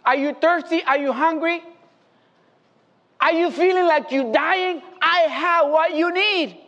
Are 0.04 0.16
you 0.16 0.34
thirsty? 0.34 0.82
Are 0.84 0.98
you 0.98 1.12
hungry? 1.12 1.62
Are 3.24 3.32
you 3.32 3.50
feeling 3.50 3.86
like 3.86 4.12
you're 4.12 4.30
dying? 4.30 4.82
I 5.00 5.20
have 5.20 5.70
what 5.70 5.94
you 5.94 6.12
need. 6.12 6.58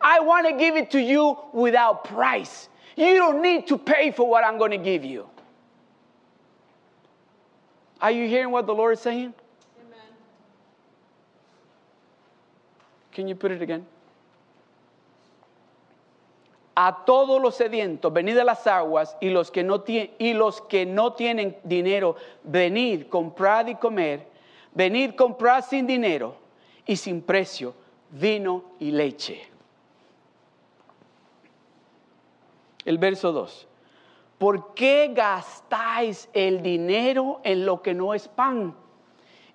I 0.00 0.20
want 0.20 0.46
to 0.46 0.56
give 0.56 0.76
it 0.76 0.92
to 0.92 1.00
you 1.00 1.36
without 1.52 2.04
price. 2.04 2.68
You 2.94 3.16
don't 3.16 3.42
need 3.42 3.66
to 3.66 3.76
pay 3.76 4.12
for 4.12 4.30
what 4.30 4.44
I'm 4.44 4.58
going 4.58 4.70
to 4.70 4.78
give 4.78 5.04
you. 5.04 5.26
Are 8.00 8.12
you 8.12 8.28
hearing 8.28 8.52
what 8.52 8.66
the 8.66 8.74
Lord 8.74 8.92
is 8.92 9.00
saying? 9.00 9.34
Amen. 9.80 10.06
Can 13.10 13.26
you 13.26 13.34
put 13.34 13.50
it 13.50 13.60
again? 13.60 13.84
A 16.76 16.94
todos 17.04 17.42
los 17.42 17.56
sedientos, 17.56 18.12
venid 18.12 18.38
a 18.38 18.44
las 18.44 18.64
aguas, 18.66 19.16
y 19.20 19.30
los 19.30 19.50
que 19.50 19.64
no, 19.64 19.82
y 19.88 20.32
los 20.34 20.60
que 20.60 20.84
no 20.84 21.14
tienen 21.14 21.56
dinero, 21.64 22.14
venid, 22.44 23.08
comprad 23.08 23.66
y 23.66 23.74
comer, 23.74 24.20
venid, 24.76 25.14
comprad 25.14 25.64
sin 25.64 25.86
dinero 25.86 26.36
y 26.84 26.96
sin 26.96 27.22
precio, 27.22 27.74
vino 28.10 28.62
y 28.78 28.90
leche. 28.90 29.48
El 32.84 32.98
verso 32.98 33.32
2. 33.32 33.66
¿Por 34.38 34.74
qué 34.74 35.10
gastáis 35.14 36.28
el 36.34 36.62
dinero 36.62 37.40
en 37.42 37.64
lo 37.64 37.80
que 37.80 37.94
no 37.94 38.12
es 38.12 38.28
pan 38.28 38.76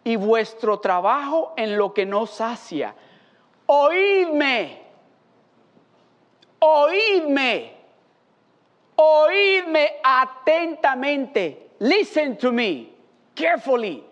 y 0.04 0.16
vuestro 0.16 0.80
trabajo 0.80 1.54
en 1.56 1.78
lo 1.78 1.94
que 1.94 2.06
no 2.06 2.26
sacia? 2.26 2.96
Oídme, 3.68 4.82
oídme, 6.60 7.74
oídme 8.96 9.92
atentamente. 10.04 11.70
Listen 11.80 12.38
to 12.38 12.52
me 12.52 12.90
carefully. 13.36 14.11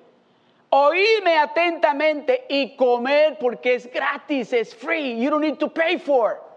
Oídme 0.72 1.38
atentamente 1.38 2.46
y 2.48 2.76
comer 2.76 3.38
porque 3.40 3.76
es 3.76 3.92
gratis, 3.92 4.54
es 4.54 4.76
free. 4.76 5.20
You 5.20 5.30
don't 5.32 5.44
need 5.44 5.58
to 5.58 5.70
pay 5.70 5.98
for 5.98 6.50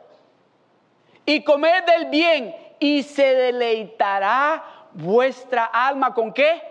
y 1.24 1.42
comed 1.44 1.84
del 1.84 2.06
bien 2.06 2.54
y 2.78 3.02
se 3.02 3.34
deleitará 3.34 4.62
vuestra 4.92 5.66
alma 5.66 6.14
con 6.14 6.32
qué? 6.32 6.62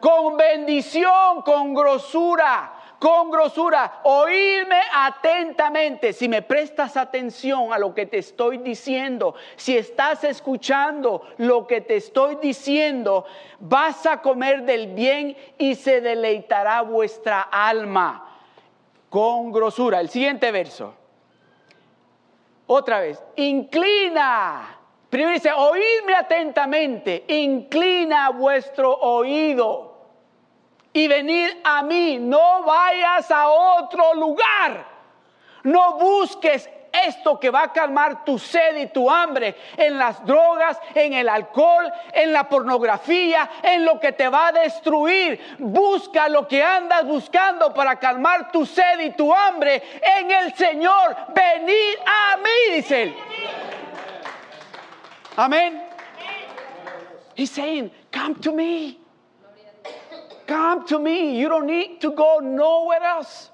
Con 0.00 0.36
bendición, 0.36 1.42
con 1.44 1.74
grosura, 1.74 2.72
con 3.00 3.30
grosura. 3.30 4.00
Oírme 4.04 4.78
atentamente. 4.92 6.12
Si 6.12 6.28
me 6.28 6.42
prestas 6.42 6.96
atención 6.96 7.72
a 7.72 7.78
lo 7.78 7.94
que 7.94 8.06
te 8.06 8.18
estoy 8.18 8.58
diciendo, 8.58 9.34
si 9.56 9.76
estás 9.76 10.22
escuchando 10.22 11.22
lo 11.38 11.66
que 11.66 11.80
te 11.80 11.96
estoy 11.96 12.36
diciendo, 12.36 13.24
vas 13.58 14.04
a 14.04 14.20
comer 14.20 14.64
del 14.64 14.88
bien 14.88 15.36
y 15.56 15.74
se 15.74 16.02
deleitará 16.02 16.82
vuestra 16.82 17.40
alma 17.40 18.38
con 19.08 19.50
grosura. 19.50 19.98
El 19.98 20.10
siguiente 20.10 20.52
verso. 20.52 20.94
Otra 22.66 23.00
vez, 23.00 23.20
inclina. 23.34 24.76
Primero 25.08 25.32
dice, 25.32 25.50
oídme 25.52 26.14
atentamente, 26.14 27.24
inclina 27.26 28.28
vuestro 28.28 28.94
oído 28.94 29.89
y 30.92 31.08
venid 31.08 31.50
a 31.64 31.82
mí, 31.82 32.18
no 32.18 32.62
vayas 32.64 33.30
a 33.30 33.48
otro 33.48 34.14
lugar, 34.14 34.84
no 35.62 35.94
busques 35.94 36.68
esto 36.92 37.38
que 37.38 37.50
va 37.50 37.64
a 37.64 37.72
calmar 37.72 38.24
tu 38.24 38.38
sed 38.38 38.76
y 38.76 38.86
tu 38.88 39.10
hambre 39.10 39.54
en 39.76 39.98
las 39.98 40.24
drogas, 40.24 40.78
en 40.94 41.12
el 41.12 41.28
alcohol, 41.28 41.90
en 42.12 42.32
la 42.32 42.48
pornografía, 42.48 43.48
en 43.62 43.84
lo 43.84 44.00
que 44.00 44.12
te 44.12 44.28
va 44.28 44.48
a 44.48 44.52
destruir. 44.52 45.56
Busca 45.58 46.28
lo 46.28 46.46
que 46.48 46.62
andas 46.62 47.04
buscando 47.06 47.72
para 47.72 47.96
calmar 47.98 48.50
tu 48.50 48.66
sed 48.66 49.00
y 49.00 49.10
tu 49.10 49.32
hambre 49.32 49.82
en 50.18 50.30
el 50.30 50.54
Señor. 50.54 51.16
Venid 51.28 51.94
a 52.06 52.36
mí, 52.38 52.74
dice 52.74 53.02
él. 53.04 53.16
Amén. 55.36 55.82
He's 57.36 57.50
saying, 57.50 57.90
come 58.10 58.34
to 58.40 58.52
me. 58.52 58.99
Come 60.50 60.84
to 60.86 60.98
me. 60.98 61.38
You 61.38 61.48
don't 61.48 61.66
need 61.66 62.00
to 62.00 62.10
go 62.10 62.40
nowhere 62.42 63.04
else. 63.04 63.52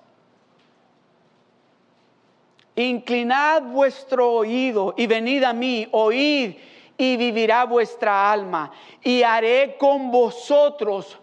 Inclinad 2.74 3.70
vuestro 3.70 4.32
oído 4.32 4.94
y 4.96 5.06
venid 5.06 5.44
a 5.44 5.52
mí, 5.52 5.86
oíd 5.92 6.56
y 6.96 7.16
vivirá 7.18 7.66
vuestra 7.66 8.32
alma 8.32 8.72
y 9.02 9.22
haré 9.22 9.76
con 9.78 10.10
vosotros. 10.10 11.18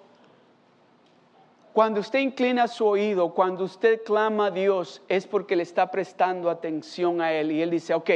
Cuando 1.73 2.01
usted 2.01 2.19
inclina 2.19 2.67
su 2.67 2.85
oído, 2.85 3.33
cuando 3.33 3.63
usted 3.63 4.03
clama 4.03 4.47
a 4.47 4.51
Dios, 4.51 5.01
es 5.07 5.25
porque 5.25 5.55
le 5.55 5.63
está 5.63 5.89
prestando 5.89 6.51
atención 6.51 7.19
a 7.19 7.31
Él 7.33 7.51
y 7.51 7.63
Él 7.63 7.71
dice, 7.71 7.95
ok, 7.95 8.11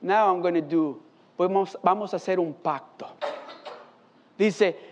now 0.00 0.32
I'm 0.32 0.40
going 0.40 0.54
to 0.54 0.60
do, 0.60 1.00
vamos, 1.36 1.76
vamos 1.82 2.12
a 2.12 2.16
hacer 2.18 2.38
un 2.38 2.54
pacto. 2.54 3.08
Dice, 4.38 4.89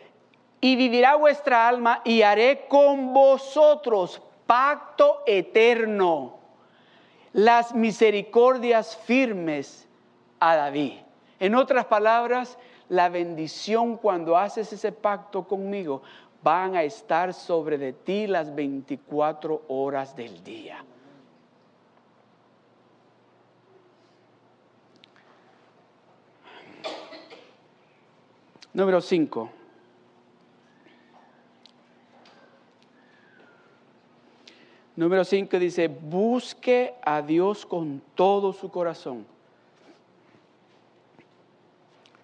y 0.61 0.77
vivirá 0.77 1.17
vuestra 1.17 1.69
alma 1.69 2.01
y 2.05 2.23
haré 2.23 2.67
con 2.69 3.13
vosotros 3.13 4.21
pacto 4.47 5.23
eterno 5.27 6.39
las 7.33 7.75
misericordias 7.75 8.97
firmes 8.97 9.87
a 10.41 10.57
David. 10.57 10.95
En 11.39 11.55
otras 11.55 11.85
palabras, 11.85 12.59
la 12.89 13.09
bendición 13.09 13.97
cuando 13.97 14.37
haces 14.37 14.73
ese 14.73 14.93
pacto 14.93 15.47
conmigo 15.47 16.03
van 16.43 16.77
a 16.77 16.83
estar 16.83 17.35
sobre 17.35 17.79
de 17.79 17.93
ti 17.93 18.27
las 18.27 18.55
24 18.55 19.63
horas 19.69 20.17
del 20.17 20.43
día. 20.43 20.85
Número 28.73 29.01
5. 29.01 29.58
Número 34.99 35.25
5 35.25 35.61
dice, 35.61 35.87
busque 35.87 36.93
a 37.05 37.23
Dios 37.23 37.65
con 37.65 38.03
todo 38.17 38.53
su 38.53 38.69
corazón. 38.69 39.25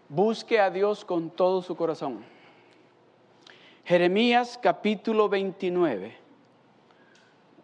Busque 0.08 0.58
a 0.58 0.70
Dios 0.70 1.04
con 1.04 1.30
todo 1.30 1.62
su 1.62 1.76
corazón. 1.76 2.24
Jeremías 3.84 4.58
capítulo 4.60 5.28
29, 5.28 6.16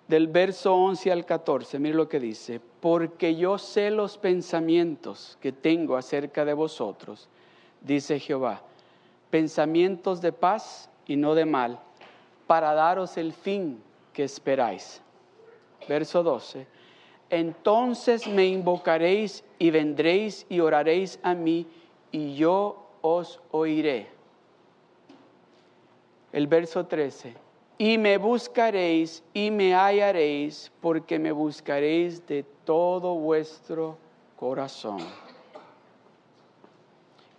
del 0.07 0.29
verso 0.29 0.77
11 0.77 1.11
al 1.11 1.27
14, 1.27 1.81
mire 1.81 1.97
lo 1.97 2.09
que 2.09 2.21
dice, 2.21 2.61
porque 2.79 3.35
yo 3.35 3.59
sé 3.59 3.91
los 3.91 4.17
pensamientos 4.17 5.37
que 5.41 5.51
tengo 5.51 5.97
acerca 5.97 6.45
de 6.45 6.53
vosotros, 6.53 7.29
dice 7.81 8.21
Jehová, 8.21 8.63
pensamientos 9.29 10.21
de 10.21 10.31
paz 10.31 10.89
y 11.05 11.17
no 11.17 11.35
de 11.35 11.47
mal, 11.47 11.81
para 12.47 12.75
daros 12.75 13.17
el 13.17 13.33
fin 13.33 13.83
que 14.13 14.25
esperáis. 14.25 15.01
Verso 15.89 16.23
12. 16.23 16.67
Entonces 17.31 18.27
me 18.27 18.47
invocaréis 18.47 19.45
y 19.59 19.71
vendréis 19.71 20.47
y 20.49 20.61
oraréis 20.61 21.19
a 21.23 21.35
mí 21.35 21.67
y 22.11 22.35
yo 22.35 22.89
os 23.03 23.41
oiré. 23.53 24.09
El 26.33 26.47
verso 26.47 26.87
13. 26.87 27.35
Y 27.79 27.99
me 27.99 28.19
buscaréis 28.19 29.23
y 29.33 29.51
me 29.51 29.75
hallaréis 29.75 30.71
porque 30.81 31.19
me 31.19 31.33
buscaréis 31.33 32.27
de 32.27 32.45
todo 32.65 33.15
vuestro 33.15 33.97
corazón. 34.37 34.99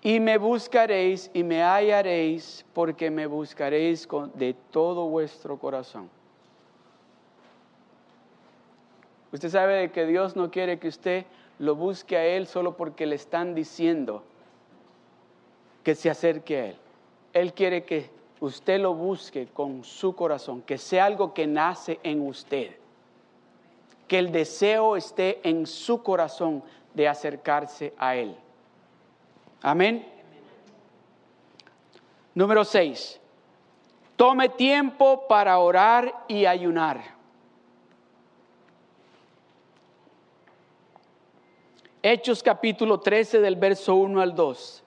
Y 0.02 0.20
me 0.20 0.38
buscaréis 0.38 1.30
y 1.34 1.44
me 1.44 1.62
hallaréis 1.62 2.66
porque 2.74 3.12
me 3.12 3.28
buscaréis 3.28 4.08
de 4.34 4.56
todo 4.72 5.08
vuestro 5.10 5.60
corazón. 5.60 6.10
Usted 9.32 9.50
sabe 9.50 9.92
que 9.92 10.06
Dios 10.06 10.36
no 10.36 10.52
quiere 10.52 10.80
que 10.80 10.90
usted 10.90 11.26
lo 11.60 11.76
busque 11.76 12.18
a 12.18 12.26
Él 12.26 12.48
solo 12.48 12.76
porque 12.76 13.06
le 13.06 13.16
están 13.16 13.56
diciendo 13.56 14.24
que 15.84 15.96
se 15.96 16.10
acerque 16.10 16.58
a 16.58 16.66
Él. 16.68 16.76
Él 17.34 17.54
quiere 17.54 17.84
que 17.84 18.10
usted 18.42 18.80
lo 18.80 18.94
busque 18.94 19.48
con 19.48 19.84
su 19.84 20.16
corazón, 20.16 20.62
que 20.64 20.78
sea 20.78 21.06
algo 21.06 21.34
que 21.34 21.48
nace 21.48 22.00
en 22.04 22.28
usted. 22.28 22.76
Que 24.08 24.20
el 24.20 24.32
deseo 24.32 24.98
esté 24.98 25.40
en 25.48 25.66
su 25.66 26.04
corazón 26.04 26.64
de 26.94 27.08
acercarse 27.08 27.94
a 27.98 28.16
Él. 28.16 28.36
Amén. 29.62 30.06
Número 32.34 32.66
6. 32.66 33.20
Tome 34.16 34.50
tiempo 34.50 35.28
para 35.28 35.58
orar 35.60 36.26
y 36.28 36.46
ayunar. 36.46 37.21
Hechos 42.04 42.42
capítulo 42.42 43.00
13 43.00 43.42
del 43.42 43.58
verso 43.58 43.94
1 43.94 44.22
al 44.22 44.34
2. 44.34 44.84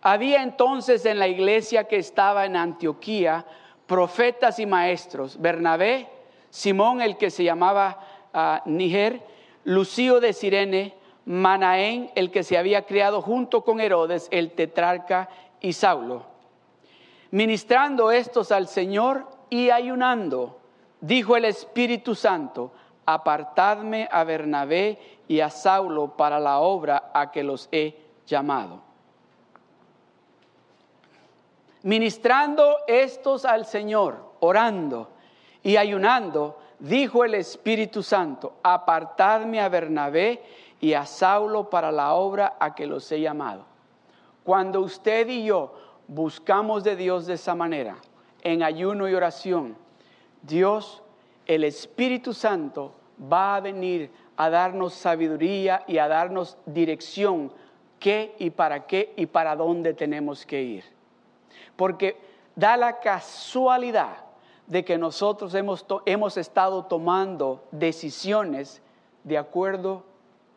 Había 0.00 0.42
entonces 0.42 1.04
en 1.04 1.18
la 1.18 1.28
iglesia 1.28 1.84
que 1.84 1.96
estaba 1.98 2.46
en 2.46 2.56
Antioquía 2.56 3.44
profetas 3.86 4.58
y 4.58 4.64
maestros, 4.64 5.38
Bernabé, 5.38 6.08
Simón 6.48 7.02
el 7.02 7.18
que 7.18 7.30
se 7.30 7.44
llamaba 7.44 8.00
a 8.32 8.62
Niger, 8.64 9.20
Lucio 9.64 10.18
de 10.18 10.32
Sirene, 10.32 10.94
Manaén, 11.26 12.10
el 12.14 12.30
que 12.30 12.42
se 12.42 12.56
había 12.56 12.86
criado 12.86 13.20
junto 13.20 13.62
con 13.62 13.78
Herodes, 13.78 14.28
el 14.30 14.52
tetrarca 14.52 15.28
y 15.60 15.74
Saulo. 15.74 16.24
Ministrando 17.32 18.10
estos 18.10 18.50
al 18.50 18.66
Señor 18.66 19.28
y 19.50 19.68
ayunando, 19.68 20.58
dijo 21.02 21.36
el 21.36 21.44
Espíritu 21.44 22.14
Santo, 22.14 22.72
apartadme 23.04 24.08
a 24.10 24.24
Bernabé 24.24 24.98
y 25.28 25.40
a 25.40 25.50
Saulo 25.50 26.16
para 26.16 26.38
la 26.38 26.60
obra 26.60 27.10
a 27.12 27.30
que 27.30 27.42
los 27.42 27.68
he 27.72 27.98
llamado. 28.26 28.80
Ministrando 31.82 32.78
estos 32.86 33.44
al 33.44 33.64
Señor, 33.64 34.18
orando 34.40 35.08
y 35.62 35.76
ayunando, 35.76 36.58
dijo 36.78 37.24
el 37.24 37.34
Espíritu 37.34 38.02
Santo, 38.02 38.54
apartadme 38.62 39.60
a 39.60 39.68
Bernabé 39.68 40.42
y 40.80 40.94
a 40.94 41.06
Saulo 41.06 41.70
para 41.70 41.92
la 41.92 42.14
obra 42.14 42.56
a 42.58 42.74
que 42.74 42.86
los 42.86 43.10
he 43.12 43.20
llamado. 43.20 43.64
Cuando 44.44 44.80
usted 44.80 45.28
y 45.28 45.44
yo 45.44 45.74
buscamos 46.08 46.84
de 46.84 46.96
Dios 46.96 47.26
de 47.26 47.34
esa 47.34 47.54
manera, 47.54 47.96
en 48.42 48.62
ayuno 48.62 49.08
y 49.08 49.14
oración, 49.14 49.76
Dios, 50.42 51.02
el 51.46 51.64
Espíritu 51.64 52.32
Santo, 52.32 52.92
va 53.20 53.56
a 53.56 53.60
venir 53.60 54.10
a 54.36 54.50
darnos 54.50 54.94
sabiduría 54.94 55.82
y 55.86 55.98
a 55.98 56.08
darnos 56.08 56.58
dirección, 56.66 57.52
qué 57.98 58.34
y 58.38 58.50
para 58.50 58.86
qué 58.86 59.12
y 59.16 59.26
para 59.26 59.56
dónde 59.56 59.94
tenemos 59.94 60.44
que 60.44 60.62
ir. 60.62 60.84
Porque 61.76 62.16
da 62.54 62.76
la 62.76 63.00
casualidad 63.00 64.16
de 64.66 64.84
que 64.84 64.98
nosotros 64.98 65.54
hemos, 65.54 65.86
hemos 66.04 66.36
estado 66.36 66.84
tomando 66.84 67.64
decisiones 67.70 68.82
de 69.24 69.38
acuerdo 69.38 70.04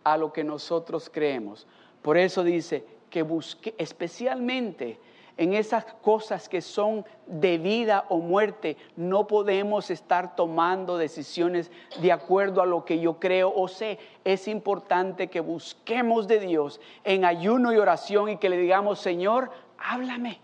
a 0.03 0.17
lo 0.17 0.33
que 0.33 0.43
nosotros 0.43 1.09
creemos. 1.11 1.67
Por 2.01 2.17
eso 2.17 2.43
dice 2.43 2.85
que 3.09 3.21
busque 3.21 3.75
especialmente 3.77 4.99
en 5.39 5.53
esas 5.53 5.85
cosas 6.01 6.49
que 6.49 6.61
son 6.61 7.05
de 7.25 7.57
vida 7.57 8.03
o 8.09 8.17
muerte, 8.17 8.75
no 8.97 9.25
podemos 9.25 9.89
estar 9.89 10.35
tomando 10.35 10.97
decisiones 10.97 11.71
de 12.01 12.11
acuerdo 12.11 12.61
a 12.61 12.65
lo 12.65 12.83
que 12.83 12.99
yo 12.99 13.21
creo 13.21 13.53
o 13.55 13.69
sé. 13.69 13.99
Es 14.25 14.49
importante 14.49 15.29
que 15.29 15.39
busquemos 15.39 16.27
de 16.27 16.41
Dios 16.41 16.81
en 17.05 17.23
ayuno 17.23 17.71
y 17.71 17.77
oración 17.77 18.27
y 18.27 18.35
que 18.35 18.49
le 18.49 18.57
digamos, 18.57 18.99
Señor, 18.99 19.49
háblame. 19.77 20.41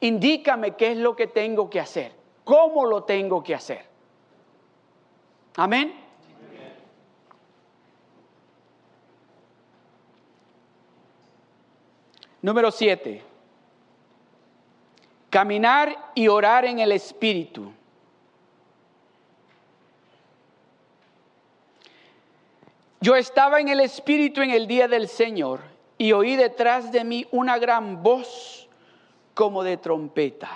Indícame 0.00 0.74
qué 0.76 0.92
es 0.92 0.96
lo 0.96 1.14
que 1.14 1.26
tengo 1.26 1.68
que 1.68 1.78
hacer, 1.78 2.12
cómo 2.42 2.86
lo 2.86 3.02
tengo 3.02 3.42
que 3.42 3.54
hacer. 3.54 3.84
Amén. 5.56 5.92
Número 12.42 12.70
siete, 12.70 13.22
caminar 15.28 16.12
y 16.14 16.28
orar 16.28 16.64
en 16.64 16.78
el 16.78 16.92
Espíritu. 16.92 17.70
Yo 23.02 23.14
estaba 23.14 23.60
en 23.60 23.68
el 23.68 23.80
Espíritu 23.80 24.40
en 24.40 24.50
el 24.50 24.66
día 24.66 24.88
del 24.88 25.08
Señor 25.08 25.60
y 25.98 26.12
oí 26.12 26.36
detrás 26.36 26.92
de 26.92 27.04
mí 27.04 27.26
una 27.30 27.58
gran 27.58 28.02
voz 28.02 28.68
como 29.34 29.62
de 29.62 29.76
trompeta. 29.76 30.50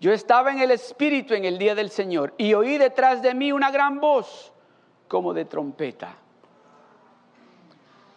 Yo 0.00 0.12
estaba 0.12 0.52
en 0.52 0.60
el 0.60 0.70
Espíritu 0.70 1.34
en 1.34 1.44
el 1.44 1.58
día 1.58 1.74
del 1.74 1.90
Señor 1.90 2.34
y 2.38 2.54
oí 2.54 2.78
detrás 2.78 3.20
de 3.20 3.34
mí 3.34 3.50
una 3.50 3.72
gran 3.72 4.00
voz 4.00 4.52
como 5.08 5.34
de 5.34 5.44
trompeta. 5.44 6.14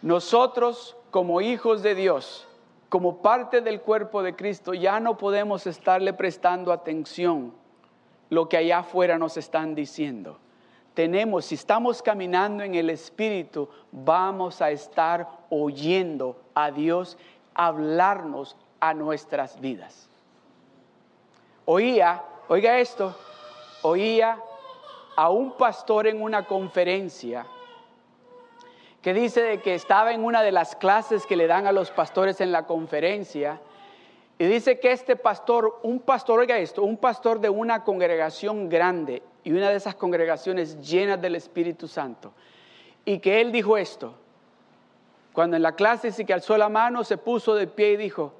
Nosotros 0.00 0.96
como 1.10 1.40
hijos 1.40 1.82
de 1.82 1.96
Dios 1.96 2.48
como 2.92 3.22
parte 3.22 3.62
del 3.62 3.80
cuerpo 3.80 4.22
de 4.22 4.36
Cristo, 4.36 4.74
ya 4.74 5.00
no 5.00 5.16
podemos 5.16 5.66
estarle 5.66 6.12
prestando 6.12 6.70
atención 6.74 7.54
lo 8.28 8.50
que 8.50 8.58
allá 8.58 8.80
afuera 8.80 9.16
nos 9.16 9.38
están 9.38 9.74
diciendo. 9.74 10.38
Tenemos, 10.92 11.46
si 11.46 11.54
estamos 11.54 12.02
caminando 12.02 12.62
en 12.62 12.74
el 12.74 12.90
Espíritu, 12.90 13.70
vamos 13.92 14.60
a 14.60 14.70
estar 14.70 15.26
oyendo 15.48 16.38
a 16.52 16.70
Dios 16.70 17.16
hablarnos 17.54 18.58
a 18.78 18.92
nuestras 18.92 19.58
vidas. 19.58 20.10
Oía, 21.64 22.22
oiga 22.48 22.78
esto, 22.78 23.16
oía 23.80 24.38
a 25.16 25.30
un 25.30 25.52
pastor 25.52 26.08
en 26.08 26.20
una 26.20 26.44
conferencia 26.44 27.46
que 29.02 29.12
dice 29.12 29.42
de 29.42 29.60
que 29.60 29.74
estaba 29.74 30.12
en 30.12 30.24
una 30.24 30.42
de 30.42 30.52
las 30.52 30.76
clases 30.76 31.26
que 31.26 31.36
le 31.36 31.48
dan 31.48 31.66
a 31.66 31.72
los 31.72 31.90
pastores 31.90 32.40
en 32.40 32.52
la 32.52 32.66
conferencia 32.66 33.60
y 34.38 34.46
dice 34.46 34.80
que 34.80 34.92
este 34.92 35.16
pastor, 35.16 35.80
un 35.82 36.00
pastor, 36.00 36.40
oiga 36.40 36.56
esto, 36.58 36.82
un 36.82 36.96
pastor 36.96 37.40
de 37.40 37.48
una 37.48 37.84
congregación 37.84 38.68
grande 38.68 39.22
y 39.44 39.52
una 39.52 39.70
de 39.70 39.76
esas 39.76 39.96
congregaciones 39.96 40.80
llenas 40.80 41.20
del 41.20 41.34
Espíritu 41.34 41.86
Santo, 41.86 42.32
y 43.04 43.18
que 43.18 43.40
él 43.40 43.52
dijo 43.52 43.76
esto, 43.76 44.14
cuando 45.32 45.56
en 45.56 45.62
la 45.62 45.76
clase 45.76 46.08
dice 46.08 46.24
que 46.24 46.32
alzó 46.32 46.56
la 46.56 46.68
mano, 46.68 47.04
se 47.04 47.18
puso 47.18 47.54
de 47.54 47.66
pie 47.66 47.92
y 47.92 47.96
dijo, 47.96 48.32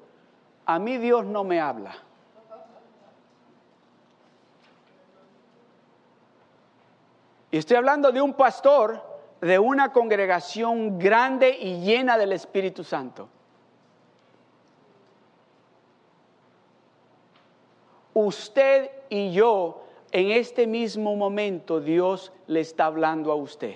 a 0.65 0.79
mí 0.79 0.97
Dios 0.97 1.25
no 1.25 1.43
me 1.43 1.59
habla. 1.59 1.95
Y 7.51 7.57
estoy 7.57 7.77
hablando 7.77 8.11
de 8.11 8.21
un 8.21 8.33
pastor 8.33 9.12
de 9.43 9.59
una 9.59 9.91
congregación 9.91 10.97
grande 10.97 11.57
y 11.59 11.81
llena 11.81 12.17
del 12.17 12.31
Espíritu 12.31 12.85
Santo. 12.85 13.27
Usted 18.13 18.89
y 19.09 19.33
yo, 19.33 19.83
en 20.11 20.31
este 20.31 20.65
mismo 20.65 21.17
momento, 21.17 21.81
Dios 21.81 22.31
le 22.47 22.61
está 22.61 22.85
hablando 22.85 23.33
a 23.33 23.35
usted. 23.35 23.75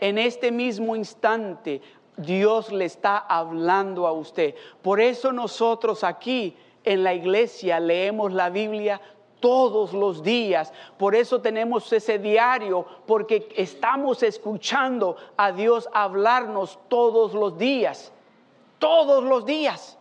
En 0.00 0.18
este 0.18 0.50
mismo 0.50 0.96
instante, 0.96 1.80
Dios 2.16 2.72
le 2.72 2.86
está 2.86 3.18
hablando 3.18 4.08
a 4.08 4.12
usted. 4.12 4.56
Por 4.82 5.00
eso 5.00 5.30
nosotros 5.32 6.02
aquí 6.02 6.56
en 6.82 7.04
la 7.04 7.14
iglesia 7.14 7.78
leemos 7.78 8.32
la 8.32 8.50
Biblia 8.50 9.00
todos 9.40 9.92
los 9.92 10.22
días. 10.22 10.72
Por 10.96 11.14
eso 11.14 11.40
tenemos 11.40 11.92
ese 11.92 12.18
diario, 12.18 12.86
porque 13.06 13.48
estamos 13.56 14.22
escuchando 14.22 15.16
a 15.36 15.52
Dios 15.52 15.88
hablarnos 15.92 16.78
todos 16.88 17.34
los 17.34 17.58
días. 17.58 18.12
Todos 18.78 19.24
los 19.24 19.44
días. 19.44 19.98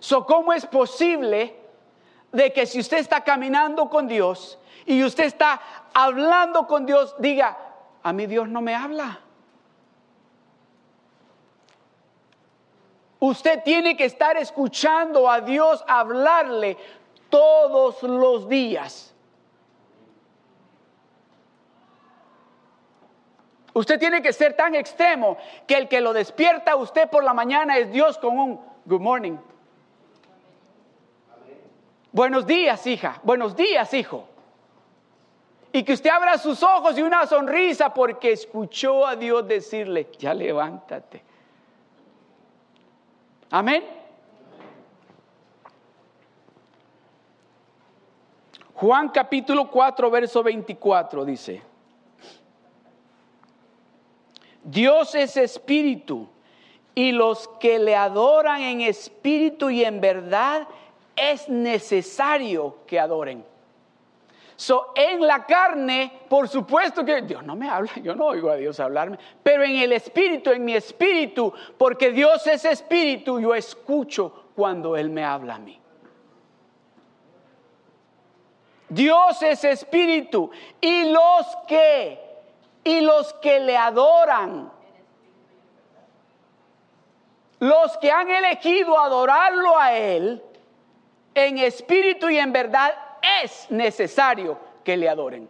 So, 0.00 0.26
¿Cómo 0.26 0.52
es 0.52 0.66
posible 0.66 1.56
de 2.32 2.52
que 2.52 2.66
si 2.66 2.80
usted 2.80 2.98
está 2.98 3.22
caminando 3.24 3.88
con 3.88 4.06
Dios 4.06 4.58
y 4.84 5.02
usted 5.02 5.24
está 5.24 5.60
hablando 5.94 6.66
con 6.66 6.86
Dios, 6.86 7.14
diga, 7.18 7.56
a 8.02 8.12
mí 8.12 8.26
Dios 8.26 8.48
no 8.48 8.60
me 8.60 8.74
habla? 8.74 9.20
Usted 13.18 13.62
tiene 13.64 13.96
que 13.96 14.04
estar 14.04 14.36
escuchando 14.36 15.28
a 15.28 15.40
Dios 15.40 15.82
hablarle 15.88 16.76
todos 17.28 18.02
los 18.02 18.48
días. 18.48 19.14
Usted 23.76 23.98
tiene 23.98 24.22
que 24.22 24.32
ser 24.32 24.54
tan 24.54 24.74
extremo 24.74 25.36
que 25.66 25.76
el 25.76 25.86
que 25.86 26.00
lo 26.00 26.14
despierta 26.14 26.72
a 26.72 26.76
usted 26.76 27.10
por 27.10 27.22
la 27.22 27.34
mañana 27.34 27.76
es 27.76 27.92
Dios 27.92 28.16
con 28.16 28.38
un 28.38 28.60
good 28.86 29.00
morning. 29.00 29.36
Buenos 32.10 32.46
días, 32.46 32.86
hija. 32.86 33.20
Buenos 33.22 33.54
días, 33.54 33.92
hijo. 33.92 34.26
Y 35.72 35.82
que 35.82 35.92
usted 35.92 36.08
abra 36.08 36.38
sus 36.38 36.62
ojos 36.62 36.96
y 36.96 37.02
una 37.02 37.26
sonrisa 37.26 37.92
porque 37.92 38.32
escuchó 38.32 39.06
a 39.06 39.14
Dios 39.14 39.46
decirle, 39.46 40.08
ya 40.18 40.32
levántate. 40.32 41.22
Amén. 43.50 43.84
Juan 48.76 49.08
capítulo 49.08 49.70
4, 49.70 50.10
verso 50.10 50.42
24 50.42 51.24
dice, 51.24 51.62
Dios 54.62 55.14
es 55.14 55.38
espíritu 55.38 56.28
y 56.94 57.12
los 57.12 57.48
que 57.58 57.78
le 57.78 57.96
adoran 57.96 58.60
en 58.60 58.82
espíritu 58.82 59.70
y 59.70 59.82
en 59.82 60.00
verdad 60.02 60.68
es 61.14 61.48
necesario 61.48 62.76
que 62.86 63.00
adoren. 63.00 63.44
So, 64.56 64.92
en 64.94 65.26
la 65.26 65.46
carne, 65.46 66.12
por 66.28 66.46
supuesto 66.46 67.02
que 67.02 67.22
Dios 67.22 67.42
no 67.44 67.56
me 67.56 67.70
habla, 67.70 67.92
yo 68.02 68.14
no 68.14 68.26
oigo 68.26 68.50
a 68.50 68.56
Dios 68.56 68.78
hablarme, 68.78 69.18
pero 69.42 69.64
en 69.64 69.76
el 69.76 69.92
espíritu, 69.92 70.50
en 70.50 70.62
mi 70.62 70.74
espíritu, 70.74 71.50
porque 71.78 72.12
Dios 72.12 72.46
es 72.46 72.66
espíritu, 72.66 73.40
yo 73.40 73.54
escucho 73.54 74.48
cuando 74.54 74.96
Él 74.96 75.08
me 75.08 75.24
habla 75.24 75.54
a 75.54 75.58
mí. 75.58 75.80
Dios 78.88 79.42
es 79.42 79.64
espíritu 79.64 80.50
y 80.80 81.10
los 81.10 81.46
que 81.66 82.20
y 82.84 83.00
los 83.00 83.32
que 83.34 83.58
le 83.60 83.76
adoran 83.76 84.70
los 87.58 87.96
que 87.98 88.10
han 88.10 88.30
elegido 88.30 88.98
adorarlo 88.98 89.78
a 89.78 89.96
él 89.96 90.42
en 91.34 91.58
espíritu 91.58 92.28
y 92.28 92.38
en 92.38 92.52
verdad 92.52 92.94
es 93.42 93.70
necesario 93.70 94.58
que 94.84 94.96
le 94.96 95.08
adoren. 95.08 95.48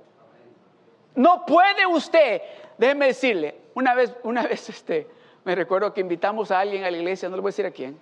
No 1.14 1.45
puede 1.45 1.87
usted, 1.87 2.43
déjeme 2.78 3.07
decirle, 3.07 3.57
una 3.74 3.95
vez 3.95 4.14
una 4.22 4.43
vez 4.43 4.68
este 4.68 5.09
me 5.45 5.55
recuerdo 5.55 5.95
que 5.95 6.01
invitamos 6.01 6.51
a 6.51 6.61
alguien 6.61 6.84
a 6.84 6.91
la 6.91 6.97
iglesia, 6.97 7.28
no 7.28 7.37
le 7.37 7.43
voy 7.43 7.51
a 7.51 7.53
decir 7.53 7.66
a 7.66 7.70
quién. 7.70 7.97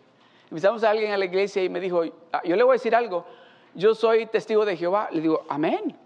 Invitamos 0.51 0.83
a 0.83 0.91
alguien 0.91 1.13
a 1.13 1.19
la 1.19 1.27
iglesia 1.27 1.63
y 1.63 1.69
me 1.69 1.79
dijo, 1.79 2.03
ah, 2.33 2.41
yo 2.45 2.57
le 2.57 2.63
voy 2.63 2.73
a 2.73 2.79
decir 2.79 2.95
algo, 2.95 3.27
yo 3.75 3.95
soy 3.95 4.27
testigo 4.27 4.65
de 4.65 4.77
Jehová. 4.77 5.09
Le 5.11 5.21
digo, 5.21 5.45
amén. 5.49 5.97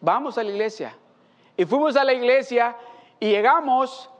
Vamos 0.00 0.38
a 0.38 0.42
la 0.42 0.50
iglesia. 0.50 0.96
Y 1.56 1.64
fuimos 1.64 1.96
a 1.96 2.04
la 2.04 2.12
iglesia 2.12 2.76
y 3.18 3.30
llegamos 3.30 4.10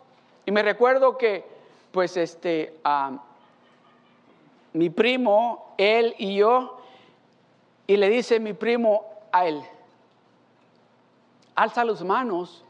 y 0.45 0.53
me 0.53 0.63
recuerdo 0.63 1.19
que 1.19 1.45
pues 1.93 2.17
este 2.17 2.79
mi 4.73 4.91
primo, 4.91 5.75
él 5.79 6.15
y 6.19 6.37
yo 6.37 6.79
y 7.87 7.97
le 7.97 8.09
dice 8.09 8.41
mi 8.41 8.53
primo 8.53 9.07
a 9.33 9.47
él, 9.47 9.63
alza 11.55 11.85
las 11.85 12.03
manos. 12.03 12.65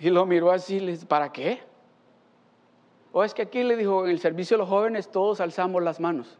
Y 0.00 0.10
lo 0.10 0.26
miró 0.26 0.52
así, 0.52 0.78
le 0.78 0.96
¿para 0.98 1.32
qué? 1.32 1.60
O 3.12 3.24
es 3.24 3.34
que 3.34 3.42
aquí 3.42 3.64
le 3.64 3.76
dijo, 3.76 4.04
en 4.04 4.10
el 4.10 4.20
servicio 4.20 4.56
de 4.56 4.58
los 4.58 4.68
jóvenes 4.68 5.10
todos 5.10 5.40
alzamos 5.40 5.82
las 5.82 5.98
manos. 5.98 6.38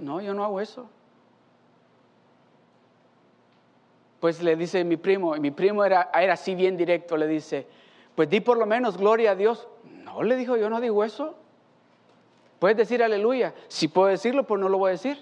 No, 0.00 0.20
yo 0.20 0.34
no 0.34 0.44
hago 0.44 0.60
eso. 0.60 0.88
Pues 4.20 4.42
le 4.42 4.56
dice 4.56 4.82
mi 4.84 4.96
primo, 4.96 5.36
y 5.36 5.40
mi 5.40 5.50
primo 5.50 5.84
era, 5.84 6.10
era 6.12 6.32
así 6.32 6.54
bien 6.54 6.76
directo, 6.76 7.16
le 7.16 7.26
dice, 7.26 7.66
pues 8.14 8.28
di 8.28 8.40
por 8.40 8.58
lo 8.58 8.66
menos 8.66 8.96
gloria 8.96 9.32
a 9.32 9.34
Dios. 9.36 9.68
No, 10.04 10.22
le 10.22 10.36
dijo, 10.36 10.56
yo 10.56 10.68
no 10.68 10.80
digo 10.80 11.04
eso. 11.04 11.36
Puedes 12.58 12.76
decir 12.76 13.02
aleluya. 13.02 13.54
Si 13.68 13.86
puedo 13.86 14.08
decirlo, 14.08 14.44
pues 14.44 14.60
no 14.60 14.68
lo 14.68 14.78
voy 14.78 14.88
a 14.88 14.92
decir. 14.92 15.18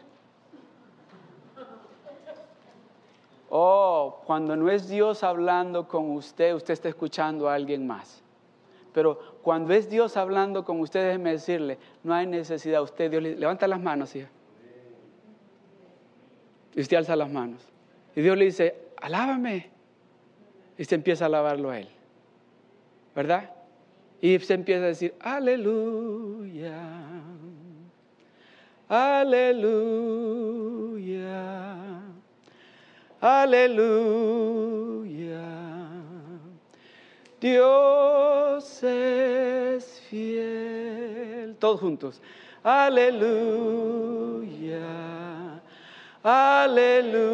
Oh, 3.50 4.22
cuando 4.24 4.56
no 4.56 4.70
es 4.70 4.88
Dios 4.88 5.22
hablando 5.22 5.86
con 5.86 6.10
usted, 6.10 6.54
usted 6.54 6.72
está 6.72 6.88
escuchando 6.88 7.48
a 7.48 7.54
alguien 7.54 7.86
más. 7.86 8.22
Pero 8.92 9.18
cuando 9.42 9.74
es 9.74 9.90
Dios 9.90 10.16
hablando 10.16 10.64
con 10.64 10.80
usted, 10.80 11.06
déjeme 11.06 11.32
decirle, 11.32 11.78
no 12.02 12.14
hay 12.14 12.26
necesidad. 12.26 12.82
Usted, 12.82 13.10
Dios, 13.10 13.22
levanta 13.22 13.68
las 13.68 13.80
manos, 13.80 14.16
hija. 14.16 14.28
Y 16.74 16.80
usted 16.80 16.96
alza 16.96 17.14
las 17.14 17.30
manos. 17.30 17.60
Y 18.14 18.22
Dios 18.22 18.36
le 18.38 18.46
dice, 18.46 18.85
alábame. 19.00 19.70
Y 20.78 20.84
se 20.84 20.94
empieza 20.94 21.24
a 21.24 21.28
alabarlo 21.28 21.70
a 21.70 21.80
él. 21.80 21.88
¿Verdad? 23.14 23.50
Y 24.20 24.38
se 24.38 24.54
empieza 24.54 24.84
a 24.84 24.88
decir, 24.88 25.14
aleluya, 25.20 26.78
aleluya, 28.88 29.86
aleluya. 33.20 34.36
Dios 37.40 38.82
es 38.82 40.00
fiel. 40.08 41.56
Todos 41.58 41.80
juntos. 41.80 42.20
Aleluya. 42.62 43.76
Aleluya. 46.26 47.28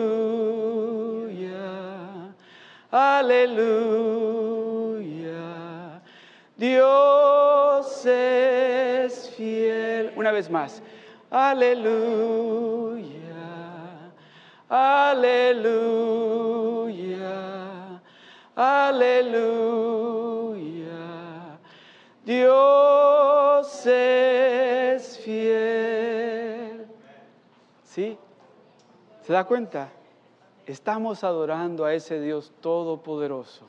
Aleluya. 2.91 3.73
Dios 6.59 8.05
es 8.05 9.31
fiel. 9.35 10.13
Una 10.15 10.31
vez 10.31 10.51
más. 10.51 10.83
Aleluya. 11.31 13.09
Aleluya. 14.69 15.63
Aleluya. 18.55 19.23
Dios 22.27 23.87
es 23.87 25.17
fiel. 25.17 26.87
¿Sí? 27.85 28.19
¿Se 29.33 29.37
da 29.37 29.45
cuenta? 29.45 29.89
Estamos 30.67 31.25
adorando 31.25 31.87
a 31.87 31.95
ese 31.95 32.21
Dios 32.21 32.53
todopoderoso, 32.61 33.67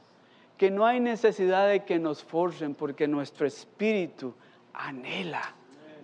que 0.57 0.69
no 0.69 0.85
hay 0.85 0.99
necesidad 0.99 1.69
de 1.69 1.85
que 1.85 1.99
nos 1.99 2.21
forcen 2.21 2.75
porque 2.75 3.07
nuestro 3.07 3.47
espíritu 3.47 4.33
anhela 4.73 5.55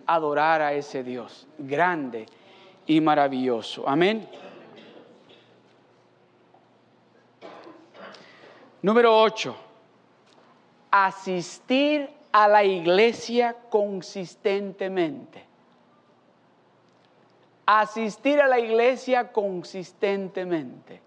adorar 0.06 0.62
a 0.62 0.72
ese 0.72 1.04
Dios 1.04 1.46
grande 1.58 2.26
y 2.88 3.02
maravilloso. 3.02 3.84
Amén. 3.86 4.30
Número 8.82 9.22
8. 9.22 9.54
Asistir 10.90 12.10
a 12.32 12.48
la 12.48 12.64
iglesia 12.64 13.58
consistentemente 13.70 15.49
asistir 17.78 18.42
a 18.42 18.48
la 18.48 18.60
iglesia 18.60 19.32
consistentemente. 19.32 21.02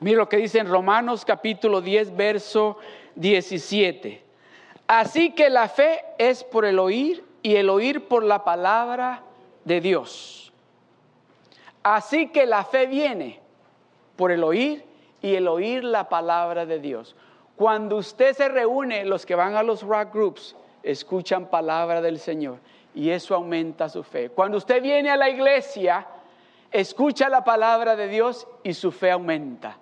Mira 0.00 0.18
lo 0.18 0.28
que 0.28 0.36
dice 0.36 0.58
en 0.58 0.68
Romanos 0.68 1.24
capítulo 1.24 1.80
10, 1.80 2.14
verso 2.14 2.76
17. 3.14 4.22
Así 4.86 5.30
que 5.30 5.48
la 5.48 5.70
fe 5.70 6.04
es 6.18 6.44
por 6.44 6.66
el 6.66 6.78
oír 6.78 7.24
y 7.42 7.56
el 7.56 7.70
oír 7.70 8.06
por 8.06 8.24
la 8.24 8.44
palabra 8.44 9.22
de 9.64 9.80
Dios. 9.80 10.52
Así 11.82 12.28
que 12.28 12.44
la 12.44 12.64
fe 12.64 12.86
viene 12.86 13.40
por 14.16 14.32
el 14.32 14.44
oír 14.44 14.84
y 15.22 15.34
el 15.34 15.48
oír 15.48 15.82
la 15.82 16.10
palabra 16.10 16.66
de 16.66 16.78
Dios. 16.78 17.16
Cuando 17.56 17.96
usted 17.96 18.34
se 18.34 18.50
reúne, 18.50 19.06
los 19.06 19.24
que 19.24 19.34
van 19.34 19.56
a 19.56 19.62
los 19.62 19.82
rock 19.82 20.12
groups, 20.12 20.54
escuchan 20.82 21.46
palabra 21.46 22.02
del 22.02 22.18
Señor 22.18 22.58
y 22.98 23.12
eso 23.12 23.32
aumenta 23.32 23.88
su 23.88 24.02
fe. 24.02 24.28
Cuando 24.28 24.58
usted 24.58 24.82
viene 24.82 25.08
a 25.08 25.16
la 25.16 25.30
iglesia, 25.30 26.04
escucha 26.68 27.28
la 27.28 27.44
palabra 27.44 27.94
de 27.94 28.08
Dios 28.08 28.44
y 28.64 28.74
su 28.74 28.90
fe 28.90 29.12
aumenta. 29.12 29.78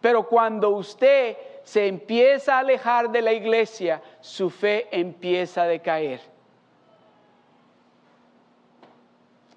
Pero 0.00 0.26
cuando 0.26 0.70
usted 0.70 1.36
se 1.62 1.86
empieza 1.86 2.56
a 2.56 2.60
alejar 2.60 3.10
de 3.10 3.20
la 3.20 3.34
iglesia, 3.34 4.00
su 4.22 4.48
fe 4.48 4.88
empieza 4.90 5.64
a 5.64 5.66
decaer. 5.66 6.22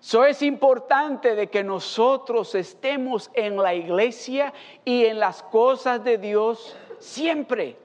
Eso 0.01 0.25
es 0.25 0.41
importante 0.41 1.33
de 1.33 1.47
que 1.47 1.63
nosotros 1.63 2.55
estemos 2.55 3.31
en 3.33 3.55
la 3.55 3.73
iglesia 3.73 4.53
y 4.83 5.05
en 5.05 5.17
las 5.17 5.41
cosas 5.43 6.03
de 6.03 6.17
Dios 6.17 6.75
siempre. 6.99 7.77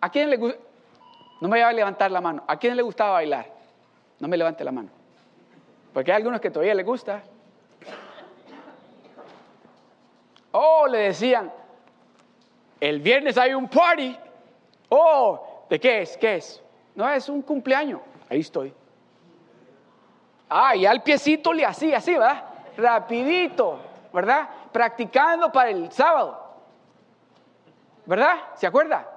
¿A 0.00 0.08
quién 0.08 0.30
le 0.30 0.38
gusta? 0.38 0.73
No 1.44 1.50
me 1.50 1.58
voy 1.58 1.68
a 1.68 1.72
levantar 1.74 2.10
la 2.10 2.22
mano. 2.22 2.42
¿A 2.46 2.56
quién 2.56 2.74
le 2.74 2.80
gustaba 2.80 3.10
bailar? 3.10 3.44
No 4.18 4.28
me 4.28 4.34
levante 4.38 4.64
la 4.64 4.72
mano. 4.72 4.88
Porque 5.92 6.10
hay 6.10 6.16
algunos 6.16 6.40
que 6.40 6.50
todavía 6.50 6.72
les 6.72 6.86
gusta. 6.86 7.22
Oh, 10.52 10.86
le 10.86 11.00
decían, 11.00 11.52
el 12.80 12.98
viernes 12.98 13.36
hay 13.36 13.52
un 13.52 13.68
party. 13.68 14.16
Oh, 14.88 15.66
¿de 15.68 15.78
qué 15.78 16.00
es? 16.00 16.16
¿Qué 16.16 16.36
es? 16.36 16.62
No, 16.94 17.06
es 17.10 17.28
un 17.28 17.42
cumpleaños. 17.42 18.00
Ahí 18.30 18.40
estoy. 18.40 18.72
Ah, 20.48 20.74
y 20.74 20.86
al 20.86 21.02
piecito 21.02 21.52
le 21.52 21.66
hacía 21.66 21.98
así, 21.98 22.14
¿verdad? 22.14 22.42
Rapidito, 22.74 23.80
¿verdad? 24.14 24.48
Practicando 24.72 25.52
para 25.52 25.68
el 25.68 25.92
sábado. 25.92 26.42
¿Verdad? 28.06 28.34
¿Se 28.54 28.66
acuerda? 28.66 29.13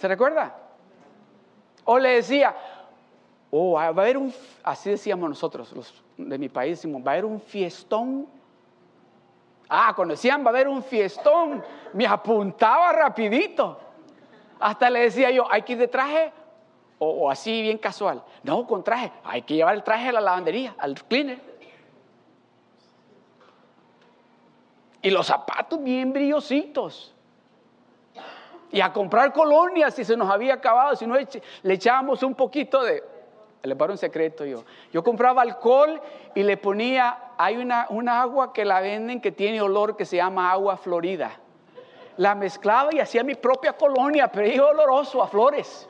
¿Se 0.00 0.08
recuerda? 0.08 0.56
O 1.84 1.98
le 1.98 2.08
decía, 2.14 2.56
oh, 3.50 3.72
va 3.72 3.84
a 3.84 3.88
haber 3.88 4.16
un, 4.16 4.32
así 4.62 4.88
decíamos 4.88 5.28
nosotros, 5.28 5.70
los 5.72 6.02
de 6.16 6.38
mi 6.38 6.48
país, 6.48 6.78
decimos, 6.78 7.02
va 7.06 7.10
a 7.10 7.14
haber 7.14 7.26
un 7.26 7.38
fiestón. 7.38 8.26
Ah, 9.68 9.92
cuando 9.94 10.12
decían, 10.12 10.42
va 10.42 10.46
a 10.46 10.48
haber 10.48 10.68
un 10.68 10.82
fiestón, 10.82 11.62
me 11.92 12.06
apuntaba 12.06 12.90
rapidito. 12.94 13.78
Hasta 14.58 14.88
le 14.88 15.00
decía 15.00 15.30
yo, 15.30 15.44
hay 15.52 15.60
que 15.62 15.74
ir 15.74 15.78
de 15.78 15.88
traje 15.88 16.32
o, 16.98 17.06
o 17.06 17.30
así 17.30 17.60
bien 17.60 17.76
casual. 17.76 18.24
No, 18.42 18.66
con 18.66 18.82
traje, 18.82 19.12
hay 19.22 19.42
que 19.42 19.54
llevar 19.54 19.74
el 19.74 19.82
traje 19.82 20.08
a 20.08 20.12
la 20.12 20.22
lavandería, 20.22 20.74
al 20.78 20.94
cleaner. 20.94 21.42
Y 25.02 25.10
los 25.10 25.26
zapatos 25.26 25.82
bien 25.84 26.10
brillositos 26.10 27.14
y 28.72 28.80
a 28.80 28.92
comprar 28.92 29.32
colonias 29.32 29.94
si 29.94 30.04
se 30.04 30.16
nos 30.16 30.30
había 30.30 30.54
acabado, 30.54 30.94
si 30.96 31.06
no 31.06 31.16
le 31.16 31.74
echábamos 31.74 32.22
un 32.22 32.34
poquito 32.34 32.82
de 32.82 33.02
le 33.62 33.76
paro 33.76 33.92
un 33.92 33.98
secreto 33.98 34.44
yo. 34.44 34.64
Yo 34.92 35.02
compraba 35.04 35.42
alcohol 35.42 36.00
y 36.34 36.42
le 36.42 36.56
ponía, 36.56 37.32
hay 37.36 37.56
una, 37.56 37.86
una 37.90 38.22
agua 38.22 38.52
que 38.52 38.64
la 38.64 38.80
venden 38.80 39.20
que 39.20 39.32
tiene 39.32 39.60
olor 39.60 39.96
que 39.96 40.06
se 40.06 40.16
llama 40.16 40.50
agua 40.50 40.76
florida. 40.76 41.32
La 42.16 42.34
mezclaba 42.34 42.94
y 42.94 43.00
hacía 43.00 43.22
mi 43.22 43.34
propia 43.34 43.74
colonia, 43.74 44.28
pero 44.28 44.46
es 44.46 44.58
oloroso 44.58 45.22
a 45.22 45.28
flores. 45.28 45.88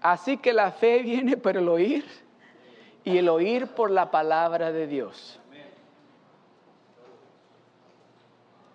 Así 0.00 0.36
que 0.36 0.52
la 0.52 0.70
fe 0.70 1.02
viene 1.02 1.36
por 1.36 1.56
el 1.56 1.68
oír 1.68 2.25
y 3.06 3.18
el 3.18 3.28
oír 3.28 3.68
por 3.68 3.92
la 3.92 4.10
palabra 4.10 4.72
de 4.72 4.88
Dios. 4.88 5.38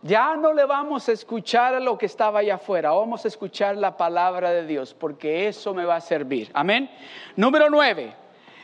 Ya 0.01 0.35
no 0.37 0.53
le 0.53 0.63
vamos 0.63 1.07
a 1.09 1.11
escuchar 1.11 1.75
a 1.75 1.79
lo 1.81 1.97
que 1.97 2.05
estaba 2.05 2.39
allá 2.39 2.55
afuera, 2.55 2.91
vamos 2.91 3.25
a 3.25 3.27
escuchar 3.27 3.75
la 3.75 3.97
palabra 3.97 4.51
de 4.51 4.65
Dios, 4.65 4.95
porque 4.95 5.49
eso 5.49 5.73
me 5.73 5.83
va 5.83 5.97
a 5.97 6.01
servir. 6.01 6.49
Amén. 6.53 6.89
Número 7.35 7.69
nueve, 7.69 8.15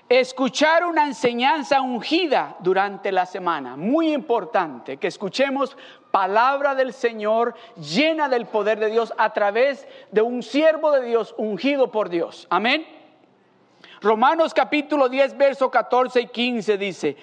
escuchar 0.07 0.85
una 0.85 1.03
enseñanza 1.03 1.81
ungida 1.81 2.55
durante 2.61 3.11
la 3.11 3.25
semana. 3.25 3.75
Muy 3.75 4.13
importante 4.13 4.95
que 4.95 5.07
escuchemos 5.07 5.77
palabra 6.11 6.75
del 6.75 6.93
Señor 6.93 7.55
llena 7.75 8.29
del 8.29 8.45
poder 8.45 8.79
de 8.79 8.89
Dios 8.89 9.13
a 9.17 9.33
través 9.33 9.85
de 10.13 10.21
un 10.21 10.41
siervo 10.41 10.91
de 10.91 11.05
Dios 11.05 11.35
ungido 11.37 11.91
por 11.91 12.07
Dios. 12.07 12.47
Amén. 12.49 12.96
Romanos 14.01 14.53
capítulo 14.53 15.09
10, 15.09 15.37
verso 15.37 15.71
14 15.71 16.21
y 16.21 16.27
15 16.27 16.77
dice, 16.77 17.17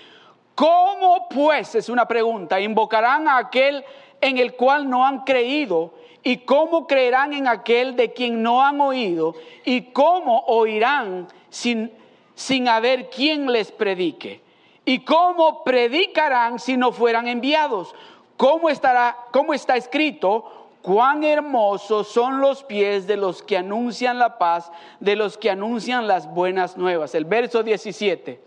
¿cómo 0.55 1.29
pues, 1.29 1.75
es 1.77 1.89
una 1.89 2.07
pregunta, 2.07 2.61
invocarán 2.61 3.29
a 3.29 3.39
aquel 3.39 3.85
en 4.21 4.39
el 4.39 4.55
cual 4.55 4.91
no 4.91 5.07
han 5.07 5.21
creído? 5.21 5.95
¿Y 6.23 6.39
cómo 6.39 6.87
creerán 6.87 7.33
en 7.33 7.47
aquel 7.47 7.95
de 7.97 8.13
quien 8.13 8.43
no 8.43 8.63
han 8.63 8.81
oído? 8.81 9.35
¿Y 9.65 9.93
cómo 9.93 10.41
oirán 10.47 11.29
sin, 11.49 11.93
sin 12.35 12.67
haber 12.67 13.11
quien 13.11 13.53
les 13.53 13.71
predique? 13.71 14.41
¿Y 14.85 15.01
cómo 15.01 15.63
predicarán 15.63 16.59
si 16.59 16.77
no 16.77 16.93
fueran 16.93 17.29
enviados? 17.29 17.95
¿Cómo, 18.37 18.69
estará, 18.69 19.17
cómo 19.33 19.55
está 19.55 19.77
escrito? 19.77 20.64
Cuán 20.85 21.25
hermosos 21.25 22.09
son 22.09 22.43
los 22.43 22.63
pies 22.63 23.07
de 23.07 23.17
los 23.17 23.43
que 23.43 23.57
anuncian 23.57 24.19
la 24.19 24.37
paz, 24.37 24.71
de 25.01 25.17
los 25.17 25.39
que 25.39 25.49
anuncian 25.49 26.07
las 26.07 26.31
buenas 26.31 26.77
nuevas. 26.77 27.15
El 27.15 27.25
verso 27.25 27.63
17. 27.63 28.39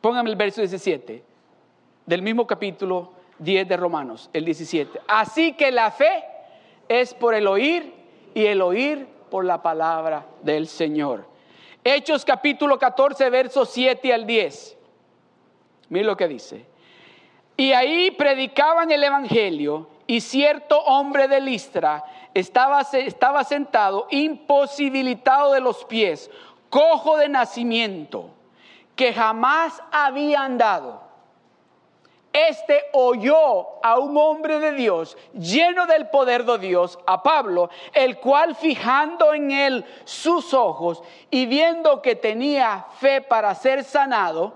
Póngame 0.00 0.30
el 0.30 0.36
verso 0.36 0.60
17 0.60 1.24
del 2.06 2.22
mismo 2.22 2.46
capítulo 2.46 3.10
10 3.40 3.66
de 3.66 3.76
Romanos, 3.76 4.30
el 4.32 4.44
17. 4.44 5.00
Así 5.08 5.54
que 5.54 5.72
la 5.72 5.90
fe 5.90 6.22
es 6.88 7.14
por 7.14 7.34
el 7.34 7.48
oír 7.48 7.92
y 8.32 8.46
el 8.46 8.62
oír 8.62 9.08
por 9.28 9.44
la 9.44 9.60
palabra 9.60 10.24
del 10.40 10.68
Señor. 10.68 11.26
Hechos 11.82 12.24
capítulo 12.24 12.78
14, 12.78 13.28
versos 13.28 13.70
7 13.70 14.14
al 14.14 14.24
10. 14.24 14.78
Mira 15.88 16.06
lo 16.06 16.16
que 16.16 16.28
dice. 16.28 16.64
Y 17.56 17.72
ahí 17.72 18.12
predicaban 18.12 18.92
el 18.92 19.02
Evangelio 19.02 19.88
y 20.10 20.20
cierto 20.20 20.76
hombre 20.76 21.28
de 21.28 21.40
Listra 21.40 22.02
estaba, 22.34 22.82
sentado 23.44 24.08
imposibilitado 24.10 25.52
de 25.52 25.60
los 25.60 25.84
pies, 25.84 26.28
cojo 26.68 27.16
de 27.16 27.28
nacimiento, 27.28 28.30
que 28.96 29.14
jamás 29.14 29.80
había 29.92 30.42
andado. 30.42 31.00
Este 32.32 32.86
oyó 32.92 33.84
a 33.84 34.00
un 34.00 34.16
hombre 34.16 34.58
de 34.58 34.72
Dios 34.72 35.16
lleno 35.32 35.86
del 35.86 36.08
poder 36.08 36.44
de 36.44 36.58
Dios, 36.58 36.98
a 37.06 37.22
Pablo, 37.22 37.70
el 37.92 38.18
cual 38.18 38.56
fijando 38.56 39.32
en 39.32 39.52
él 39.52 39.84
sus 40.02 40.52
ojos 40.54 41.04
y 41.30 41.46
viendo 41.46 42.02
que 42.02 42.16
tenía 42.16 42.84
fe 42.98 43.20
para 43.20 43.54
ser 43.54 43.84
sanado, 43.84 44.54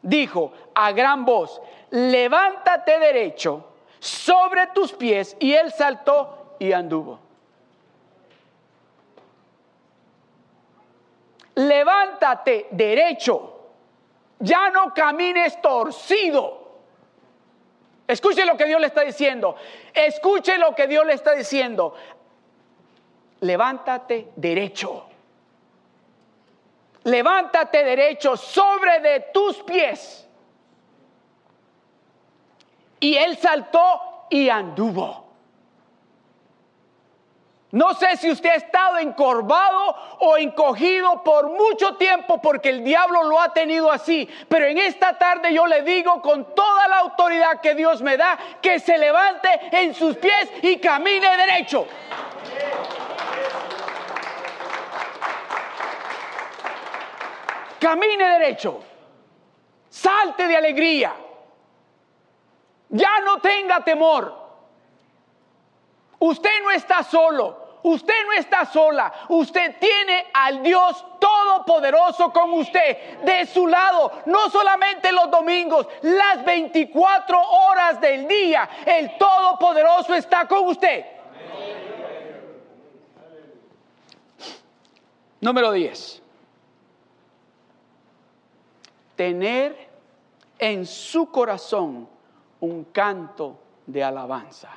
dijo 0.00 0.52
a 0.74 0.90
gran 0.92 1.26
voz, 1.26 1.60
levántate 1.90 2.98
derecho 2.98 3.73
sobre 4.04 4.66
tus 4.68 4.92
pies. 4.92 5.36
Y 5.40 5.54
él 5.54 5.72
saltó 5.72 6.56
y 6.58 6.72
anduvo. 6.72 7.20
Levántate 11.56 12.66
derecho, 12.72 13.70
ya 14.40 14.70
no 14.70 14.92
camines 14.92 15.60
torcido 15.62 16.64
Escuche 18.06 18.44
lo 18.44 18.56
que 18.56 18.66
Dios 18.66 18.80
le 18.80 18.88
está 18.88 19.02
diciendo. 19.02 19.56
Escuche 19.92 20.58
lo 20.58 20.74
que 20.74 20.86
Dios 20.86 21.06
le 21.06 21.14
está 21.14 21.32
diciendo. 21.32 21.94
Levántate 23.40 24.28
derecho. 24.36 25.06
Levántate 27.04 27.84
derecho 27.84 28.36
sobre 28.36 29.00
de 29.00 29.20
tus 29.32 29.62
pies. 29.62 30.23
Y 33.04 33.18
él 33.18 33.36
saltó 33.36 34.26
y 34.30 34.48
anduvo. 34.48 35.26
No 37.72 37.92
sé 37.92 38.16
si 38.16 38.30
usted 38.30 38.48
ha 38.48 38.54
estado 38.54 38.96
encorvado 38.96 39.94
o 40.20 40.38
encogido 40.38 41.22
por 41.22 41.50
mucho 41.50 41.96
tiempo 41.96 42.40
porque 42.40 42.70
el 42.70 42.82
diablo 42.82 43.24
lo 43.24 43.42
ha 43.42 43.52
tenido 43.52 43.92
así. 43.92 44.26
Pero 44.48 44.64
en 44.64 44.78
esta 44.78 45.18
tarde 45.18 45.52
yo 45.52 45.66
le 45.66 45.82
digo 45.82 46.22
con 46.22 46.54
toda 46.54 46.88
la 46.88 47.00
autoridad 47.00 47.60
que 47.60 47.74
Dios 47.74 48.00
me 48.00 48.16
da 48.16 48.38
que 48.62 48.80
se 48.80 48.96
levante 48.96 49.50
en 49.72 49.92
sus 49.92 50.16
pies 50.16 50.50
y 50.62 50.78
camine 50.78 51.36
derecho. 51.36 51.86
Camine 57.78 58.24
derecho. 58.38 58.80
Salte 59.90 60.48
de 60.48 60.56
alegría. 60.56 61.14
Ya 62.94 63.20
no 63.24 63.40
tenga 63.40 63.82
temor. 63.82 64.32
Usted 66.20 66.62
no 66.62 66.70
está 66.70 67.02
solo. 67.02 67.64
Usted 67.82 68.14
no 68.24 68.32
está 68.32 68.64
sola, 68.64 69.12
usted 69.28 69.76
tiene 69.78 70.28
al 70.32 70.62
Dios 70.62 71.04
Todopoderoso 71.20 72.32
con 72.32 72.54
usted 72.54 73.20
de 73.20 73.44
su 73.44 73.66
lado, 73.66 74.22
no 74.24 74.48
solamente 74.48 75.12
los 75.12 75.30
domingos, 75.30 75.86
las 76.00 76.42
24 76.46 77.38
horas 77.38 78.00
del 78.00 78.26
día, 78.26 78.66
el 78.86 79.18
Todopoderoso 79.18 80.14
está 80.14 80.48
con 80.48 80.66
usted. 80.66 81.04
Número 85.42 85.70
10. 85.70 86.22
Tener 89.14 89.88
en 90.58 90.86
su 90.86 91.30
corazón 91.30 92.13
un 92.64 92.84
canto 92.84 93.58
de 93.86 94.02
alabanza. 94.02 94.70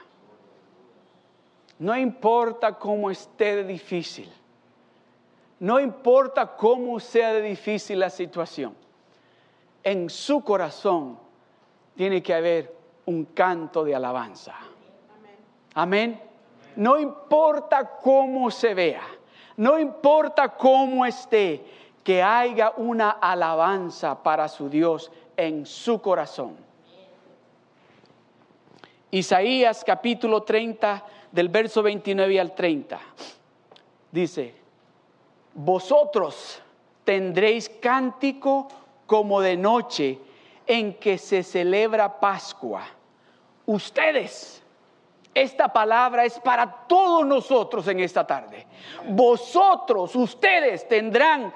No 1.80 1.96
importa 1.96 2.74
cómo 2.74 3.12
esté 3.12 3.58
de 3.58 3.64
difícil. 3.64 4.32
No 5.60 5.80
importa 5.80 6.56
cómo 6.56 7.00
sea 7.00 7.34
de 7.34 7.42
difícil 7.42 8.00
la 8.00 8.10
situación. 8.10 8.76
En 9.84 10.10
su 10.10 10.42
corazón 10.44 11.18
tiene 11.96 12.22
que 12.22 12.34
haber 12.34 12.76
un 13.06 13.26
canto 13.26 13.84
de 13.84 13.96
alabanza. 13.96 14.56
Amén. 15.74 16.22
No 16.76 17.00
importa 17.00 17.98
cómo 18.02 18.52
se 18.52 18.74
vea. 18.74 19.04
No 19.56 19.80
importa 19.80 20.50
cómo 20.50 21.06
esté. 21.06 21.64
Que 22.04 22.24
haya 22.24 22.72
una 22.78 23.10
alabanza 23.10 24.24
para 24.24 24.48
su 24.48 24.70
Dios 24.70 25.12
en 25.36 25.66
su 25.66 26.02
corazón. 26.02 26.67
Isaías 29.12 29.84
capítulo 29.86 30.44
30 30.44 31.06
del 31.32 31.48
verso 31.50 31.82
29 31.82 32.40
al 32.40 32.54
30. 32.54 33.00
Dice, 34.12 34.54
vosotros 35.54 36.62
tendréis 37.04 37.70
cántico 37.70 38.68
como 39.06 39.40
de 39.40 39.56
noche 39.56 40.20
en 40.66 40.96
que 40.96 41.18
se 41.18 41.42
celebra 41.44 42.20
Pascua. 42.20 42.86
Ustedes, 43.66 44.62
esta 45.34 45.72
palabra 45.72 46.26
es 46.26 46.38
para 46.40 46.70
todos 46.88 47.26
nosotros 47.26 47.88
en 47.88 48.02
esta 48.02 48.28
tarde. 48.28 48.68
Vosotros, 49.08 50.16
ustedes 50.18 50.86
tendrán 50.88 51.54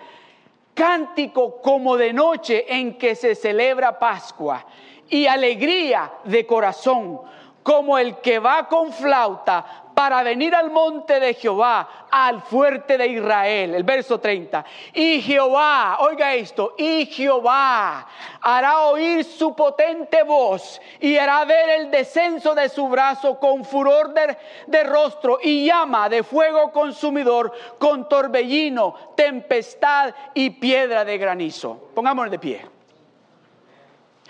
cántico 0.73 1.61
como 1.61 1.97
de 1.97 2.13
noche 2.13 2.65
en 2.67 2.97
que 2.97 3.15
se 3.15 3.35
celebra 3.35 3.99
Pascua 3.99 4.65
y 5.09 5.27
alegría 5.27 6.13
de 6.23 6.45
corazón 6.45 7.19
como 7.63 7.97
el 7.97 8.17
que 8.17 8.39
va 8.39 8.67
con 8.67 8.91
flauta 8.91 9.81
para 9.93 10.23
venir 10.23 10.55
al 10.55 10.71
monte 10.71 11.19
de 11.19 11.33
Jehová, 11.33 12.07
al 12.09 12.41
fuerte 12.41 12.97
de 12.97 13.07
Israel. 13.07 13.75
El 13.75 13.83
verso 13.83 14.19
30. 14.19 14.65
Y 14.93 15.21
Jehová, 15.21 15.97
oiga 15.99 16.33
esto, 16.33 16.73
y 16.77 17.05
Jehová 17.05 18.07
hará 18.41 18.87
oír 18.87 19.23
su 19.23 19.55
potente 19.55 20.23
voz 20.23 20.81
y 20.99 21.17
hará 21.17 21.45
ver 21.45 21.81
el 21.81 21.91
descenso 21.91 22.55
de 22.55 22.69
su 22.69 22.87
brazo 22.87 23.37
con 23.37 23.63
furor 23.63 24.13
de, 24.13 24.83
rostro 24.83 25.37
y 25.41 25.65
llama 25.65 26.09
de 26.09 26.23
fuego 26.23 26.71
consumidor 26.71 27.53
con 27.77 28.09
torbellino, 28.09 28.95
tempestad 29.15 30.15
y 30.33 30.49
piedra 30.49 31.05
de 31.05 31.17
granizo. 31.17 31.89
Pongámonos 31.93 32.31
de 32.31 32.39
pie. 32.39 32.65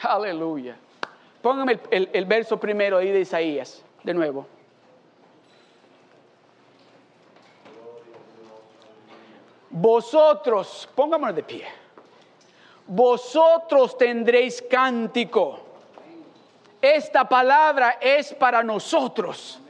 Aleluya. 0.01 0.75
Póngame 1.41 1.79
el, 1.89 2.25
verso 2.25 2.59
primero 2.59 2.97
ahí 2.97 3.11
de 3.11 3.21
Isaías, 3.21 3.83
de 4.03 4.13
nuevo. 4.13 4.45
Vosotros, 9.69 10.87
pongámonos 10.93 11.35
de 11.35 11.43
pie. 11.43 11.65
Vosotros 12.85 13.97
tendréis 13.97 14.61
cántico. 14.61 15.59
Esta 16.81 17.27
palabra 17.27 17.97
es 18.01 18.33
para 18.33 18.63
nosotros 18.63 19.61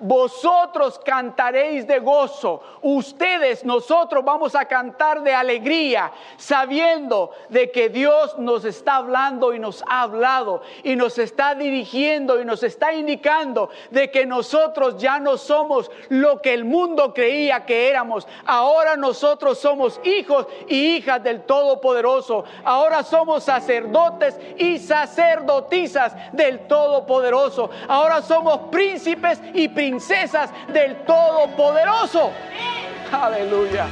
vosotros 0.00 0.98
cantaréis 1.04 1.86
de 1.86 1.98
gozo, 1.98 2.62
ustedes, 2.80 3.64
nosotros 3.64 4.24
vamos 4.24 4.54
a 4.54 4.64
cantar 4.64 5.22
de 5.22 5.34
alegría, 5.34 6.10
sabiendo 6.38 7.30
de 7.50 7.70
que 7.70 7.90
Dios 7.90 8.38
nos 8.38 8.64
está 8.64 8.96
hablando 8.96 9.52
y 9.52 9.58
nos 9.58 9.84
ha 9.86 10.02
hablado 10.02 10.62
y 10.82 10.96
nos 10.96 11.18
está 11.18 11.54
dirigiendo 11.54 12.40
y 12.40 12.44
nos 12.46 12.62
está 12.62 12.94
indicando 12.94 13.68
de 13.90 14.10
que 14.10 14.24
nosotros 14.24 14.96
ya 14.96 15.18
no 15.18 15.36
somos 15.36 15.90
lo 16.08 16.40
que 16.40 16.54
el 16.54 16.64
mundo 16.64 17.12
creía 17.12 17.66
que 17.66 17.90
éramos. 17.90 18.26
Ahora 18.46 18.96
nosotros 18.96 19.58
somos 19.58 20.00
hijos 20.04 20.46
y 20.66 20.96
hijas 20.96 21.22
del 21.22 21.42
Todopoderoso. 21.42 22.44
Ahora 22.64 23.02
somos 23.02 23.44
sacerdotes 23.44 24.38
y 24.56 24.78
sacerdotisas 24.78 26.14
del 26.32 26.66
Todopoderoso. 26.66 27.70
Ahora 27.86 28.22
somos 28.22 28.70
príncipes 28.70 29.40
y 29.52 29.68
princesas 29.68 29.89
princesas 29.90 30.50
del 30.72 31.04
Todopoderoso. 31.04 32.30
Aleluya. 33.10 33.86